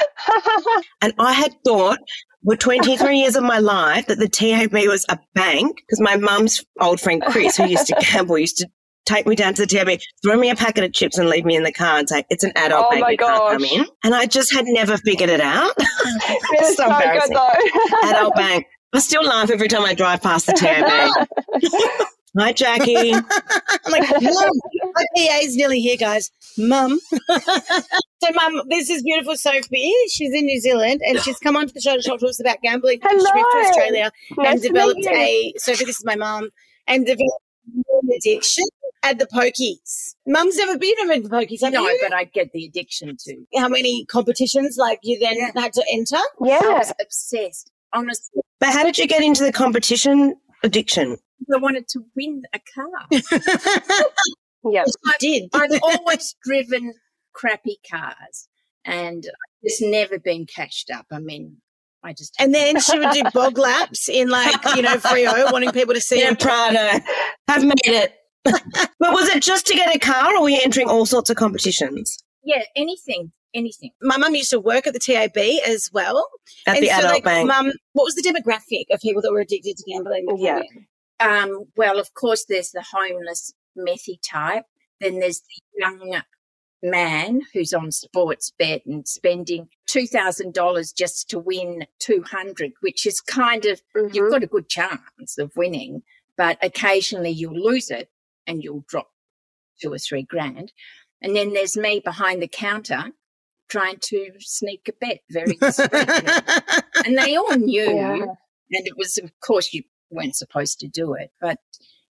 And 1.01 1.13
I 1.19 1.31
had 1.33 1.53
thought 1.63 1.99
for 2.43 2.55
23 2.55 3.19
years 3.19 3.35
of 3.35 3.43
my 3.43 3.59
life 3.59 4.07
that 4.07 4.19
the 4.19 4.27
TAB 4.27 4.73
was 4.73 5.05
a 5.09 5.19
bank 5.35 5.77
because 5.77 6.01
my 6.01 6.17
mum's 6.17 6.63
old 6.81 6.99
friend 6.99 7.21
Chris, 7.21 7.55
who 7.57 7.67
used 7.67 7.87
to 7.87 7.95
gamble, 8.11 8.37
used 8.37 8.57
to 8.57 8.67
take 9.05 9.27
me 9.27 9.35
down 9.35 9.53
to 9.53 9.65
the 9.65 9.67
TAB, 9.67 9.99
throw 10.23 10.37
me 10.37 10.49
a 10.49 10.55
packet 10.55 10.83
of 10.83 10.93
chips 10.93 11.17
and 11.17 11.29
leave 11.29 11.45
me 11.45 11.55
in 11.55 11.63
the 11.63 11.71
car 11.71 11.99
and 11.99 12.09
say, 12.09 12.25
it's 12.29 12.43
an 12.43 12.51
adult 12.55 12.87
Oh 12.87 12.89
bank, 12.89 13.01
my 13.01 13.11
you 13.11 13.17
can't 13.17 13.51
come 13.51 13.63
in. 13.63 13.85
And 14.03 14.15
I 14.15 14.25
just 14.25 14.53
had 14.53 14.65
never 14.65 14.97
figured 14.97 15.29
it 15.29 15.41
out. 15.41 15.71
So 15.79 16.71
so 16.71 16.87
good 16.87 17.31
though. 17.31 18.09
adult 18.09 18.35
bank. 18.35 18.65
I 18.93 18.99
still 18.99 19.23
laugh 19.23 19.49
every 19.51 19.67
time 19.67 19.83
I 19.83 19.93
drive 19.93 20.21
past 20.21 20.47
the 20.47 20.53
TAB. 20.53 22.07
Hi, 22.39 22.51
Jackie. 22.53 23.13
I'm 23.13 23.23
like, 23.89 24.09
Mum, 24.21 24.51
my 24.93 25.05
PA's 25.15 25.55
nearly 25.55 25.79
here, 25.79 25.97
guys. 25.97 26.29
Mum. 26.57 26.99
so, 27.11 28.31
Mum, 28.33 28.61
this 28.69 28.89
is 28.89 29.01
beautiful 29.03 29.35
Sophie. 29.35 29.91
She's 30.11 30.33
in 30.33 30.45
New 30.45 30.59
Zealand 30.59 31.01
and 31.05 31.19
she's 31.21 31.37
come 31.39 31.55
onto 31.55 31.73
the 31.73 31.81
show 31.81 31.95
to 31.95 32.01
talk 32.01 32.19
to 32.19 32.27
us 32.27 32.39
about 32.39 32.61
gambling. 32.61 32.99
She 33.01 33.15
moved 33.15 33.27
to 33.27 33.63
Australia 33.67 34.11
Nice 34.37 34.51
and 34.53 34.61
to 34.61 34.67
developed 34.67 35.05
a, 35.07 35.53
Sophie, 35.57 35.85
this 35.85 35.97
is 35.97 36.05
my 36.05 36.15
mum, 36.15 36.49
and 36.87 37.05
developed 37.05 37.41
an 37.75 38.09
addiction 38.15 38.65
at 39.03 39.19
the 39.19 39.25
pokies. 39.25 40.15
Mum's 40.27 40.57
never 40.57 40.77
been 40.77 40.93
at 41.11 41.23
the 41.23 41.29
pokies, 41.29 41.61
have 41.61 41.73
No, 41.73 41.87
you? 41.87 41.99
but 42.03 42.13
I 42.13 42.25
get 42.25 42.51
the 42.51 42.65
addiction 42.65 43.15
to. 43.19 43.45
How 43.55 43.67
many 43.69 44.05
competitions, 44.05 44.77
like, 44.77 44.99
you 45.01 45.17
then 45.19 45.37
Yeah. 45.37 45.51
had 45.55 45.73
to 45.73 45.83
enter? 45.91 46.17
Yeah. 46.43 46.59
I 46.63 46.73
was 46.79 46.93
obsessed. 47.01 47.71
Honestly, 47.93 48.41
But 48.59 48.69
how 48.73 48.83
did 48.83 48.97
you 48.97 49.07
get 49.07 49.23
into 49.23 49.43
the 49.43 49.51
competition 49.51 50.35
addiction? 50.63 51.17
I 51.53 51.57
wanted 51.57 51.87
to 51.89 52.01
win 52.15 52.43
a 52.53 52.59
car. 52.73 53.07
Yeah. 54.69 54.83
I 55.05 55.13
did. 55.19 55.49
I've 55.53 55.79
always 55.81 56.35
driven 56.43 56.93
crappy 57.33 57.77
cars, 57.89 58.49
and 58.83 59.23
I've 59.25 59.69
just 59.69 59.81
never 59.81 60.19
been 60.19 60.45
cashed 60.45 60.89
up. 60.91 61.05
I 61.11 61.19
mean, 61.19 61.57
I 62.03 62.11
just 62.13 62.35
And 62.39 62.53
then 62.53 62.79
she 62.81 62.97
would 62.99 63.11
do 63.11 63.23
bog 63.33 63.57
laps 63.57 64.09
in, 64.09 64.29
like, 64.29 64.55
you 64.75 64.81
know, 64.81 64.97
Freo, 64.97 65.51
wanting 65.53 65.71
people 65.71 65.93
to 65.93 66.01
see 66.01 66.19
Yeah, 66.19 66.31
her. 66.31 66.35
Prado. 66.35 66.99
I've 67.47 67.63
made 67.63 67.75
it. 67.85 68.13
but 68.43 69.13
was 69.13 69.29
it 69.29 69.41
just 69.41 69.67
to 69.67 69.73
get 69.73 69.95
a 69.95 69.99
car 69.99 70.35
or 70.35 70.41
were 70.41 70.49
you 70.49 70.59
entering 70.63 70.89
all 70.89 71.05
sorts 71.05 71.29
of 71.29 71.35
competitions 71.37 72.17
yeah, 72.47 72.61
anything, 72.77 73.33
anything. 73.53 73.91
My 74.01 74.15
mum 74.17 74.33
used 74.33 74.51
to 74.51 74.59
work 74.59 74.87
at 74.87 74.93
the 74.93 74.99
TAB 74.99 75.37
as 75.67 75.89
well. 75.91 76.25
at 76.65 76.77
And 76.77 76.83
the 76.83 76.87
so, 76.89 76.99
adult 76.99 77.13
like, 77.15 77.23
bank? 77.25 77.45
Mum, 77.47 77.73
what 77.91 78.05
was 78.05 78.15
the 78.15 78.21
demographic 78.21 78.85
of 78.93 79.01
people 79.01 79.21
that 79.21 79.33
were 79.33 79.41
addicted 79.41 79.75
to 79.75 79.83
gambling? 79.85 80.25
Yeah. 80.37 80.61
Um, 81.19 81.65
well, 81.75 81.99
of 81.99 82.13
course, 82.13 82.45
there's 82.45 82.71
the 82.71 82.83
homeless 82.91 83.53
methy 83.77 84.19
type. 84.21 84.65
Then 84.99 85.19
there's 85.19 85.39
the 85.41 85.61
young 85.79 86.21
man 86.83 87.41
who's 87.53 87.73
on 87.73 87.91
sports 87.91 88.51
bet 88.57 88.85
and 88.85 89.07
spending 89.07 89.67
two 89.87 90.05
thousand 90.05 90.53
dollars 90.53 90.91
just 90.91 91.29
to 91.31 91.39
win 91.39 91.85
two 91.99 92.23
hundred, 92.29 92.73
which 92.81 93.05
is 93.05 93.19
kind 93.21 93.65
of 93.65 93.81
Mhm. 93.95 94.13
you've 94.13 94.31
got 94.31 94.43
a 94.43 94.47
good 94.47 94.69
chance 94.69 95.37
of 95.39 95.51
winning, 95.55 96.03
but 96.37 96.57
occasionally 96.61 97.31
you'll 97.31 97.59
lose 97.59 97.89
it 97.89 98.09
and 98.45 98.63
you'll 98.63 98.85
drop 98.87 99.09
two 99.81 99.91
or 99.91 99.97
three 99.97 100.23
grand. 100.23 100.71
And 101.21 101.35
then 101.35 101.53
there's 101.53 101.75
me 101.75 101.99
behind 101.99 102.41
the 102.43 102.47
counter 102.47 103.11
trying 103.69 103.97
to 104.01 104.31
sneak 104.39 104.87
a 104.87 104.93
bet 104.93 105.19
very 105.31 105.55
discreetly. 105.59 106.31
and 107.05 107.17
they 107.17 107.35
all 107.35 107.55
knew 107.57 107.83
Yeah. 107.95 108.13
and 108.13 108.87
it 108.87 108.95
was 108.97 109.17
of 109.17 109.31
course 109.41 109.73
you 109.73 109.81
weren't 110.09 110.35
supposed 110.35 110.79
to 110.79 110.87
do 110.87 111.13
it 111.13 111.31
but 111.41 111.57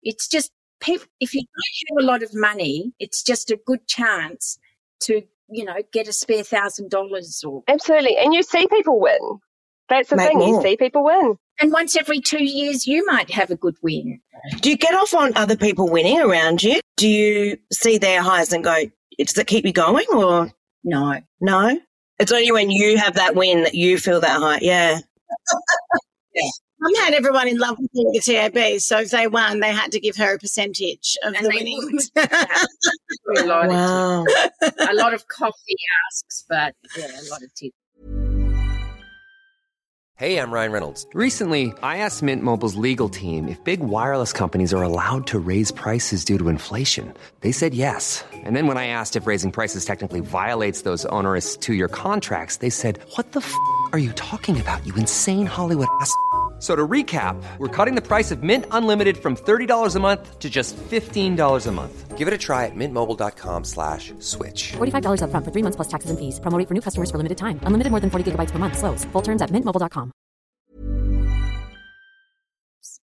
it's 0.02 0.28
just 0.28 0.50
people 0.80 1.06
if 1.20 1.34
you 1.34 1.40
don't 1.40 1.98
have 1.98 2.04
a 2.04 2.06
lot 2.10 2.22
of 2.22 2.34
money 2.34 2.92
it's 2.98 3.22
just 3.22 3.50
a 3.50 3.58
good 3.66 3.86
chance 3.86 4.58
to 5.00 5.22
you 5.48 5.64
know 5.64 5.76
get 5.92 6.08
a 6.08 6.12
spare 6.12 6.42
thousand 6.42 6.90
dollars 6.90 7.42
or 7.46 7.62
Absolutely. 7.68 8.16
And 8.16 8.32
you 8.32 8.42
see 8.42 8.66
people 8.68 8.98
win. 8.98 9.18
That's 9.90 10.08
the 10.08 10.16
Make 10.16 10.28
thing. 10.28 10.38
more. 10.38 10.48
You 10.48 10.62
see 10.62 10.76
people 10.78 11.04
win. 11.04 11.36
and 11.60 11.70
once 11.70 11.96
every 11.96 12.20
two 12.20 12.42
years 12.42 12.86
you 12.86 13.04
might 13.06 13.30
have 13.30 13.50
a 13.50 13.56
good 13.56 13.76
win 13.82 14.20
Do 14.62 14.70
you 14.70 14.76
get 14.76 14.94
off 14.94 15.12
on 15.14 15.36
other 15.36 15.56
people 15.56 15.88
winning 15.90 16.20
around 16.20 16.62
you? 16.62 16.80
Do 16.96 17.06
you 17.08 17.58
see 17.72 17.98
their 17.98 18.22
highs 18.22 18.52
and 18.52 18.64
go, 18.64 18.74
does 19.18 19.36
it 19.36 19.46
keep 19.46 19.64
you 19.66 19.72
going 19.72 20.06
or 20.14 20.50
no 20.82 21.20
no? 21.40 21.78
It's 22.18 22.32
only 22.32 22.50
when 22.52 22.70
you 22.70 22.96
have 22.96 23.14
that 23.14 23.34
win 23.34 23.64
that 23.64 23.74
you 23.74 23.98
feel 23.98 24.20
that 24.20 24.40
high. 24.40 24.58
Yeah. 24.62 25.00
Mum 26.34 26.63
had 26.98 27.14
everyone 27.14 27.48
in 27.48 27.58
love 27.58 27.78
with 27.78 27.90
the 27.92 28.20
TAB, 28.24 28.80
so 28.80 28.98
if 29.00 29.10
they 29.10 29.26
won, 29.26 29.60
they 29.60 29.72
had 29.72 29.92
to 29.92 30.00
give 30.00 30.16
her 30.16 30.34
a 30.34 30.38
percentage 30.38 31.16
of 31.22 31.34
And 31.34 31.46
the 31.46 31.50
winnings. 31.50 32.10
a 32.16 33.44
lot, 33.46 33.68
Wow. 33.68 34.22
of, 34.24 34.72
a 34.90 34.94
lot 34.94 35.14
of 35.14 35.26
coffee 35.28 35.76
asks 36.08 36.44
but 36.48 36.74
yeah 36.96 37.06
a 37.06 37.24
lot 37.30 37.42
of 37.42 37.52
tips 37.54 37.74
Hey, 40.16 40.38
I'm 40.38 40.52
Ryan 40.52 40.70
Reynolds. 40.70 41.08
Recently, 41.12 41.72
I 41.82 41.98
asked 41.98 42.22
Mint 42.22 42.40
Mobile's 42.44 42.76
legal 42.76 43.08
team 43.08 43.48
if 43.48 43.62
big 43.64 43.80
wireless 43.80 44.32
companies 44.32 44.72
are 44.72 44.80
allowed 44.82 45.26
to 45.26 45.40
raise 45.40 45.72
prices 45.72 46.24
due 46.24 46.38
to 46.38 46.48
inflation. 46.48 47.12
They 47.40 47.50
said 47.50 47.74
yes. 47.74 48.24
And 48.32 48.54
then 48.54 48.68
when 48.68 48.78
I 48.78 48.86
asked 48.86 49.16
if 49.16 49.26
raising 49.26 49.50
prices 49.50 49.84
technically 49.84 50.20
violates 50.20 50.82
those 50.82 51.04
onerous 51.06 51.56
two 51.56 51.74
year 51.74 51.88
contracts, 51.88 52.58
they 52.58 52.70
said, 52.70 53.00
What 53.16 53.32
the 53.32 53.40
f 53.40 53.52
are 53.92 53.98
you 53.98 54.12
talking 54.12 54.60
about, 54.60 54.86
you 54.86 54.94
insane 54.94 55.46
Hollywood 55.46 55.88
ass? 56.00 56.14
F- 56.64 56.70
So 56.70 56.74
to 56.74 56.86
recap, 56.88 57.36
we're 57.58 57.68
cutting 57.68 57.94
the 57.94 58.00
price 58.00 58.30
of 58.30 58.42
Mint 58.42 58.64
Unlimited 58.70 59.16
from 59.18 59.36
$30 59.36 59.96
a 59.96 60.00
month 60.00 60.38
to 60.38 60.48
just 60.48 60.76
$15 60.76 61.66
a 61.66 61.72
month. 61.72 62.16
Give 62.16 62.26
it 62.26 62.32
a 62.32 62.38
try 62.38 62.64
at 62.64 62.72
mintmobile.com 62.74 63.64
slash 63.64 64.14
switch. 64.20 64.72
$45 64.72 65.20
upfront 65.20 65.44
for 65.44 65.50
three 65.52 65.62
months 65.62 65.76
plus 65.76 65.88
taxes 65.88 66.08
and 66.10 66.18
fees. 66.18 66.40
Promo 66.40 66.66
for 66.66 66.72
new 66.72 66.80
customers 66.80 67.10
for 67.10 67.18
limited 67.18 67.36
time. 67.36 67.60
Unlimited 67.64 67.90
more 67.90 68.00
than 68.00 68.08
40 68.08 68.30
gigabytes 68.30 68.50
per 68.50 68.58
month. 68.58 68.78
Slows. 68.78 69.04
Full 69.12 69.20
terms 69.22 69.42
at 69.42 69.50
mintmobile.com. 69.50 70.10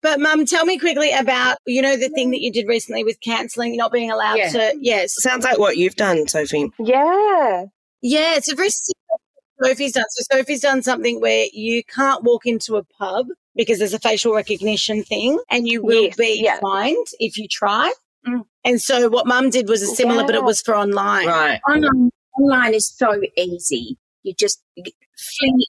But 0.01 0.19
mum, 0.19 0.45
tell 0.47 0.65
me 0.65 0.79
quickly 0.79 1.11
about, 1.11 1.57
you 1.67 1.81
know, 1.83 1.95
the 1.95 2.09
thing 2.09 2.31
that 2.31 2.41
you 2.41 2.51
did 2.51 2.67
recently 2.67 3.03
with 3.03 3.19
cancelling, 3.21 3.77
not 3.77 3.91
being 3.91 4.09
allowed 4.09 4.37
Yeah. 4.37 4.49
to, 4.49 4.73
yes. 4.81 5.13
Sounds 5.19 5.43
like 5.43 5.59
what 5.59 5.77
you've 5.77 5.95
done, 5.95 6.27
Sophie. 6.27 6.71
Yeah. 6.79 7.65
Yeah, 8.01 8.35
it's 8.37 8.51
a 8.51 8.55
very 8.55 8.69
Sophie's 9.63 9.91
done. 9.93 10.05
So 10.09 10.37
Sophie's 10.37 10.61
done 10.61 10.81
something 10.81 11.21
where 11.21 11.45
you 11.53 11.83
can't 11.83 12.23
walk 12.23 12.47
into 12.47 12.77
a 12.77 12.83
pub 12.83 13.27
because 13.55 13.79
there's 13.79 13.93
a 13.93 13.99
facial 13.99 14.33
recognition 14.33 15.03
thing 15.03 15.39
and 15.49 15.67
you 15.67 15.81
will 15.83 16.03
Yes, 16.05 16.15
be 16.17 16.41
yeah. 16.43 16.59
fined 16.59 17.07
if 17.19 17.37
you 17.37 17.47
try. 17.47 17.91
Mm. 18.27 18.43
And 18.63 18.81
so 18.81 19.09
what 19.09 19.25
mum 19.27 19.49
did 19.49 19.67
was 19.67 19.81
a 19.81 19.87
similar, 19.87 20.23
but 20.25 20.35
it 20.35 20.43
was 20.43 20.61
for 20.61 20.75
online. 20.75 21.27
Right. 21.27 21.59
online, 21.69 22.11
online 22.39 22.73
is 22.73 22.89
so 22.89 23.19
easy. 23.35 23.97
You 24.23 24.33
just 24.37 24.61
fling 24.77 25.61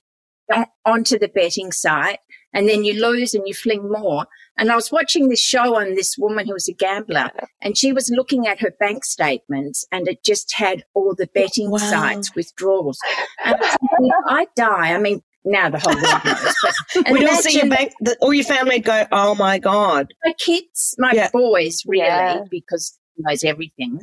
it 0.49 0.69
onto 0.85 1.19
the 1.19 1.29
betting 1.29 1.73
site 1.73 2.19
and 2.53 2.69
then 2.69 2.85
you 2.85 3.01
lose 3.01 3.33
and 3.33 3.47
you 3.49 3.55
fling 3.55 3.91
more. 3.91 4.27
And 4.59 4.71
I 4.71 4.75
was 4.77 4.93
watching 4.93 5.29
this 5.31 5.41
show 5.41 5.77
on 5.77 5.95
this 5.95 6.19
woman 6.19 6.47
who 6.47 6.53
was 6.53 6.69
a 6.69 6.75
gambler 6.75 7.31
and 7.63 7.79
she 7.79 7.95
was 7.95 8.11
looking 8.15 8.47
at 8.47 8.61
her 8.61 8.73
bank 8.79 9.07
statements 9.07 9.87
and 9.91 10.07
it 10.07 10.23
just 10.23 10.53
had 10.55 10.85
all 10.93 11.15
the 11.17 11.29
betting 11.35 11.71
Wow. 11.71 11.79
sites 11.79 12.35
withdrawals. 12.35 12.99
And 13.45 13.57
I 13.63 14.11
I 14.43 14.47
die. 14.55 14.93
I 14.95 14.99
mean, 14.99 15.23
now 15.45 15.69
the 15.71 15.79
whole 15.79 15.95
world 15.95 16.25
knows. 16.25 16.55
But 16.95 17.11
We 17.13 17.21
don't 17.21 17.43
see 17.43 17.57
your 17.59 17.69
bank, 17.69 17.93
the, 18.01 18.17
all 18.21 18.33
your 18.35 18.45
family 18.45 18.79
go, 18.79 19.05
oh 19.13 19.35
my 19.35 19.59
God. 19.59 20.13
my 20.25 20.33
kids, 20.35 20.95
my 20.99 21.13
Yeah. 21.13 21.31
boys, 21.33 21.83
really, 21.87 22.05
Yeah. 22.07 22.43
because 22.51 22.99
he 23.17 23.23
knows 23.27 23.45
everything, 23.45 24.01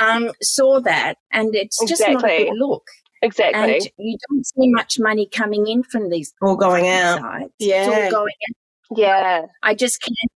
um, 0.00 0.30
saw 0.42 0.80
that, 0.80 1.18
and 1.32 1.54
it's 1.54 1.78
just 1.86 2.02
not 2.08 2.24
a 2.24 2.44
good 2.46 2.54
look. 2.56 2.86
Exactly. 3.20 3.74
And 3.74 3.82
you 3.98 4.16
don't 4.30 4.46
see 4.46 4.70
much 4.72 4.98
money 5.00 5.28
coming 5.32 5.66
in 5.66 5.82
from 5.82 6.08
these 6.10 6.32
All 6.40 6.56
going 6.56 6.88
out. 6.88 7.20
sites. 7.20 7.52
Yeah. 7.58 7.86
It's 7.88 8.14
all 8.14 8.20
going 8.22 8.34
in. 8.48 8.96
yeah. 8.96 9.42
I 9.62 9.74
just 9.74 10.00
can't 10.00 10.32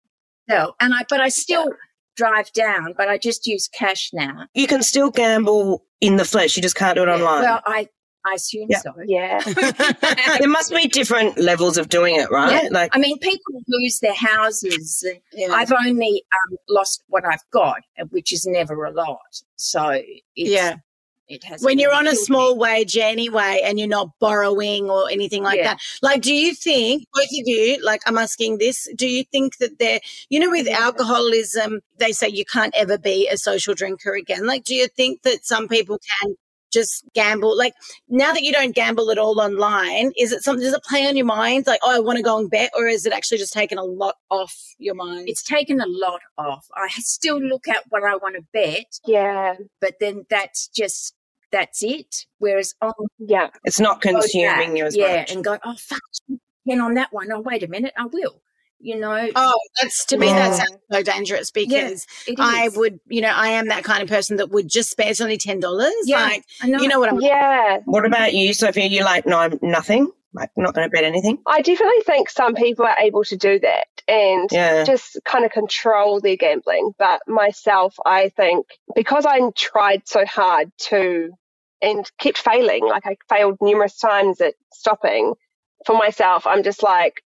tell. 0.48 0.74
And 0.80 0.94
I, 0.94 1.04
but 1.08 1.20
I 1.20 1.28
still 1.28 1.70
drive 2.16 2.50
down, 2.52 2.94
but 2.96 3.08
I 3.08 3.18
just 3.18 3.46
use 3.46 3.68
cash 3.68 4.10
now. 4.14 4.46
You 4.54 4.66
can 4.66 4.82
still 4.82 5.10
gamble 5.10 5.84
in 6.00 6.16
the 6.16 6.24
flesh, 6.24 6.56
you 6.56 6.62
just 6.62 6.74
can't 6.76 6.94
do 6.96 7.02
it 7.02 7.08
online. 7.10 7.42
Well, 7.42 7.60
I, 7.66 7.88
I 8.24 8.34
assume 8.34 8.66
Yeah. 8.68 8.78
so. 8.80 8.92
Yeah. 9.06 9.40
there 10.38 10.48
must 10.48 10.70
be 10.72 10.88
different 10.88 11.38
levels 11.38 11.78
of 11.78 11.88
doing 11.88 12.16
it, 12.16 12.30
right? 12.30 12.64
Yeah. 12.64 12.68
Like, 12.70 12.94
I 12.94 12.98
mean, 12.98 13.18
people 13.18 13.62
lose 13.68 14.00
their 14.00 14.14
houses. 14.14 15.02
and 15.08 15.20
Yeah. 15.32 15.48
I've 15.52 15.72
only 15.72 16.22
um, 16.50 16.56
lost 16.68 17.02
what 17.08 17.24
I've 17.24 17.48
got, 17.50 17.80
which 18.10 18.32
is 18.32 18.46
never 18.46 18.84
a 18.84 18.90
lot. 18.92 19.18
So 19.56 19.88
it's, 19.90 20.22
Yeah. 20.34 20.76
It 21.28 21.44
has 21.44 21.62
when 21.62 21.78
you're 21.78 21.92
on 21.94 22.08
a 22.08 22.16
small 22.16 22.58
wage 22.58 22.96
anyway 22.96 23.60
and 23.64 23.78
you're 23.78 23.86
not 23.86 24.08
borrowing 24.18 24.90
or 24.90 25.08
anything 25.08 25.44
like 25.44 25.58
Yeah. 25.58 25.74
that 25.74 25.80
like 26.02 26.22
do 26.22 26.34
you 26.34 26.54
think 26.54 27.04
both 27.14 27.22
of 27.26 27.46
you 27.46 27.78
like 27.84 28.00
i'm 28.04 28.18
asking 28.18 28.58
this 28.58 28.88
do 28.96 29.06
you 29.06 29.22
think 29.30 29.58
that 29.58 29.78
they're, 29.78 30.00
you 30.28 30.40
know 30.40 30.50
with 30.50 30.66
alcoholism 30.66 31.82
they 31.98 32.10
say 32.10 32.26
you 32.26 32.44
can't 32.44 32.74
ever 32.76 32.98
be 32.98 33.28
a 33.28 33.36
social 33.36 33.74
drinker 33.74 34.12
again 34.14 34.44
like 34.44 34.64
do 34.64 34.74
you 34.74 34.88
think 34.88 35.22
that 35.22 35.46
some 35.46 35.68
people 35.68 36.00
can 36.20 36.34
just 36.72 37.04
gamble 37.14 37.56
like 37.56 37.72
now 38.08 38.32
that 38.32 38.42
you 38.42 38.52
don't 38.52 38.74
gamble 38.74 39.10
at 39.10 39.18
all 39.18 39.40
online 39.40 40.12
is 40.18 40.32
it 40.32 40.42
something 40.42 40.64
does 40.64 40.74
it 40.74 40.82
play 40.84 41.06
on 41.06 41.16
your 41.16 41.26
mind 41.26 41.66
like 41.66 41.80
oh 41.82 41.94
i 41.94 41.98
want 41.98 42.16
to 42.16 42.22
go 42.22 42.38
and 42.38 42.50
bet 42.50 42.70
or 42.76 42.86
is 42.86 43.04
it 43.06 43.12
actually 43.12 43.38
just 43.38 43.52
taken 43.52 43.78
a 43.78 43.84
lot 43.84 44.14
off 44.30 44.54
your 44.78 44.94
mind 44.94 45.28
It's 45.28 45.42
taken 45.42 45.80
a 45.80 45.86
lot 45.86 46.20
off. 46.38 46.66
I 46.74 46.88
still 46.98 47.40
look 47.40 47.68
at 47.68 47.84
what 47.90 48.02
I 48.04 48.16
want 48.16 48.36
to 48.36 48.42
bet, 48.52 48.86
Yeah. 49.06 49.54
but 49.80 49.94
then 50.00 50.24
that's 50.30 50.68
just 50.68 51.14
that's 51.52 51.82
it. 51.82 52.26
Whereas 52.38 52.74
on 52.80 52.92
Yeah. 53.18 53.48
It's 53.64 53.80
not 53.80 54.00
consuming 54.00 54.76
you 54.76 54.86
as 54.86 54.96
yeah, 54.96 55.18
much. 55.18 55.32
and 55.32 55.42
go, 55.44 55.58
oh 55.64 55.74
fuck, 55.76 56.00
ten 56.68 56.80
on 56.80 56.94
that 56.94 57.12
one. 57.12 57.30
Oh 57.32 57.40
wait 57.40 57.62
a 57.62 57.68
minute, 57.68 57.92
I 57.96 58.06
will. 58.06 58.40
You 58.82 58.98
know, 58.98 59.28
oh 59.36 59.54
that's 59.80 60.06
to 60.06 60.16
me 60.16 60.28
that 60.28 60.54
sounds 60.54 60.78
so 60.90 61.02
dangerous 61.02 61.50
because 61.50 62.06
it 62.26 62.36
I 62.38 62.70
would, 62.74 62.98
you 63.08 63.20
know, 63.20 63.28
I 63.34 63.48
am 63.48 63.68
that 63.68 63.84
kind 63.84 64.02
of 64.02 64.08
person 64.08 64.38
that 64.38 64.50
would 64.50 64.68
just 64.68 64.90
spare 64.90 65.10
it's 65.10 65.20
only 65.20 65.36
ten 65.36 65.60
dollars. 65.60 65.92
Yeah, 66.04 66.22
Like, 66.22 66.44
I 66.62 66.68
know. 66.68 66.80
you 66.80 66.88
know 66.88 66.98
what 66.98 67.10
I'm 67.10 67.20
Yeah. 67.20 67.80
What 67.84 68.06
about 68.06 68.32
you, 68.32 68.54
Sophia? 68.54 68.86
You 68.86 69.04
like 69.04 69.26
no, 69.26 69.38
I'm 69.38 69.58
nothing. 69.62 70.10
Like 70.32 70.50
not 70.56 70.74
going 70.74 70.88
to 70.88 70.90
bet 70.90 71.02
anything. 71.04 71.38
I 71.46 71.60
definitely 71.60 72.02
think 72.06 72.30
some 72.30 72.54
people 72.54 72.86
are 72.86 72.96
able 72.98 73.24
to 73.24 73.36
do 73.36 73.58
that 73.58 73.88
and 74.06 74.48
Yeah. 74.52 74.84
just 74.84 75.18
kind 75.24 75.44
of 75.44 75.50
control 75.50 76.20
their 76.20 76.36
gambling. 76.36 76.92
But 76.98 77.20
myself, 77.26 77.96
I 78.06 78.28
think 78.30 78.64
because 78.94 79.26
I 79.26 79.40
tried 79.56 80.06
so 80.06 80.24
hard 80.24 80.70
to 80.88 81.30
and 81.82 82.08
kept 82.18 82.38
failing, 82.38 82.86
like 82.86 83.06
I 83.06 83.16
failed 83.28 83.58
numerous 83.60 83.98
times 83.98 84.40
at 84.40 84.54
stopping 84.72 85.34
for 85.84 85.96
myself, 85.98 86.46
I'm 86.46 86.62
just 86.62 86.82
like, 86.82 87.22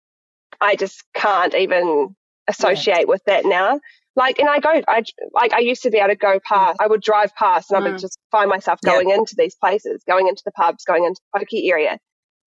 I 0.64 0.76
just 0.76 1.04
can't 1.16 1.54
even 1.56 2.16
associate 2.48 3.08
with 3.08 3.24
that 3.26 3.46
now. 3.46 3.80
Like, 4.16 4.40
and 4.40 4.50
I 4.50 4.60
go, 4.60 4.82
I 4.88 5.04
like, 5.34 5.54
I 5.54 5.60
used 5.60 5.84
to 5.84 5.92
be 5.92 5.98
able 6.00 6.10
to 6.10 6.16
go 6.16 6.40
past, 6.48 6.80
I 6.82 6.88
would 6.88 7.02
drive 7.02 7.36
past 7.36 7.72
and 7.72 7.78
I 7.78 7.82
would 7.82 7.96
Mm. 7.96 8.02
just 8.02 8.20
find 8.32 8.50
myself 8.50 8.80
Yeah. 8.84 8.92
going 8.92 9.10
into 9.12 9.36
these 9.38 9.56
places, 9.56 10.04
going 10.08 10.28
into 10.28 10.44
the 10.46 10.52
pubs, 10.52 10.86
going 10.86 11.06
into 11.06 11.22
the 11.34 11.40
pokey 11.40 11.70
area 11.72 11.98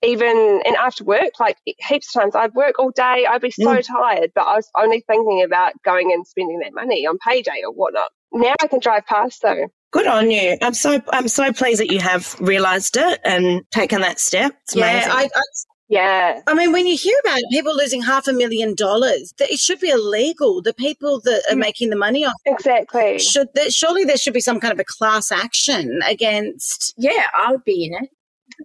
even 0.02 0.62
and 0.64 0.76
after 0.76 1.04
work, 1.04 1.40
like 1.40 1.56
heaps 1.64 2.14
of 2.14 2.22
times, 2.22 2.34
I'd 2.36 2.54
work 2.54 2.78
all 2.78 2.90
day, 2.90 3.26
I'd 3.28 3.40
be 3.40 3.50
so 3.50 3.80
tired, 3.80 4.30
but 4.34 4.42
I 4.42 4.56
was 4.56 4.70
only 4.78 5.02
thinking 5.06 5.42
about 5.42 5.72
going 5.84 6.12
and 6.12 6.26
spending 6.26 6.58
that 6.60 6.74
money 6.74 7.06
on 7.06 7.18
payday 7.26 7.62
or 7.64 7.72
whatnot. 7.72 8.10
Now 8.32 8.54
I 8.62 8.66
can 8.68 8.80
drive 8.80 9.06
past 9.06 9.42
though. 9.42 9.68
Good 9.92 10.06
on 10.06 10.30
you. 10.30 10.58
I'm 10.62 10.74
so 10.74 11.00
I'm 11.10 11.28
so 11.28 11.52
pleased 11.52 11.80
that 11.80 11.90
you 11.90 12.00
have 12.00 12.36
realised 12.40 12.96
it 12.96 13.20
and 13.24 13.62
taken 13.70 14.02
that 14.02 14.20
step. 14.20 14.54
It's 14.64 14.76
yeah, 14.76 14.82
amazing. 14.82 15.12
I, 15.12 15.28
I, 15.34 15.40
Yeah. 15.88 16.40
I 16.48 16.54
mean, 16.54 16.72
when 16.72 16.86
you 16.86 16.96
hear 16.96 17.14
about 17.24 17.38
people 17.50 17.76
losing 17.76 18.02
half 18.02 18.26
a 18.26 18.32
million 18.32 18.74
dollars, 18.74 19.32
that 19.38 19.50
it 19.50 19.60
should 19.60 19.78
be 19.78 19.88
illegal. 19.90 20.60
The 20.60 20.74
people 20.74 21.20
that 21.20 21.42
are 21.50 21.56
making 21.56 21.90
the 21.90 21.96
money 21.96 22.24
off 22.26 22.34
Exactly. 22.44 23.18
should 23.20 23.48
that 23.54 23.72
surely 23.72 24.04
there 24.04 24.16
should 24.16 24.34
be 24.34 24.40
some 24.40 24.58
kind 24.58 24.72
of 24.72 24.80
a 24.80 24.84
class 24.84 25.30
action 25.30 26.00
against. 26.08 26.92
yeah, 26.96 27.28
I 27.36 27.52
would 27.52 27.62
be 27.64 27.84
in 27.84 27.94
it. 28.04 28.10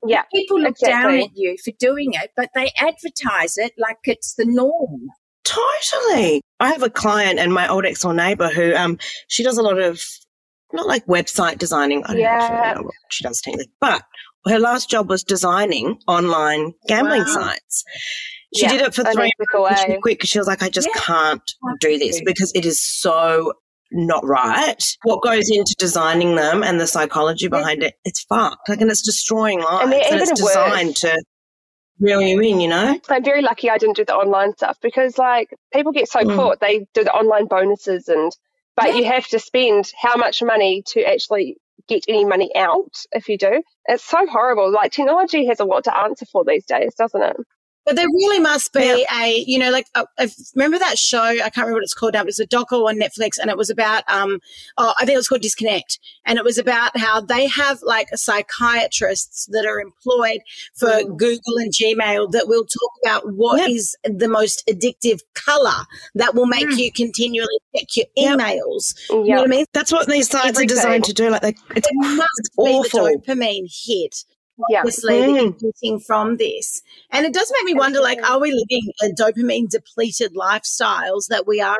Yeah. 0.05 0.23
People 0.33 0.59
look 0.61 0.77
down 0.77 1.11
at 1.19 1.29
you 1.35 1.57
for 1.63 1.71
doing 1.79 2.13
it, 2.13 2.31
but 2.35 2.49
they 2.55 2.71
advertise 2.77 3.57
it 3.57 3.73
like 3.77 3.97
it's 4.05 4.33
the 4.35 4.45
norm. 4.45 5.07
Totally. 5.43 6.41
I 6.59 6.69
have 6.69 6.83
a 6.83 6.89
client 6.89 7.39
and 7.39 7.53
my 7.53 7.67
old 7.67 7.85
ex 7.85 8.01
door 8.01 8.13
neighbor 8.13 8.49
who 8.49 8.73
um 8.75 8.97
she 9.27 9.43
does 9.43 9.57
a 9.57 9.63
lot 9.63 9.79
of 9.79 10.01
not 10.73 10.87
like 10.87 11.05
website 11.07 11.57
designing. 11.57 12.03
I 12.05 12.13
don't 12.13 12.19
Yeah. 12.19 12.29
actually 12.39 12.75
know 12.81 12.85
what 12.85 12.93
she 13.09 13.23
does 13.23 13.41
technically, 13.41 13.71
but 13.81 14.01
her 14.47 14.59
last 14.59 14.89
job 14.89 15.09
was 15.09 15.23
designing 15.23 15.99
online 16.07 16.73
gambling 16.87 17.21
Wow. 17.23 17.33
sites. 17.33 17.83
She 18.55 18.63
Yeah, 18.63 18.71
did 18.71 18.81
it 18.81 18.93
for 18.95 19.03
three 19.03 19.31
months. 19.53 19.81
She 19.83 19.97
quit 20.01 20.17
because 20.17 20.29
she 20.29 20.37
was 20.39 20.47
like, 20.47 20.61
I 20.63 20.69
just 20.69 20.87
Yeah. 20.93 21.01
can't 21.01 21.41
do 21.79 21.97
this 21.97 22.21
because 22.25 22.51
it 22.53 22.65
is 22.65 22.83
so 22.83 23.53
not 23.93 24.25
right. 24.25 24.81
What 25.03 25.21
goes 25.21 25.49
into 25.49 25.75
designing 25.77 26.35
them 26.35 26.63
and 26.63 26.79
the 26.79 26.87
psychology 26.87 27.47
behind 27.49 27.83
it, 27.83 27.95
it's 28.05 28.23
fucked. 28.23 28.67
Like, 28.69 28.81
and 28.81 28.89
it's 28.89 29.01
destroying 29.01 29.59
lives. 29.59 29.83
And 29.83 29.93
and 29.93 30.01
it's 30.01 30.11
even 30.11 30.27
worse. 30.29 30.37
designed 30.37 30.95
to 30.97 31.23
reel 31.99 32.21
you 32.21 32.39
in, 32.39 32.59
you 32.61 32.67
know? 32.69 32.99
I'm 33.09 33.23
very 33.23 33.41
lucky 33.41 33.69
I 33.69 33.77
didn't 33.77 33.95
do 33.97 34.05
the 34.05 34.15
online 34.15 34.53
stuff 34.53 34.77
because 34.81 35.17
like 35.17 35.49
people 35.73 35.91
get 35.91 36.09
so 36.09 36.19
Mm. 36.21 36.35
caught. 36.35 36.59
They 36.59 36.87
do 36.93 37.03
the 37.03 37.13
online 37.13 37.45
bonuses 37.47 38.07
and 38.07 38.31
but 38.77 38.87
Yeah. 38.87 38.93
you 38.95 39.05
have 39.05 39.27
to 39.27 39.39
spend 39.39 39.91
how 40.01 40.15
much 40.15 40.41
money 40.41 40.81
to 40.87 41.03
actually 41.03 41.57
get 41.87 42.05
any 42.07 42.25
money 42.25 42.51
out 42.55 42.95
if 43.11 43.29
you 43.29 43.37
do. 43.37 43.63
It's 43.87 44.03
so 44.03 44.25
horrible. 44.27 44.71
Like 44.71 44.91
technology 44.91 45.45
has 45.47 45.59
a 45.59 45.65
lot 45.65 45.85
to 45.85 45.97
answer 45.97 46.25
for 46.25 46.43
these 46.45 46.65
days, 46.65 46.95
doesn't 46.95 47.21
it? 47.21 47.37
But 47.85 47.95
there 47.95 48.05
really 48.05 48.39
must 48.39 48.73
be 48.73 49.05
a, 49.11 49.43
you 49.47 49.57
know, 49.57 49.71
like 49.71 49.87
uh, 49.95 50.05
if, 50.19 50.35
remember 50.55 50.77
that 50.77 50.97
show? 50.99 51.21
I 51.23 51.37
can't 51.37 51.57
remember 51.57 51.75
what 51.77 51.83
it's 51.83 51.93
called 51.95 52.13
now. 52.13 52.21
But 52.21 52.29
it's 52.29 52.39
a 52.39 52.45
doco 52.47 52.87
on 52.87 52.97
Netflix, 52.99 53.39
and 53.41 53.49
it 53.49 53.57
was 53.57 53.69
about, 53.71 54.03
um, 54.07 54.39
oh, 54.77 54.93
I 54.99 55.05
think 55.05 55.15
it 55.15 55.17
was 55.17 55.27
called 55.27 55.41
Disconnect, 55.41 55.97
and 56.25 56.37
it 56.37 56.43
was 56.43 56.57
about 56.59 56.95
how 56.97 57.21
they 57.21 57.47
have 57.47 57.79
like 57.81 58.07
psychiatrists 58.13 59.47
that 59.51 59.65
are 59.65 59.79
employed 59.79 60.41
for 60.75 61.03
Google 61.17 61.57
and 61.57 61.71
Gmail 61.73 62.31
that 62.31 62.47
will 62.47 62.65
talk 62.65 62.91
about 63.03 63.33
what 63.33 63.59
Yep. 63.59 63.69
is 63.71 63.95
the 64.03 64.27
most 64.27 64.63
addictive 64.69 65.19
color 65.33 65.85
that 66.15 66.35
will 66.35 66.45
make 66.47 66.69
you 66.77 66.91
continually 66.91 67.47
check 67.75 67.87
your 67.95 68.05
Yep. 68.15 68.39
emails. 68.39 68.93
You 69.09 69.23
know 69.23 69.35
what 69.41 69.43
I 69.45 69.47
mean? 69.47 69.65
That's 69.73 69.91
what 69.91 70.07
these 70.07 70.29
sites 70.29 70.49
Everything. 70.49 70.65
are 70.65 70.75
designed 70.81 71.03
to 71.05 71.13
do. 71.13 71.29
Like, 71.29 71.41
they, 71.41 71.55
it's, 71.75 71.87
It 71.87 71.95
must 71.95 72.29
it's 72.39 72.49
be 72.49 72.61
awful. 72.63 73.05
the 73.05 73.17
dopamine 73.27 73.67
hit 73.85 74.23
Yeah. 74.69 74.79
obviously 74.79 75.19
that 75.19 75.29
you're 75.29 75.51
Mm. 75.51 75.59
getting 75.81 75.99
from 75.99 76.37
this. 76.37 76.81
And 77.11 77.25
it 77.25 77.33
does 77.33 77.51
make 77.57 77.65
me 77.65 77.73
wonder, 77.73 77.99
like, 78.01 78.21
are 78.29 78.39
we 78.39 78.51
living 78.51 78.91
a 79.03 79.07
dopamine 79.07 79.69
depleted 79.69 80.33
lifestyles 80.35 81.27
that 81.27 81.45
we 81.47 81.59
are? 81.61 81.77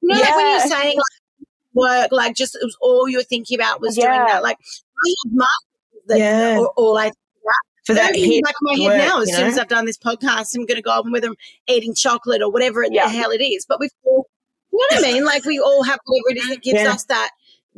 You 0.00 0.08
know, 0.08 0.20
like 0.20 0.34
when 0.36 0.50
you're 0.50 0.60
saying 0.60 0.96
like, 0.96 1.46
work, 1.74 2.12
like 2.12 2.36
just 2.36 2.54
it 2.56 2.64
was 2.64 2.76
all 2.80 3.08
you 3.08 3.18
were 3.18 3.24
thinking 3.24 3.58
about 3.58 3.80
was 3.80 3.96
doing 3.96 4.08
that. 4.08 4.42
Like 4.42 4.58
I 4.58 5.14
have 5.24 5.32
masters 5.32 6.02
that 6.06 6.18
Yeah. 6.18 6.58
or 6.60 6.68
all 6.76 6.96
I 6.98 7.10
For 7.86 7.92
that 7.94 8.10
Everything's 8.10 8.34
hit 8.36 8.44
back 8.44 8.54
in 8.62 8.64
my 8.78 8.82
head 8.94 8.98
work, 8.98 9.08
now. 9.08 9.20
As 9.20 9.28
you 9.28 9.34
soon 9.34 9.42
know? 9.44 9.48
as 9.50 9.58
I've 9.58 9.68
done 9.68 9.84
this 9.84 9.98
podcast, 9.98 10.54
I'm 10.54 10.64
going 10.64 10.76
to 10.76 10.82
go 10.82 10.90
on 10.92 11.12
with 11.12 11.22
them 11.22 11.34
eating 11.68 11.94
chocolate 11.94 12.40
or 12.40 12.50
whatever 12.50 12.82
Yeah. 12.90 13.04
the 13.04 13.10
hell 13.10 13.30
it 13.30 13.42
is. 13.42 13.66
But 13.68 13.78
we've 13.78 13.90
all, 14.04 14.26
you 14.72 14.78
know 14.90 14.96
what 14.96 15.06
I 15.06 15.12
mean? 15.12 15.24
Like 15.26 15.44
we 15.44 15.58
all 15.58 15.82
have 15.82 15.98
whatever 16.06 16.30
it 16.30 16.38
is 16.42 16.48
that 16.48 16.62
gives 16.62 16.80
Yeah. 16.80 16.92
us 16.92 17.04
that 17.04 17.28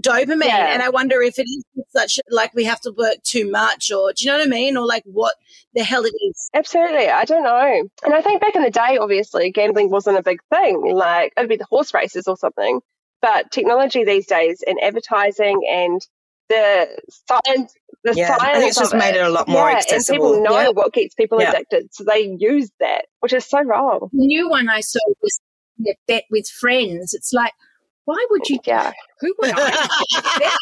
dopamine. 0.00 0.46
Yeah. 0.46 0.72
And 0.72 0.82
I 0.82 0.88
wonder 0.90 1.22
if 1.22 1.38
it 1.38 1.42
is 1.44 1.64
such 1.90 2.18
like 2.30 2.54
we 2.54 2.64
have 2.64 2.80
to 2.82 2.92
work 2.92 3.22
too 3.22 3.50
much, 3.50 3.90
or 3.90 4.12
do 4.12 4.24
you 4.24 4.30
know 4.30 4.38
what 4.38 4.46
I 4.46 4.50
mean? 4.50 4.76
Or 4.76 4.86
like 4.86 5.04
what 5.04 5.34
the 5.74 5.84
hell 5.84 6.04
it 6.04 6.14
is. 6.28 6.50
Absolutely. 6.54 7.08
I 7.08 7.24
don't 7.24 7.42
know. 7.42 7.88
And 8.04 8.14
I 8.14 8.20
think 8.22 8.40
back 8.40 8.54
in 8.56 8.62
the 8.62 8.70
day, 8.70 8.98
obviously, 9.00 9.50
gambling 9.50 9.90
wasn't 9.90 10.18
a 10.18 10.22
big 10.22 10.40
thing. 10.50 10.82
Like, 10.94 11.32
it'd 11.36 11.48
be 11.48 11.56
the 11.56 11.66
horse 11.70 11.92
races 11.94 12.26
or 12.26 12.36
something. 12.36 12.80
But 13.22 13.50
technology 13.50 14.04
these 14.04 14.26
days 14.26 14.62
and 14.66 14.78
advertising 14.82 15.60
and 15.70 16.00
the 16.48 16.86
science, 17.28 17.74
the 18.04 18.14
Yeah, 18.14 18.34
I 18.34 18.38
science 18.38 18.58
think 18.58 18.68
it's 18.68 18.78
just 18.78 18.92
of 18.94 19.00
made 19.00 19.16
it 19.16 19.24
a 19.26 19.30
lot 19.30 19.48
more 19.48 19.68
yeah, 19.68 19.78
accessible. 19.78 20.26
And 20.26 20.34
people 20.34 20.42
know 20.44 20.60
Yeah. 20.60 20.68
what 20.68 20.92
gets 20.92 21.14
people 21.14 21.40
Yeah. 21.40 21.50
addicted. 21.50 21.88
So 21.92 22.04
they 22.04 22.36
use 22.38 22.70
that, 22.78 23.06
which 23.20 23.32
is 23.32 23.44
so 23.44 23.62
wrong. 23.62 24.10
The 24.12 24.26
new 24.26 24.48
one 24.48 24.68
I 24.68 24.80
saw 24.80 25.00
was 25.20 25.40
the 25.78 25.94
bet 26.06 26.24
with 26.30 26.46
friends. 26.46 27.14
It's 27.14 27.32
like, 27.32 27.52
why 28.06 28.26
would 28.30 28.48
you? 28.48 28.58
Yeah. 28.64 28.92
Who 29.20 29.34
would 29.40 29.52
I? 29.54 30.52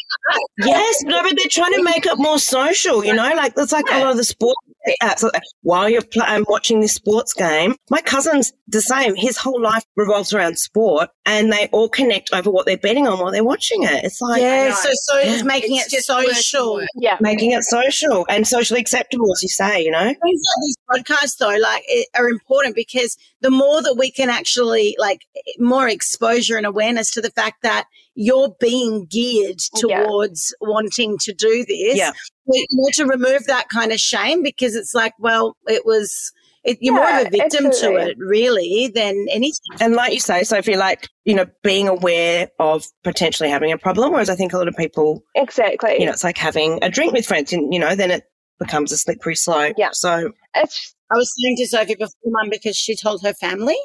Yes, 0.57 1.03
but 1.05 1.21
they're 1.23 1.45
trying 1.49 1.73
to 1.73 1.83
make 1.83 2.05
it 2.05 2.17
more 2.17 2.39
social, 2.39 3.05
you 3.05 3.13
know? 3.13 3.29
Like, 3.35 3.53
it's 3.57 3.71
like 3.71 3.85
a 3.91 3.99
lot 3.99 4.11
of 4.11 4.17
the 4.17 4.23
sports 4.23 4.59
apps. 5.01 5.23
like, 5.23 5.41
While 5.61 5.89
you're 5.89 6.01
pl- 6.01 6.23
um, 6.23 6.45
watching 6.47 6.79
this 6.79 6.93
sports 6.93 7.33
game, 7.33 7.75
my 7.89 8.01
cousin's 8.01 8.53
the 8.67 8.81
same. 8.81 9.15
His 9.15 9.37
whole 9.37 9.61
life 9.61 9.83
revolves 9.95 10.33
around 10.33 10.57
sport, 10.57 11.09
and 11.25 11.51
they 11.51 11.67
all 11.71 11.89
connect 11.89 12.33
over 12.33 12.49
what 12.49 12.65
they're 12.65 12.77
betting 12.77 13.07
on 13.07 13.19
while 13.19 13.31
they're 13.31 13.43
watching 13.43 13.83
it. 13.83 14.03
It's 14.03 14.21
like 14.21 14.41
yeah, 14.41 14.69
know. 14.69 14.75
so 14.75 14.89
so 14.93 15.17
it's 15.17 15.43
making 15.43 15.77
It's 15.77 15.93
it 15.93 15.97
just 15.97 16.09
work 16.09 16.25
social. 16.27 16.81
Yeah. 16.95 17.17
making 17.21 17.51
it 17.51 17.63
social 17.63 18.25
and 18.29 18.47
socially 18.47 18.79
acceptable, 18.79 19.31
as 19.31 19.41
you 19.43 19.49
say, 19.49 19.83
you 19.83 19.91
know? 19.91 20.05
things 20.05 20.41
like 20.45 20.61
these 20.61 20.77
podcasts 21.03 21.37
though 21.37 21.55
like 21.61 21.83
are 22.15 22.29
important 22.29 22.75
because 22.75 23.17
the 23.41 23.51
more 23.51 23.81
that 23.81 23.95
we 23.95 24.11
can 24.11 24.29
actually 24.29 24.95
like 24.99 25.21
more 25.59 25.87
exposure 25.87 26.57
and 26.57 26.65
awareness 26.65 27.11
to 27.11 27.21
the 27.21 27.31
fact 27.31 27.61
that 27.63 27.85
you're 28.15 28.55
being 28.59 29.05
geared 29.09 29.59
oh, 29.75 29.89
Yeah. 29.89 30.03
towards 30.03 30.55
wanting 30.61 31.17
to 31.19 31.33
do 31.33 31.65
this 31.67 31.97
Yeah. 31.97 32.11
we 32.45 32.65
need 32.71 32.93
to 32.93 33.05
remove 33.05 33.45
that 33.45 33.67
kind 33.69 33.91
of 33.91 33.99
shame 33.99 34.41
because 34.41 34.75
it's 34.75 34.93
like 34.93 35.13
well 35.19 35.55
it 35.67 35.85
was 35.85 36.31
it, 36.63 36.79
you're 36.81 36.95
more 36.95 37.07
of 37.07 37.27
a 37.27 37.29
victim 37.29 37.67
absolutely. 37.67 38.03
to 38.05 38.09
it 38.09 38.17
really 38.17 38.91
than 38.93 39.27
anything 39.29 39.59
And 39.79 39.93
like 39.93 40.13
you 40.13 40.19
say, 40.19 40.41
Sophie, 40.43 40.75
like, 40.75 41.07
you 41.23 41.35
know, 41.35 41.45
being 41.61 41.87
aware 41.87 42.49
of 42.57 42.87
potentially 43.03 43.49
having 43.51 43.71
a 43.71 43.77
problem, 43.77 44.11
whereas 44.11 44.31
I 44.31 44.35
think 44.35 44.51
a 44.51 44.57
lot 44.57 44.67
of 44.67 44.75
people, 44.75 45.21
Exactly. 45.35 45.97
you 45.99 46.07
know, 46.07 46.11
it's 46.11 46.23
like 46.23 46.39
having 46.39 46.79
a 46.81 46.89
drink 46.89 47.13
with 47.13 47.27
friends, 47.27 47.53
and, 47.53 47.71
you 47.71 47.79
know, 47.79 47.93
then 47.95 48.09
it 48.09 48.23
becomes 48.57 48.91
a 48.91 48.97
slippery 48.97 49.35
slope. 49.35 49.75
Yeah. 49.77 49.89
So, 49.93 50.31
it's 50.55 50.95
I 51.11 51.17
was 51.17 51.31
saying 51.39 51.57
to 51.57 51.67
Sophie 51.67 51.93
before, 51.93 52.09
Mum, 52.25 52.49
because 52.49 52.75
she 52.75 52.95
told 52.95 53.21
her 53.21 53.33
family 53.35 53.77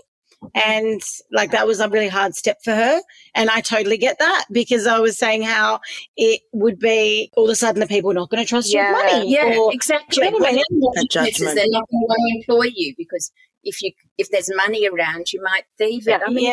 And 0.54 1.02
like 1.30 1.50
that 1.50 1.66
was 1.66 1.80
a 1.80 1.88
really 1.88 2.08
hard 2.08 2.34
step 2.34 2.58
for 2.64 2.72
her. 2.74 3.00
And 3.34 3.50
I 3.50 3.60
totally 3.60 3.98
get 3.98 4.18
that 4.20 4.46
because 4.50 4.86
I 4.86 4.98
was 4.98 5.18
saying 5.18 5.42
how 5.42 5.80
it 6.16 6.40
would 6.52 6.78
be 6.78 7.30
all 7.36 7.44
of 7.44 7.50
a 7.50 7.54
sudden 7.54 7.80
the 7.80 7.86
people 7.86 8.10
are 8.10 8.14
not 8.14 8.30
going 8.30 8.42
to 8.42 8.48
trust 8.48 8.72
Yeah. 8.72 8.88
you 8.90 8.94
with 8.96 9.12
money. 9.12 9.30
Yeah, 9.32 9.58
or- 9.58 9.72
exactly. 9.72 10.24
You 10.24 10.30
know 10.30 10.38
what 10.38 10.48
I 10.48 10.52
mean? 10.52 10.64
Well, 10.72 10.92
That 10.94 11.08
judgment. 11.10 11.54
They're 11.54 11.64
not 11.68 11.84
going 11.90 12.00
to 12.02 12.06
want 12.06 12.20
to 12.46 12.52
employ 12.52 12.72
you 12.74 12.94
because 12.96 13.30
if 13.64 13.82
you 13.82 13.92
if 14.16 14.30
there's 14.30 14.50
money 14.56 14.88
around, 14.88 15.32
you 15.32 15.42
might 15.42 15.64
thieve 15.76 16.08
it. 16.08 16.20
Yeah. 16.20 16.26
I 16.26 16.30
mean, 16.30 16.44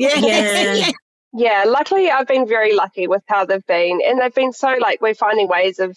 yeah, 0.00 0.14
yeah. 0.18 0.74
Yeah. 0.74 0.90
Yeah, 1.32 1.64
luckily 1.66 2.10
I've 2.10 2.26
been 2.26 2.46
very 2.48 2.74
lucky 2.74 3.06
with 3.06 3.22
how 3.28 3.44
they've 3.44 3.64
been, 3.66 4.00
and 4.04 4.20
they've 4.20 4.34
been 4.34 4.52
so 4.52 4.74
like 4.80 5.00
we're 5.00 5.14
finding 5.14 5.46
ways 5.46 5.78
of 5.78 5.96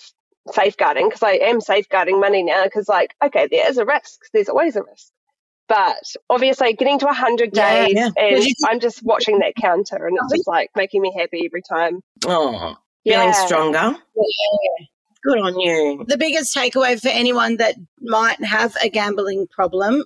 safeguarding 0.52 1.08
because 1.10 1.24
I 1.24 1.32
am 1.32 1.60
safeguarding 1.60 2.20
money 2.20 2.44
now 2.44 2.64
because 2.66 2.88
like 2.88 3.16
okay, 3.26 3.48
there 3.50 3.68
is 3.70 3.78
a 3.78 3.86
risk. 3.86 4.20
There's 4.34 4.48
always 4.50 4.76
a 4.76 4.84
risk, 4.84 5.12
but 5.68 6.04
obviously 6.30 6.74
getting 6.74 7.00
to 7.00 7.08
hundred 7.08 7.52
days, 7.52 7.94
yeah. 7.96 8.10
and 8.18 8.46
I'm 8.68 8.80
just 8.80 9.04
watching 9.04 9.40
that 9.40 9.56
counter, 9.56 10.08
and 10.08 10.18
it's 10.22 10.34
just 10.34 10.48
like 10.48 10.70
making 10.76 11.02
me 11.02 11.14
happy 11.18 11.44
every 11.46 11.62
time. 11.62 12.02
Oh, 12.26 12.76
Yeah. 13.04 13.20
feeling 13.22 13.34
stronger. 13.48 13.96
Good 15.24 15.40
on 15.40 15.58
you. 15.60 16.04
the 16.08 16.18
biggest 16.18 16.54
takeaway 16.56 17.00
for 17.02 17.08
anyone 17.08 17.56
that 17.58 17.76
might 18.02 18.44
have 18.44 18.76
a 18.84 18.90
gambling 18.90 19.48
problem, 19.50 20.04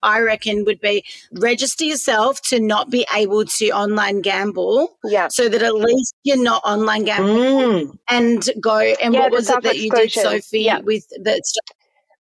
I 0.00 0.20
reckon, 0.20 0.64
would 0.64 0.80
be 0.80 1.04
register 1.32 1.84
yourself 1.84 2.40
to 2.50 2.60
not 2.60 2.88
be 2.88 3.04
able 3.12 3.46
to 3.46 3.70
online 3.70 4.20
gamble 4.20 4.96
Yeah, 5.02 5.26
so 5.28 5.48
that 5.48 5.62
at 5.62 5.74
least 5.74 6.14
you're 6.22 6.40
not 6.40 6.62
online 6.64 7.04
gambling 7.04 7.88
Mm. 7.88 7.98
and 8.08 8.48
go. 8.60 8.76
And 8.78 9.14
Yeah, 9.14 9.20
what 9.22 9.32
was 9.32 9.50
it 9.50 9.62
that 9.64 9.78
you 9.78 9.90
did. 9.90 10.12
Sophie, 10.12 10.60
Yeah. 10.60 10.78
with 10.80 11.08
the 11.08 11.42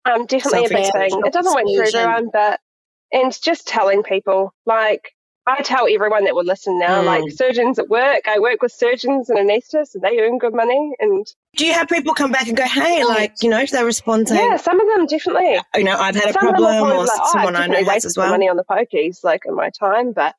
um, 0.05 0.27
definitely 0.27 0.67
a 0.67 0.69
big 0.69 0.93
thing. 0.93 1.23
It 1.25 1.33
doesn't 1.33 1.55
work 1.55 1.65
for 1.77 1.85
everyone, 1.85 2.31
but 2.33 2.61
and 3.13 3.37
just 3.43 3.67
telling 3.67 4.03
people 4.03 4.53
like. 4.67 5.13
I 5.45 5.61
tell 5.63 5.89
everyone 5.93 6.23
that 6.27 6.37
will 6.37 6.45
listen 6.45 6.79
now, 6.79 7.03
Mm. 7.03 7.05
like 7.05 7.25
surgeons 7.33 7.77
at 7.81 7.89
work. 7.89 8.29
I 8.29 8.39
work 8.39 8.63
with 8.63 8.71
surgeons 8.71 9.29
and 9.29 9.37
anaesthetists, 9.41 9.93
and 9.95 10.01
they 10.05 10.21
earn 10.21 10.39
good 10.39 10.55
money. 10.55 10.95
And 11.01 11.27
Do 11.57 11.67
you 11.67 11.73
have 11.73 11.89
people 11.89 12.15
come 12.15 12.31
back 12.31 12.47
and 12.47 12.57
go, 12.57 12.63
hey, 12.63 13.03
like, 13.03 13.35
you 13.43 13.51
know, 13.51 13.59
do 13.59 13.77
they 13.77 13.83
respond 13.83 14.29
to?" 14.29 14.35
yeah, 14.37 14.57
some 14.57 14.79
of 14.81 14.87
them 14.95 15.07
definitely. 15.07 15.59
you 15.75 15.83
know, 15.83 15.97
I've 15.99 16.15
had 16.15 16.31
a 16.31 16.33
Some 16.33 16.47
are 16.47 16.53
problem 16.53 16.93
or 16.93 16.97
like, 16.99 17.09
oh, 17.21 17.29
someone 17.33 17.57
I've 17.57 17.63
I 17.63 17.67
know 17.67 17.85
has 17.91 18.05
as 18.05 18.17
well? 18.17 18.31
money 18.31 18.49
on 18.49 18.57
the 18.57 18.63
pokies, 18.63 19.25
like 19.25 19.43
in 19.45 19.57
my 19.57 19.71
time, 19.71 20.13
but 20.13 20.37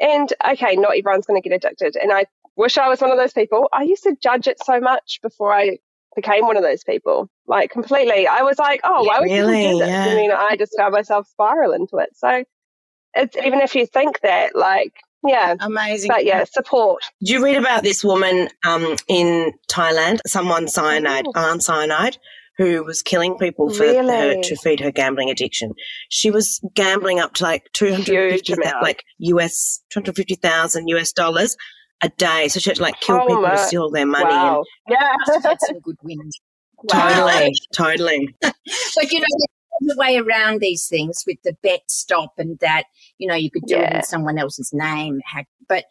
and 0.00 0.32
okay, 0.50 0.74
not 0.74 0.96
everyone's 0.96 1.26
going 1.26 1.40
to 1.42 1.46
get 1.46 1.54
addicted, 1.54 1.94
and 1.96 2.10
I 2.10 2.24
wish 2.56 2.78
I 2.78 2.88
was 2.88 3.02
one 3.02 3.10
of 3.10 3.18
those 3.18 3.34
people. 3.34 3.68
I 3.74 3.82
used 3.82 4.04
to 4.04 4.16
judge 4.22 4.46
it 4.46 4.58
so 4.64 4.80
much 4.80 5.18
before 5.20 5.52
I 5.52 5.80
became 6.16 6.44
one 6.46 6.56
of 6.56 6.62
those 6.64 6.82
people, 6.82 7.28
like 7.46 7.70
completely. 7.70 8.26
I 8.26 8.42
was 8.42 8.58
like, 8.58 8.80
oh, 8.82 9.04
why 9.04 9.20
would 9.20 9.30
Really? 9.30 9.56
people 9.66 9.78
do 9.78 9.84
this? 9.84 9.88
Yeah. 9.90 10.06
I 10.06 10.14
mean, 10.16 10.32
I 10.32 10.56
just 10.56 10.72
found 10.76 10.92
myself 10.92 11.28
spiral 11.28 11.72
into 11.72 11.98
it. 11.98 12.10
So 12.16 12.42
it's 13.14 13.36
even 13.36 13.60
if 13.60 13.74
you 13.74 13.86
think 13.86 14.20
that, 14.22 14.56
like, 14.56 14.92
yeah, 15.24 15.54
amazing. 15.60 16.08
but 16.08 16.24
yeah, 16.24 16.44
support. 16.44 17.02
Did 17.20 17.30
you 17.30 17.44
read 17.44 17.56
about 17.56 17.82
this 17.82 18.02
woman 18.04 18.48
um, 18.64 18.96
in 19.08 19.52
Thailand, 19.70 20.18
someone 20.26 20.68
cyanide, 20.68 21.26
Oh. 21.34 21.58
Cyanide, 21.58 22.18
who 22.58 22.84
was 22.84 23.02
killing 23.02 23.36
people 23.36 23.68
for 23.70 23.82
Really? 23.82 24.08
her 24.12 24.40
to 24.42 24.56
feed 24.56 24.80
her 24.80 24.90
gambling 24.90 25.30
addiction? 25.30 25.72
She 26.10 26.30
was 26.30 26.60
gambling 26.74 27.18
up 27.20 27.34
to 27.34 27.42
like 27.44 27.64
two 27.72 27.90
hundred 27.90 28.32
fifty, 28.32 28.52
Huge 28.52 28.58
amount. 28.58 28.82
like 28.82 29.04
US 29.18 29.82
two 29.90 30.00
hundred 30.00 30.16
fifty 30.16 30.36
thousand 30.36 30.88
US 30.88 31.12
dollars 31.12 31.56
a 32.02 32.08
day. 32.10 32.48
So 32.48 32.60
she 32.60 32.70
had 32.70 32.76
to 32.76 32.82
like 32.82 33.00
kill 33.00 33.20
Oh 33.20 33.26
people 33.26 33.42
to 33.44 33.58
steal 33.58 33.90
their 33.90 34.06
money. 34.06 34.24
Wow. 34.26 34.64
Yeah. 34.88 35.12
had 35.42 35.56
some 35.66 35.80
good 35.80 35.96
wins. 36.02 36.40
And 36.80 36.90
totally, 36.90 37.52
totally. 37.74 38.34
But 38.40 39.12
you 39.12 39.20
know, 39.20 39.26
there's 39.80 39.96
a 39.96 39.98
way 39.98 40.16
around 40.18 40.60
these 40.60 40.86
things 40.88 41.24
with 41.26 41.38
the 41.42 41.56
BetStop 41.64 42.28
and 42.38 42.58
that. 42.60 42.84
You 43.18 43.28
know, 43.28 43.34
you 43.34 43.50
could 43.50 43.64
do 43.66 43.76
it 43.78 43.92
in 43.92 44.02
someone 44.02 44.38
else's 44.38 44.70
name. 44.74 45.20
But 45.68 45.84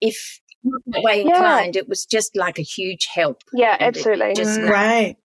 if 0.00 0.40
not 0.64 0.80
that 0.86 1.02
way 1.02 1.24
Yeah. 1.24 1.34
inclined, 1.34 1.76
it 1.76 1.88
was 1.88 2.06
just 2.06 2.36
like 2.36 2.58
a 2.58 2.62
huge 2.62 3.06
help. 3.12 3.42
Yeah, 3.52 3.76
absolutely. 3.80 4.34
Just 4.34 4.60
Mm. 4.60 4.70
Right. 4.70 5.16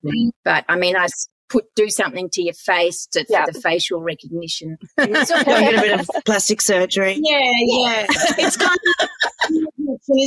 But 0.44 0.64
I 0.68 0.76
mean, 0.76 0.96
I 0.96 1.09
put 1.48 1.66
do 1.76 1.88
something 1.90 2.29
to 2.31 2.42
your 2.42 2.55
face 2.55 3.07
to, 3.12 3.24
Yeah. 3.29 3.44
for 3.44 3.52
the 3.52 3.61
facial 3.61 4.00
recognition. 4.00 4.79
Go 4.98 5.07
get 5.07 5.74
a 5.74 5.81
bit 5.81 6.00
of 6.00 6.11
plastic 6.24 6.61
surgery. 6.62 7.20
Yeah, 7.22 7.50
yeah. 7.61 8.07
it's 8.38 8.57
kind 8.57 8.79
of, 9.00 9.09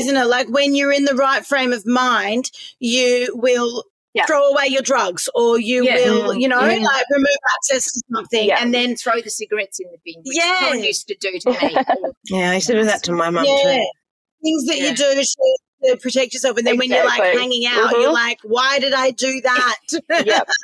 isn't 0.02 0.18
it? 0.18 0.26
Like 0.26 0.48
when 0.50 0.76
you're 0.76 0.92
in 0.92 1.06
the 1.06 1.16
right 1.16 1.46
frame 1.46 1.74
of 1.74 1.86
mind, 1.86 2.52
you 2.80 3.32
will 3.36 3.84
Yeah. 4.14 4.26
throw 4.26 4.44
away 4.48 4.68
your 4.68 4.82
drugs 4.82 5.30
or 5.36 5.60
you 5.60 5.84
Yeah. 5.86 5.96
will, 5.96 6.34
you 6.36 6.48
know, 6.48 6.60
Yeah. 6.62 6.80
like 6.84 7.06
remove 7.12 7.28
access 7.58 7.86
to 7.94 8.02
something 8.16 8.48
Yeah. 8.48 8.58
and 8.62 8.74
then 8.74 8.88
then 8.88 8.96
throw 8.96 9.22
the 9.22 9.30
cigarettes 9.30 9.80
in 9.80 9.88
the 9.92 9.98
bin, 10.04 10.22
which 10.26 10.36
Yeah. 10.38 10.58
Colin 10.62 10.84
used 10.84 11.08
to 11.10 11.16
do 11.20 11.38
to 11.40 11.50
me. 11.52 11.76
Yeah, 12.30 12.52
I 12.52 12.56
used 12.56 12.68
to 12.68 12.74
do 12.74 12.86
that 12.86 13.04
to 13.04 13.12
my 13.14 13.30
mum 13.30 13.46
yeah, 13.46 13.56
too. 13.78 13.90
things 14.44 14.66
that 14.66 14.78
Yeah. 14.78 14.90
you 14.90 14.96
do 14.96 15.14
to, 15.22 15.26
to 15.86 15.98
protect 15.98 16.34
yourself. 16.34 16.58
And 16.58 16.66
then 16.66 16.78
when 16.78 16.90
you're 16.90 17.06
like 17.06 17.22
hanging 17.22 17.66
out, 17.68 17.92
Mhm. 17.94 18.02
you're 18.02 18.12
like, 18.14 18.40
why 18.44 18.80
did 18.80 18.94
I 18.94 19.12
do 19.12 19.42
that? 19.42 19.78
Yep. 20.10 20.48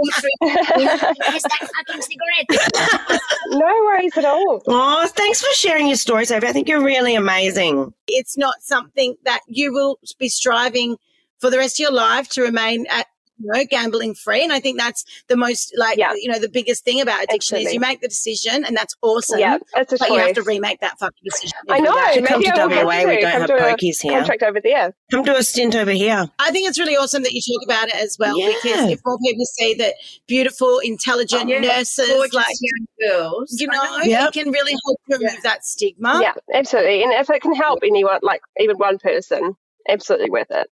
Where's 0.00 1.42
that 1.42 1.68
fucking 1.76 2.02
cigarette? 2.02 3.20
no 3.50 3.66
worries 3.84 4.16
at 4.16 4.24
all. 4.24 4.62
Oh, 4.66 5.06
thanks 5.08 5.40
for 5.42 5.52
sharing 5.54 5.86
your 5.86 5.96
story, 5.96 6.24
Sophie. 6.24 6.46
I 6.46 6.52
think 6.52 6.68
you're 6.68 6.82
really 6.82 7.14
amazing. 7.14 7.92
it's 8.08 8.36
not 8.36 8.62
something 8.62 9.16
that 9.24 9.40
you 9.46 9.72
will 9.72 9.98
be 10.18 10.28
striving 10.28 10.96
for 11.38 11.50
the 11.50 11.58
rest 11.58 11.76
of 11.76 11.84
your 11.84 11.92
life 11.92 12.28
to 12.30 12.42
remain 12.42 12.86
at 12.88 13.06
you 13.42 13.50
know 13.52 13.64
gambling 13.70 14.14
free 14.14 14.42
and 14.42 14.52
i 14.52 14.60
think 14.60 14.78
that's 14.78 15.04
the 15.28 15.36
most 15.36 15.72
like 15.76 15.98
Yeah. 15.98 16.12
you 16.14 16.30
know 16.30 16.38
the 16.38 16.48
biggest 16.48 16.84
thing 16.84 17.00
about 17.00 17.22
addiction 17.24 17.58
is 17.58 17.72
you 17.72 17.80
make 17.80 18.00
the 18.00 18.08
decision 18.08 18.64
and 18.64 18.76
that's 18.76 18.94
awesome 19.02 19.38
Yeah, 19.38 19.58
it's 19.76 19.92
a 19.92 19.96
but 19.98 20.08
choice. 20.08 20.10
you 20.10 20.18
have 20.26 20.34
to 20.34 20.42
remake 20.42 20.80
that 20.80 20.98
fucking 20.98 21.18
decision 21.24 21.52
I 21.68 21.80
know. 21.80 21.94
day. 21.94 22.14
Should 22.14 22.26
come 22.26 22.40
Maybe 22.40 22.52
to 22.52 22.60
I 22.62 22.66
will 22.66 22.70
have 22.74 22.86
WA, 22.86 23.00
to 23.02 23.06
we 23.08 23.20
don't 23.20 23.30
come 23.32 23.40
have 23.42 23.46
to 23.50 23.56
a 23.56 23.60
pokies 23.76 24.00
here. 24.00 24.12
Contract 24.18 24.42
over 24.42 24.60
there. 24.60 24.94
Come 25.10 25.22
do 25.24 25.34
a 25.36 25.42
stint 25.42 25.74
over 25.74 25.90
here. 25.90 26.28
i 26.38 26.50
think 26.50 26.68
it's 26.68 26.78
really 26.78 26.96
awesome 26.96 27.22
that 27.22 27.32
you 27.32 27.40
talk 27.40 27.64
about 27.64 27.88
it 27.88 27.94
as 27.96 28.16
well 28.18 28.38
Yeah. 28.38 28.52
because 28.62 28.90
if 28.90 29.00
more 29.04 29.18
people 29.24 29.44
see 29.58 29.74
that 29.74 29.94
beautiful 30.26 30.78
intelligent 30.80 31.48
Yeah. 31.48 31.60
nurses 31.60 32.08
Gorgeous 32.08 32.34
like 32.34 32.56
young 32.60 33.10
girls. 33.10 33.56
you 33.60 33.68
I 33.70 33.74
know 33.76 34.04
Yep. 34.04 34.28
it 34.28 34.32
can 34.44 34.50
really 34.52 34.72
help 34.84 34.98
remove 35.08 35.42
that 35.42 35.64
stigma 35.64 36.18
Yeah, 36.22 36.34
absolutely. 36.54 37.02
And 37.02 37.12
if 37.12 37.28
it 37.30 37.40
can 37.42 37.54
help 37.54 37.80
anyone, 37.84 38.20
like 38.22 38.42
even 38.60 38.76
one 38.76 38.98
person, 38.98 39.54
absolutely 39.88 40.30
worth 40.30 40.50
it. 40.50 40.68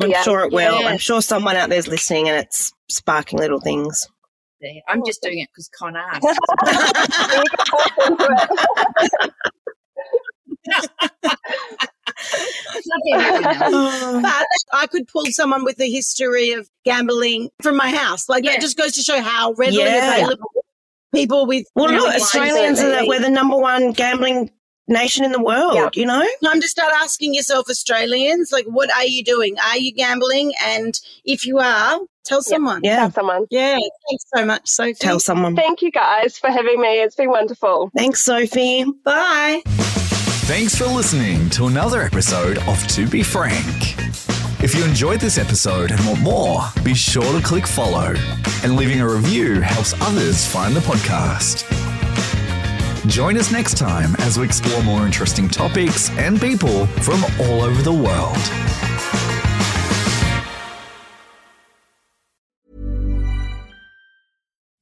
I'm 0.00 0.10
Yeah. 0.10 0.22
sure 0.22 0.40
it 0.40 0.52
will. 0.52 0.80
Yeah. 0.80 0.88
I'm 0.88 0.98
sure 0.98 1.22
someone 1.22 1.56
out 1.56 1.70
there's 1.70 1.88
listening 1.88 2.28
and 2.28 2.38
it's 2.38 2.72
sparking 2.88 3.38
little 3.38 3.60
things. 3.60 4.06
there. 4.60 4.72
I'm 4.88 5.02
just 5.06 5.22
doing 5.22 5.38
it 5.40 5.48
because 5.52 5.68
Con 5.78 5.96
asked. 5.96 6.22
but 13.12 14.46
I 14.72 14.86
could 14.90 15.08
pull 15.08 15.24
someone 15.26 15.64
with 15.64 15.80
a 15.80 15.90
history 15.90 16.52
of 16.52 16.68
gambling 16.84 17.50
from 17.62 17.76
my 17.76 17.90
house. 17.90 18.28
Like 18.28 18.44
Yeah. 18.44 18.52
that 18.52 18.60
just 18.60 18.76
goes 18.76 18.92
to 18.92 19.02
show 19.02 19.20
how 19.20 19.52
readily 19.54 19.82
Yeah. 19.82 20.16
available 20.16 20.50
people 21.14 21.46
with. 21.46 21.66
Well, 21.74 21.90
you 21.90 21.96
know, 21.98 22.04
look, 22.04 22.14
Australians 22.14 22.80
are 22.80 23.02
the, 23.02 23.06
we're 23.06 23.20
the 23.20 23.30
number 23.30 23.56
one 23.56 23.92
gambling 23.92 24.50
nation 24.88 25.24
in 25.24 25.32
the 25.32 25.42
world. 25.42 25.74
Yeah. 25.74 25.88
You 25.94 26.06
know, 26.06 26.26
Time 26.44 26.60
to 26.60 26.68
start 26.68 26.92
asking 26.94 27.34
yourself, 27.34 27.68
Australians, 27.68 28.50
like, 28.52 28.66
what 28.66 28.90
are 28.94 29.04
you 29.04 29.22
doing? 29.24 29.56
Are 29.58 29.78
you 29.78 29.92
gambling? 29.92 30.52
And 30.64 30.98
if 31.24 31.44
you 31.46 31.58
are, 31.58 31.98
tell 32.24 32.42
someone. 32.42 32.80
yeah. 32.84 33.00
Have 33.00 33.14
someone. 33.14 33.46
Yeah. 33.50 33.72
Thanks 34.08 34.24
so 34.34 34.44
much, 34.46 34.68
Sophie. 34.68 34.94
Tell 34.94 35.20
someone. 35.20 35.56
Thank 35.56 35.82
you 35.82 35.90
guys 35.90 36.38
for 36.38 36.50
having 36.50 36.80
me. 36.80 37.00
It's 37.00 37.14
been 37.16 37.30
wonderful. 37.30 37.90
Thanks, 37.96 38.22
Sophie. 38.22 38.84
Bye. 39.04 39.62
Thanks 40.46 40.76
for 40.76 40.86
listening 40.86 41.50
to 41.50 41.66
another 41.66 42.02
episode 42.02 42.58
of 42.68 42.86
To 42.88 43.08
Be 43.08 43.22
Frank. 43.24 43.94
If 44.62 44.74
you 44.74 44.84
enjoyed 44.84 45.20
this 45.20 45.38
episode 45.38 45.90
and 45.90 46.00
want 46.06 46.20
more, 46.20 46.60
be 46.82 46.94
sure 46.94 47.22
to 47.38 47.44
click 47.44 47.66
follow. 47.66 48.14
And 48.62 48.76
leaving 48.76 49.00
a 49.00 49.08
review 49.08 49.60
helps 49.60 49.92
others 50.00 50.46
find 50.46 50.74
the 50.74 50.80
podcast. 50.80 51.64
Join 53.06 53.36
us 53.36 53.52
next 53.52 53.76
time 53.76 54.14
as 54.18 54.38
we 54.38 54.44
explore 54.44 54.82
more 54.82 55.06
interesting 55.06 55.48
topics 55.48 56.10
and 56.18 56.40
people 56.40 56.86
from 56.86 57.22
all 57.40 57.62
over 57.62 57.82
the 57.82 57.92
world. 57.92 58.36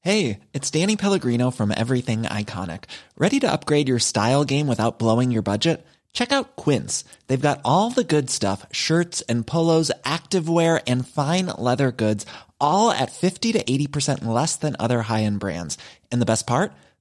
Hey, 0.00 0.40
it's 0.52 0.70
Danny 0.70 0.96
Pellegrino 0.96 1.50
from 1.50 1.72
Everything 1.76 2.22
Iconic. 2.22 2.84
Ready 3.16 3.40
to 3.40 3.50
upgrade 3.50 3.88
your 3.88 3.98
style 3.98 4.44
game 4.44 4.66
without 4.66 4.98
blowing 4.98 5.30
your 5.30 5.42
budget? 5.42 5.84
Check 6.12 6.30
out 6.30 6.56
Quince. 6.56 7.04
They've 7.26 7.40
got 7.40 7.60
all 7.64 7.90
the 7.90 8.04
good 8.04 8.30
stuff 8.30 8.66
shirts 8.70 9.20
and 9.22 9.46
polos, 9.46 9.90
activewear, 10.04 10.82
and 10.86 11.06
fine 11.08 11.46
leather 11.58 11.90
goods, 11.90 12.26
all 12.60 12.90
at 12.90 13.12
50 13.12 13.52
to 13.52 13.64
80% 13.64 14.24
less 14.24 14.56
than 14.56 14.76
other 14.78 15.02
high 15.02 15.24
end 15.24 15.40
brands. 15.40 15.76
And 16.12 16.22
the 16.22 16.26
best 16.26 16.46
part? 16.46 16.72